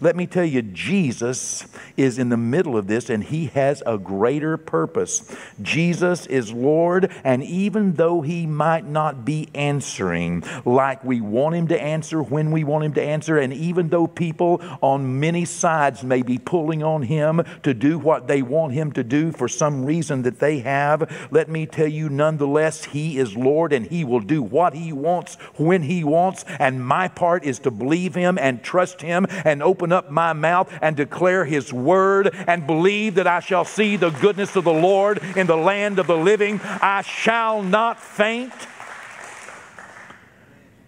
Let 0.00 0.16
me 0.16 0.26
tell 0.26 0.44
you, 0.44 0.62
Jesus 0.62 1.66
is 1.96 2.18
in 2.18 2.28
the 2.28 2.36
middle 2.36 2.76
of 2.76 2.86
this 2.86 3.08
and 3.08 3.24
he 3.24 3.46
has 3.46 3.82
a 3.86 3.98
greater 3.98 4.56
purpose. 4.56 5.34
Jesus 5.62 6.26
is 6.26 6.52
Lord, 6.52 7.12
and 7.24 7.42
even 7.42 7.94
though 7.94 8.20
he 8.20 8.46
might 8.46 8.86
not 8.86 9.24
be 9.24 9.48
answering 9.54 10.42
like 10.64 11.02
we 11.04 11.20
want 11.20 11.54
him 11.54 11.68
to 11.68 11.80
answer 11.80 12.22
when 12.22 12.50
we 12.50 12.64
want 12.64 12.84
him 12.84 12.94
to 12.94 13.02
answer, 13.02 13.38
and 13.38 13.52
even 13.52 13.88
though 13.88 14.06
people 14.06 14.60
on 14.82 15.20
many 15.20 15.44
sides 15.44 16.04
may 16.04 16.22
be 16.22 16.38
pulling 16.38 16.82
on 16.82 17.02
him 17.02 17.42
to 17.62 17.72
do 17.74 17.98
what 17.98 18.26
they 18.26 18.42
want 18.42 18.72
him 18.72 18.92
to 18.92 19.04
do 19.04 19.32
for 19.32 19.48
some 19.48 19.84
reason 19.84 20.22
that 20.22 20.38
they 20.38 20.58
have, 20.60 21.28
let 21.30 21.48
me 21.48 21.66
tell 21.66 21.88
you, 21.88 22.08
nonetheless, 22.08 22.84
he 22.84 23.18
is 23.18 23.36
Lord 23.36 23.72
and 23.72 23.86
he 23.86 24.04
will 24.04 24.20
do 24.20 24.42
what 24.42 24.74
he 24.74 24.92
wants 24.92 25.36
when 25.56 25.82
he 25.82 26.04
wants. 26.04 26.44
And 26.58 26.84
my 26.84 27.08
part 27.08 27.44
is 27.44 27.58
to 27.60 27.70
believe 27.70 28.14
him 28.14 28.38
and 28.38 28.62
trust 28.62 29.02
him 29.02 29.26
and 29.44 29.62
open 29.62 29.85
open 29.86 29.92
up 29.92 30.10
my 30.10 30.32
mouth 30.32 30.68
and 30.82 30.96
declare 30.96 31.44
his 31.44 31.72
word 31.72 32.34
and 32.48 32.66
believe 32.66 33.14
that 33.14 33.28
I 33.28 33.38
shall 33.38 33.64
see 33.64 33.96
the 33.96 34.10
goodness 34.10 34.56
of 34.56 34.64
the 34.64 34.72
Lord 34.72 35.22
in 35.36 35.46
the 35.46 35.56
land 35.56 36.00
of 36.00 36.08
the 36.08 36.16
living. 36.16 36.60
I 36.64 37.02
shall 37.02 37.62
not 37.62 38.00
faint. 38.00 38.52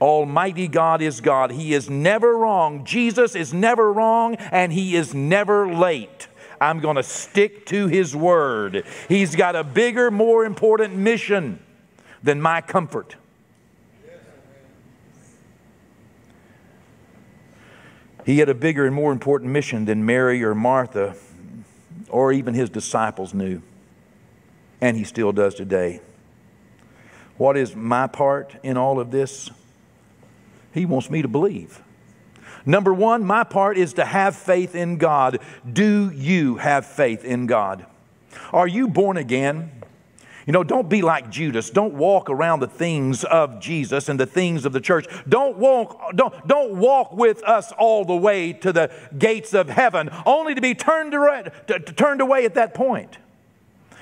Almighty 0.00 0.66
God 0.66 1.00
is 1.00 1.20
God. 1.20 1.52
He 1.52 1.74
is 1.74 1.88
never 1.88 2.36
wrong. 2.36 2.84
Jesus 2.84 3.36
is 3.36 3.54
never 3.54 3.92
wrong, 3.92 4.34
and 4.34 4.72
He 4.72 4.96
is 4.96 5.14
never 5.14 5.72
late. 5.72 6.26
I'm 6.60 6.80
going 6.80 6.96
to 6.96 7.04
stick 7.04 7.66
to 7.66 7.86
His 7.86 8.16
word. 8.16 8.84
He's 9.08 9.36
got 9.36 9.54
a 9.54 9.62
bigger, 9.62 10.10
more 10.10 10.44
important 10.44 10.96
mission 10.96 11.60
than 12.20 12.40
my 12.40 12.60
comfort. 12.62 13.14
He 18.28 18.40
had 18.40 18.50
a 18.50 18.54
bigger 18.54 18.84
and 18.84 18.94
more 18.94 19.10
important 19.10 19.52
mission 19.52 19.86
than 19.86 20.04
Mary 20.04 20.44
or 20.44 20.54
Martha 20.54 21.16
or 22.10 22.30
even 22.30 22.52
his 22.52 22.68
disciples 22.68 23.32
knew. 23.32 23.62
And 24.82 24.98
he 24.98 25.04
still 25.04 25.32
does 25.32 25.54
today. 25.54 26.02
What 27.38 27.56
is 27.56 27.74
my 27.74 28.06
part 28.06 28.54
in 28.62 28.76
all 28.76 29.00
of 29.00 29.12
this? 29.12 29.48
He 30.74 30.84
wants 30.84 31.08
me 31.08 31.22
to 31.22 31.28
believe. 31.28 31.82
Number 32.66 32.92
one, 32.92 33.24
my 33.24 33.44
part 33.44 33.78
is 33.78 33.94
to 33.94 34.04
have 34.04 34.36
faith 34.36 34.74
in 34.74 34.98
God. 34.98 35.38
Do 35.72 36.10
you 36.10 36.56
have 36.56 36.84
faith 36.84 37.24
in 37.24 37.46
God? 37.46 37.86
Are 38.52 38.68
you 38.68 38.88
born 38.88 39.16
again? 39.16 39.70
You 40.48 40.52
know, 40.52 40.64
don't 40.64 40.88
be 40.88 41.02
like 41.02 41.28
Judas. 41.28 41.68
Don't 41.68 41.92
walk 41.92 42.30
around 42.30 42.60
the 42.60 42.68
things 42.68 43.22
of 43.22 43.60
Jesus 43.60 44.08
and 44.08 44.18
the 44.18 44.24
things 44.24 44.64
of 44.64 44.72
the 44.72 44.80
church. 44.80 45.06
Don't 45.28 45.58
walk, 45.58 46.16
don't, 46.16 46.48
don't 46.48 46.76
walk 46.78 47.12
with 47.12 47.44
us 47.44 47.70
all 47.72 48.06
the 48.06 48.16
way 48.16 48.54
to 48.54 48.72
the 48.72 48.90
gates 49.18 49.52
of 49.52 49.68
heaven, 49.68 50.08
only 50.24 50.54
to 50.54 50.62
be 50.62 50.74
turned, 50.74 51.12
away, 51.12 51.44
to, 51.66 51.78
to, 51.78 51.92
turned 51.92 52.22
away 52.22 52.46
at 52.46 52.54
that 52.54 52.72
point. 52.72 53.18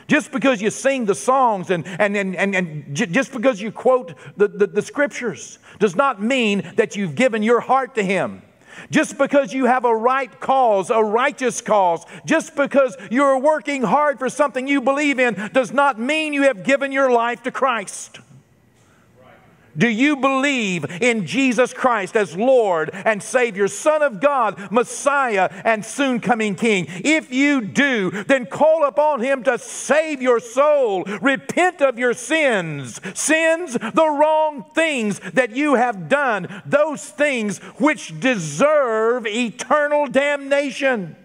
Just 0.06 0.30
because 0.30 0.62
you 0.62 0.70
sing 0.70 1.06
the 1.06 1.16
songs 1.16 1.70
and, 1.70 1.84
and, 1.84 2.16
and, 2.16 2.36
and, 2.36 2.54
and 2.54 2.94
just 2.94 3.32
because 3.32 3.60
you 3.60 3.72
quote 3.72 4.14
the, 4.36 4.46
the, 4.46 4.68
the 4.68 4.82
scriptures 4.82 5.58
does 5.80 5.96
not 5.96 6.22
mean 6.22 6.70
that 6.76 6.94
you've 6.94 7.16
given 7.16 7.42
your 7.42 7.58
heart 7.58 7.96
to 7.96 8.04
Him. 8.04 8.42
Just 8.90 9.18
because 9.18 9.52
you 9.52 9.66
have 9.66 9.84
a 9.84 9.94
right 9.94 10.40
cause, 10.40 10.90
a 10.90 11.02
righteous 11.02 11.60
cause, 11.60 12.04
just 12.24 12.54
because 12.56 12.96
you're 13.10 13.38
working 13.38 13.82
hard 13.82 14.18
for 14.18 14.28
something 14.28 14.66
you 14.68 14.80
believe 14.80 15.18
in, 15.18 15.50
does 15.52 15.72
not 15.72 15.98
mean 15.98 16.32
you 16.32 16.42
have 16.42 16.64
given 16.64 16.92
your 16.92 17.10
life 17.10 17.42
to 17.44 17.50
Christ. 17.50 18.20
Do 19.76 19.88
you 19.88 20.16
believe 20.16 20.84
in 21.02 21.26
Jesus 21.26 21.72
Christ 21.72 22.16
as 22.16 22.36
Lord 22.36 22.90
and 22.92 23.22
Savior, 23.22 23.68
Son 23.68 24.02
of 24.02 24.20
God, 24.20 24.70
Messiah, 24.70 25.48
and 25.64 25.84
soon 25.84 26.20
coming 26.20 26.54
King? 26.54 26.86
If 26.88 27.32
you 27.32 27.60
do, 27.60 28.10
then 28.24 28.46
call 28.46 28.84
upon 28.84 29.20
Him 29.20 29.42
to 29.44 29.58
save 29.58 30.22
your 30.22 30.40
soul. 30.40 31.04
Repent 31.04 31.82
of 31.82 31.98
your 31.98 32.14
sins. 32.14 33.00
Sins, 33.18 33.74
the 33.74 34.08
wrong 34.08 34.64
things 34.74 35.20
that 35.34 35.54
you 35.54 35.74
have 35.74 36.08
done, 36.08 36.62
those 36.64 37.04
things 37.04 37.58
which 37.78 38.18
deserve 38.20 39.26
eternal 39.26 40.06
damnation. 40.06 41.16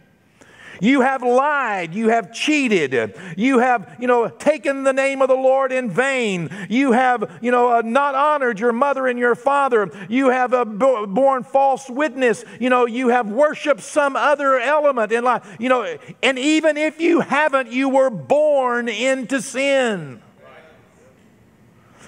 You 0.81 1.01
have 1.01 1.21
lied. 1.21 1.93
You 1.93 2.09
have 2.09 2.33
cheated. 2.33 3.15
You 3.37 3.59
have, 3.59 3.95
you 3.99 4.07
know, 4.07 4.27
taken 4.27 4.83
the 4.83 4.91
name 4.91 5.21
of 5.21 5.29
the 5.29 5.35
Lord 5.35 5.71
in 5.71 5.89
vain. 5.89 6.49
You 6.69 6.91
have, 6.91 7.39
you 7.39 7.51
know, 7.51 7.71
uh, 7.77 7.81
not 7.85 8.15
honored 8.15 8.59
your 8.59 8.73
mother 8.73 9.07
and 9.07 9.17
your 9.17 9.35
father. 9.35 9.89
You 10.09 10.29
have 10.29 10.53
uh, 10.53 10.65
borne 10.65 11.43
false 11.43 11.89
witness. 11.89 12.43
You 12.59 12.69
know, 12.69 12.87
you 12.87 13.09
have 13.09 13.29
worshiped 13.29 13.81
some 13.81 14.15
other 14.15 14.59
element 14.59 15.11
in 15.11 15.23
life. 15.23 15.55
You 15.59 15.69
know, 15.69 15.97
and 16.23 16.39
even 16.39 16.77
if 16.77 16.99
you 16.99 17.21
haven't, 17.21 17.71
you 17.71 17.87
were 17.87 18.09
born 18.09 18.89
into 18.89 19.39
sin 19.41 20.19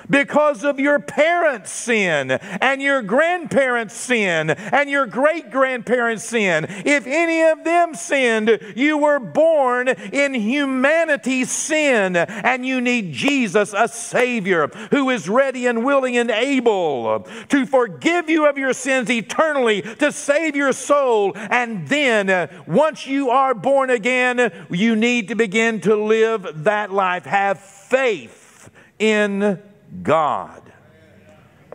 because 0.09 0.63
of 0.63 0.79
your 0.79 0.99
parents' 0.99 1.71
sin 1.71 2.31
and 2.31 2.81
your 2.81 3.01
grandparents' 3.01 3.95
sin 3.95 4.49
and 4.49 4.89
your 4.89 5.05
great 5.05 5.51
grandparents' 5.51 6.23
sin. 6.23 6.65
If 6.85 7.07
any 7.07 7.43
of 7.43 7.63
them 7.63 7.95
sinned, 7.95 8.59
you 8.75 8.97
were 8.97 9.19
born 9.19 9.87
in 9.87 10.33
humanity's 10.33 11.51
sin 11.51 12.15
and 12.15 12.65
you 12.65 12.81
need 12.81 13.13
Jesus, 13.13 13.73
a 13.75 13.87
Savior 13.87 14.67
who 14.91 15.09
is 15.09 15.29
ready 15.29 15.67
and 15.67 15.85
willing 15.85 16.17
and 16.17 16.29
able 16.29 17.27
to 17.49 17.65
forgive 17.65 18.29
you 18.29 18.47
of 18.47 18.57
your 18.57 18.73
sins 18.73 19.09
eternally, 19.09 19.81
to 19.81 20.11
save 20.11 20.55
your 20.55 20.73
soul. 20.73 21.33
And 21.35 21.87
then, 21.87 22.29
uh, 22.29 22.47
once 22.67 23.07
you 23.07 23.29
are 23.29 23.53
born 23.53 23.89
again, 23.89 24.65
you 24.69 24.95
need 24.95 25.27
to 25.29 25.35
begin 25.35 25.81
to 25.81 25.95
live 25.95 26.63
that 26.63 26.91
life. 26.91 27.25
Have 27.25 27.59
faith 27.59 28.69
in 28.99 29.61
God. 30.01 30.61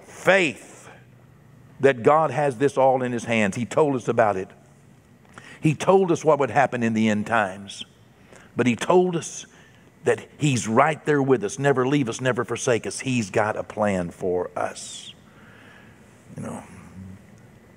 Faith 0.03 0.91
that 1.81 2.03
God 2.03 2.31
has 2.31 2.59
this 2.59 2.77
all 2.77 3.03
in 3.03 3.13
His 3.13 3.25
hands. 3.25 3.57
He 3.57 3.65
told 3.65 3.95
us 3.95 4.09
about 4.09 4.37
it. 4.37 4.49
He 5.61 5.75
told 5.75 6.11
us 6.11 6.25
what 6.25 6.39
would 6.39 6.51
happen 6.51 6.83
in 6.83 6.95
the 6.95 7.09
end 7.09 7.27
times. 7.27 7.85
But 8.57 8.67
He 8.67 8.77
told 8.77 9.17
us 9.17 9.47
that 10.05 10.27
He's 10.39 10.67
right 10.67 11.05
there 11.05 11.23
with 11.23 11.45
us, 11.45 11.59
never 11.59 11.87
leave 11.87 12.09
us, 12.09 12.21
never 12.21 12.45
forsake 12.45 12.87
us. 12.87 13.01
He's 13.01 13.31
got 13.31 13.57
a 13.57 13.63
plan 13.63 14.11
for 14.11 14.51
us. 14.57 15.15
You 16.37 16.43
know, 16.43 16.63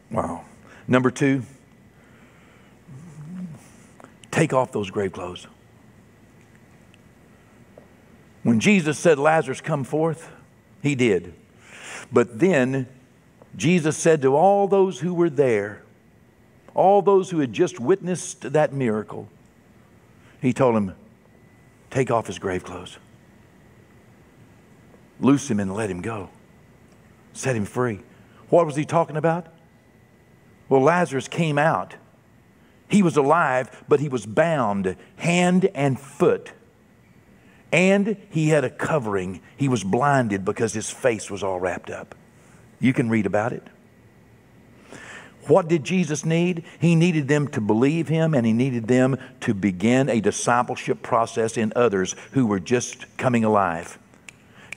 wow. 0.10 0.46
Number 0.88 1.12
two, 1.12 1.44
take 4.32 4.54
off 4.54 4.72
those 4.72 4.90
grave 4.90 5.14
clothes. 5.14 5.48
When 8.44 8.60
Jesus 8.60 8.98
said, 8.98 9.20
Lazarus, 9.20 9.62
come 9.62 9.84
forth, 9.84 10.32
He 10.82 10.96
did. 10.96 11.34
But 12.12 12.40
then 12.40 12.88
Jesus 13.56 13.98
said 13.98 14.22
to 14.22 14.36
all 14.36 14.68
those 14.68 15.00
who 15.00 15.14
were 15.14 15.30
there, 15.30 15.84
all 16.74 17.02
those 17.02 17.30
who 17.30 17.40
had 17.40 17.54
just 17.54 17.80
witnessed 17.80 18.54
that 18.54 18.74
miracle, 18.74 19.28
He 20.42 20.54
told 20.54 20.76
them, 20.76 20.96
Take 21.90 22.10
off 22.10 22.28
his 22.28 22.40
grave 22.40 22.64
clothes, 22.64 22.98
loose 25.20 25.52
him 25.52 25.60
and 25.60 25.74
let 25.76 25.90
him 25.90 26.02
go, 26.02 26.30
set 27.34 27.56
him 27.56 27.66
free. 27.66 28.00
What 28.50 28.66
was 28.66 28.76
He 28.76 28.86
talking 28.86 29.18
about? 29.18 29.48
Well, 30.70 30.82
Lazarus 30.82 31.28
came 31.28 31.58
out. 31.58 31.96
He 32.88 33.04
was 33.04 33.18
alive, 33.18 33.84
but 33.90 34.00
he 34.00 34.08
was 34.08 34.26
bound 34.26 34.96
hand 35.18 35.70
and 35.76 36.00
foot. 36.00 36.54
And 37.72 38.18
he 38.30 38.50
had 38.50 38.64
a 38.64 38.70
covering. 38.70 39.42
He 39.56 39.68
was 39.68 39.84
blinded 39.84 40.44
because 40.44 40.74
his 40.74 40.90
face 40.90 41.32
was 41.32 41.44
all 41.44 41.60
wrapped 41.60 41.90
up. 41.90 42.16
You 42.80 42.94
can 42.94 43.10
read 43.10 43.26
about 43.26 43.54
it. 43.54 43.64
What 45.48 45.68
did 45.68 45.84
Jesus 45.84 46.24
need? 46.24 46.64
He 46.80 46.96
needed 46.96 47.28
them 47.28 47.48
to 47.50 47.62
believe 47.62 48.08
him 48.08 48.34
and 48.34 48.46
he 48.46 48.54
needed 48.54 48.88
them 48.88 49.18
to 49.42 49.54
begin 49.54 50.10
a 50.10 50.22
discipleship 50.22 51.02
process 51.02 51.58
in 51.58 51.74
others 51.76 52.16
who 52.32 52.46
were 52.46 52.60
just 52.60 53.06
coming 53.18 53.44
alive. 53.44 53.98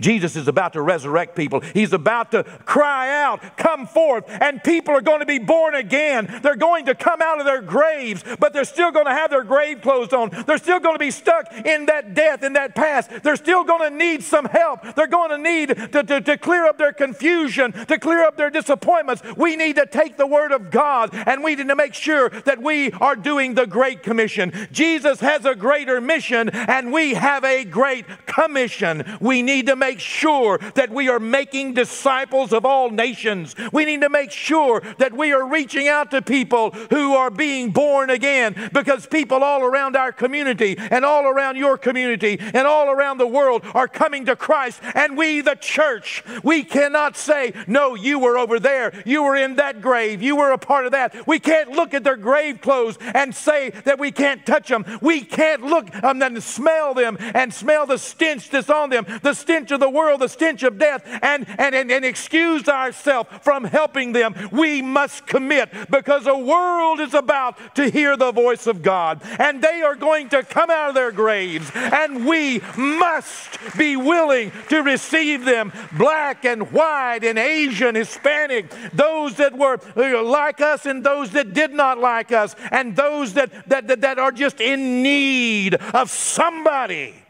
Jesus 0.00 0.36
is 0.36 0.48
about 0.48 0.72
to 0.74 0.82
resurrect 0.82 1.36
people. 1.36 1.60
He's 1.60 1.92
about 1.92 2.30
to 2.32 2.44
cry 2.64 3.22
out, 3.22 3.56
Come 3.56 3.86
forth, 3.86 4.24
and 4.28 4.62
people 4.62 4.94
are 4.94 5.00
going 5.00 5.20
to 5.20 5.26
be 5.26 5.38
born 5.38 5.74
again. 5.74 6.40
They're 6.42 6.56
going 6.56 6.86
to 6.86 6.94
come 6.94 7.22
out 7.22 7.38
of 7.38 7.46
their 7.46 7.62
graves, 7.62 8.24
but 8.38 8.52
they're 8.52 8.64
still 8.64 8.90
going 8.90 9.06
to 9.06 9.12
have 9.12 9.30
their 9.30 9.44
grave 9.44 9.80
clothes 9.82 10.12
on. 10.12 10.30
They're 10.46 10.58
still 10.58 10.80
going 10.80 10.94
to 10.94 10.98
be 10.98 11.10
stuck 11.10 11.52
in 11.52 11.86
that 11.86 12.14
death, 12.14 12.42
in 12.42 12.54
that 12.54 12.74
past. 12.74 13.10
They're 13.22 13.36
still 13.36 13.64
going 13.64 13.90
to 13.90 13.96
need 13.96 14.22
some 14.22 14.46
help. 14.46 14.94
They're 14.94 15.06
going 15.06 15.30
to 15.30 15.38
need 15.38 15.68
to, 15.68 16.02
to, 16.02 16.20
to 16.20 16.38
clear 16.38 16.66
up 16.66 16.78
their 16.78 16.92
confusion, 16.92 17.72
to 17.72 17.98
clear 17.98 18.24
up 18.24 18.36
their 18.36 18.50
disappointments. 18.50 19.22
We 19.36 19.56
need 19.56 19.76
to 19.76 19.86
take 19.86 20.16
the 20.16 20.26
Word 20.26 20.52
of 20.52 20.70
God 20.70 21.10
and 21.26 21.42
we 21.42 21.54
need 21.54 21.68
to 21.68 21.76
make 21.76 21.94
sure 21.94 22.30
that 22.30 22.62
we 22.62 22.92
are 22.92 23.16
doing 23.16 23.54
the 23.54 23.66
Great 23.66 24.02
Commission. 24.02 24.52
Jesus 24.72 25.20
has 25.20 25.44
a 25.44 25.54
greater 25.54 26.00
mission, 26.00 26.50
and 26.50 26.92
we 26.92 27.14
have 27.14 27.44
a 27.44 27.64
great 27.64 28.04
commission. 28.26 29.18
We 29.20 29.42
need 29.42 29.66
to 29.66 29.76
make 29.84 30.00
sure 30.00 30.58
that 30.74 30.90
we 30.90 31.08
are 31.10 31.20
making 31.20 31.74
disciples 31.74 32.52
of 32.52 32.64
all 32.64 32.88
nations. 32.88 33.54
We 33.70 33.84
need 33.84 34.00
to 34.00 34.08
make 34.08 34.30
sure 34.30 34.80
that 34.98 35.12
we 35.12 35.32
are 35.32 35.46
reaching 35.46 35.88
out 35.88 36.10
to 36.12 36.22
people 36.22 36.70
who 36.88 37.14
are 37.14 37.30
being 37.30 37.70
born 37.70 38.08
again 38.08 38.70
because 38.72 39.06
people 39.06 39.44
all 39.44 39.62
around 39.62 39.94
our 39.94 40.12
community 40.12 40.76
and 40.78 41.04
all 41.04 41.24
around 41.26 41.56
your 41.56 41.76
community 41.76 42.38
and 42.40 42.66
all 42.66 42.88
around 42.88 43.18
the 43.18 43.26
world 43.26 43.62
are 43.74 43.88
coming 43.88 44.24
to 44.24 44.36
Christ. 44.36 44.80
And 44.94 45.18
we, 45.18 45.42
the 45.42 45.54
church, 45.54 46.24
we 46.42 46.64
cannot 46.64 47.16
say, 47.16 47.52
No, 47.66 47.94
you 47.94 48.18
were 48.18 48.38
over 48.38 48.58
there. 48.58 49.02
You 49.04 49.22
were 49.22 49.36
in 49.36 49.56
that 49.56 49.82
grave. 49.82 50.22
You 50.22 50.36
were 50.36 50.52
a 50.52 50.58
part 50.58 50.86
of 50.86 50.92
that. 50.92 51.26
We 51.26 51.38
can't 51.38 51.70
look 51.70 51.92
at 51.92 52.04
their 52.04 52.16
grave 52.16 52.62
clothes 52.62 52.96
and 53.14 53.34
say 53.34 53.70
that 53.84 53.98
we 53.98 54.12
can't 54.12 54.46
touch 54.46 54.68
them. 54.68 54.84
We 55.02 55.20
can't 55.20 55.62
look 55.62 55.88
and 55.92 56.42
smell 56.42 56.94
them 56.94 57.18
and 57.20 57.52
smell 57.52 57.86
the 57.86 57.98
stench 57.98 58.48
that's 58.50 58.70
on 58.70 58.88
them, 58.90 59.06
the 59.22 59.34
stench 59.34 59.70
the 59.78 59.90
world, 59.90 60.20
the 60.20 60.28
stench 60.28 60.62
of 60.62 60.78
death, 60.78 61.02
and, 61.22 61.46
and, 61.58 61.74
and, 61.74 61.90
and 61.90 62.04
excuse 62.04 62.68
ourselves 62.68 63.28
from 63.42 63.64
helping 63.64 64.12
them. 64.12 64.34
We 64.52 64.82
must 64.82 65.26
commit 65.26 65.70
because 65.90 66.24
the 66.24 66.36
world 66.36 67.00
is 67.00 67.14
about 67.14 67.74
to 67.76 67.90
hear 67.90 68.16
the 68.16 68.32
voice 68.32 68.66
of 68.66 68.82
God, 68.82 69.20
and 69.38 69.62
they 69.62 69.82
are 69.82 69.94
going 69.94 70.28
to 70.30 70.42
come 70.42 70.70
out 70.70 70.90
of 70.90 70.94
their 70.94 71.12
graves, 71.12 71.70
and 71.74 72.26
we 72.26 72.60
must 72.76 73.58
be 73.76 73.96
willing 73.96 74.52
to 74.68 74.82
receive 74.82 75.44
them 75.44 75.72
black 75.96 76.44
and 76.44 76.72
white 76.72 77.24
and 77.24 77.38
Asian, 77.38 77.94
Hispanic, 77.94 78.70
those 78.92 79.34
that 79.36 79.56
were 79.56 79.78
like 80.22 80.60
us 80.60 80.86
and 80.86 81.04
those 81.04 81.30
that 81.30 81.52
did 81.52 81.72
not 81.72 81.98
like 81.98 82.32
us, 82.32 82.54
and 82.70 82.96
those 82.96 83.34
that, 83.34 83.68
that, 83.68 83.88
that, 83.88 84.00
that 84.00 84.18
are 84.18 84.32
just 84.32 84.60
in 84.60 85.02
need 85.02 85.74
of 85.74 86.10
somebody 86.10 87.23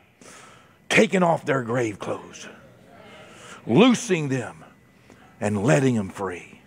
taking 0.95 1.25
off 1.25 1.45
their 1.45 1.63
grave 1.63 1.99
clothes, 1.99 2.47
loosing 3.67 4.29
them, 4.29 4.65
and 5.41 5.65
letting 5.65 5.97
them 5.97 6.09
free. 6.09 6.61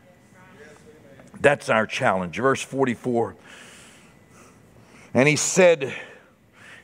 That's 1.39 1.69
our 1.69 1.87
challenge. 1.87 2.35
Verse 2.35 2.61
44. 2.61 3.37
And 5.13 5.29
he 5.29 5.37
said, 5.37 5.93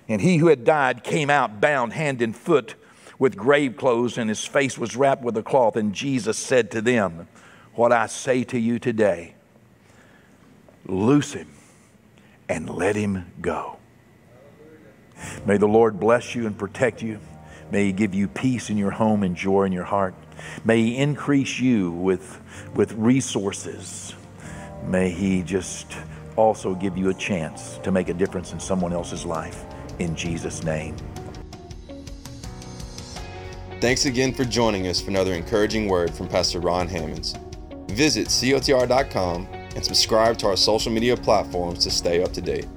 And 0.08 0.22
he 0.22 0.38
who 0.38 0.48
had 0.48 0.64
died 0.64 1.04
came 1.04 1.30
out 1.30 1.60
bound 1.60 1.92
hand 1.92 2.22
and 2.22 2.34
foot 2.34 2.76
with 3.20 3.36
grave 3.36 3.76
clothes, 3.76 4.18
and 4.18 4.30
his 4.30 4.46
face 4.46 4.78
was 4.78 4.96
wrapped 4.96 5.22
with 5.22 5.36
a 5.36 5.44
cloth. 5.44 5.76
And 5.76 5.94
Jesus 5.94 6.38
said 6.38 6.72
to 6.72 6.82
them, 6.82 7.28
What 7.74 7.92
I 7.92 8.06
say 8.06 8.46
to 8.46 8.58
you 8.58 8.80
today, 8.80 9.36
loose 10.86 11.34
him 11.34 11.50
and 12.48 12.70
let 12.70 12.96
him 12.96 13.34
go. 13.42 13.80
May 15.46 15.58
the 15.58 15.68
Lord 15.68 16.00
bless 16.00 16.36
you 16.36 16.48
and 16.48 16.58
protect 16.58 17.02
you. 17.02 17.20
May 17.74 17.86
He 17.86 17.92
give 17.92 18.14
you 18.14 18.28
peace 18.28 18.70
in 18.70 18.78
your 18.78 18.92
home 18.92 19.24
and 19.24 19.36
joy 19.36 19.64
in 19.64 19.72
your 19.72 19.84
heart. 19.84 20.14
May 20.64 20.84
He 20.84 20.98
increase 20.98 21.60
you 21.60 21.90
with, 21.90 22.40
with 22.76 22.92
resources. 22.92 24.14
May 24.86 25.10
He 25.10 25.42
just 25.42 25.88
also 26.36 26.76
give 26.76 26.96
you 27.00 27.10
a 27.10 27.16
chance 27.16 27.80
to 27.80 27.92
make 27.92 28.10
a 28.10 28.14
difference 28.14 28.54
in 28.54 28.60
someone 28.60 28.94
else's 28.94 29.26
life. 29.26 29.66
In 29.98 30.16
Jesus' 30.16 30.64
name. 30.64 30.96
Thanks 33.82 34.06
again 34.06 34.36
for 34.36 34.46
joining 34.46 34.86
us 34.86 35.02
for 35.02 35.10
another 35.10 35.34
encouraging 35.34 35.88
word 35.88 36.14
from 36.14 36.28
Pastor 36.28 36.60
Ron 36.60 36.88
Hammonds. 36.88 37.36
Visit 37.88 38.28
cotr.com 38.28 39.48
and 39.76 39.84
subscribe 39.84 40.38
to 40.38 40.46
our 40.46 40.58
social 40.58 40.92
media 40.92 41.18
platforms 41.18 41.80
to 41.86 41.90
stay 41.90 42.22
up 42.22 42.34
to 42.34 42.42
date. 42.42 42.68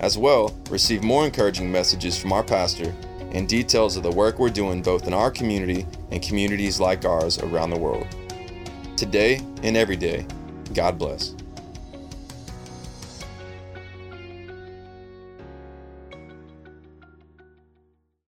As 0.00 0.18
well, 0.18 0.52
receive 0.70 1.04
more 1.04 1.24
encouraging 1.24 1.70
messages 1.70 2.18
from 2.18 2.32
our 2.32 2.42
pastor 2.42 2.92
and 3.32 3.48
details 3.48 3.96
of 3.96 4.02
the 4.02 4.10
work 4.10 4.38
we're 4.38 4.50
doing 4.50 4.82
both 4.82 5.06
in 5.06 5.14
our 5.14 5.30
community 5.30 5.86
and 6.10 6.22
communities 6.22 6.80
like 6.80 7.04
ours 7.04 7.38
around 7.38 7.70
the 7.70 7.78
world. 7.78 8.06
Today 8.96 9.40
and 9.62 9.76
every 9.76 9.96
day, 9.96 10.26
God 10.74 10.98
bless. 10.98 11.34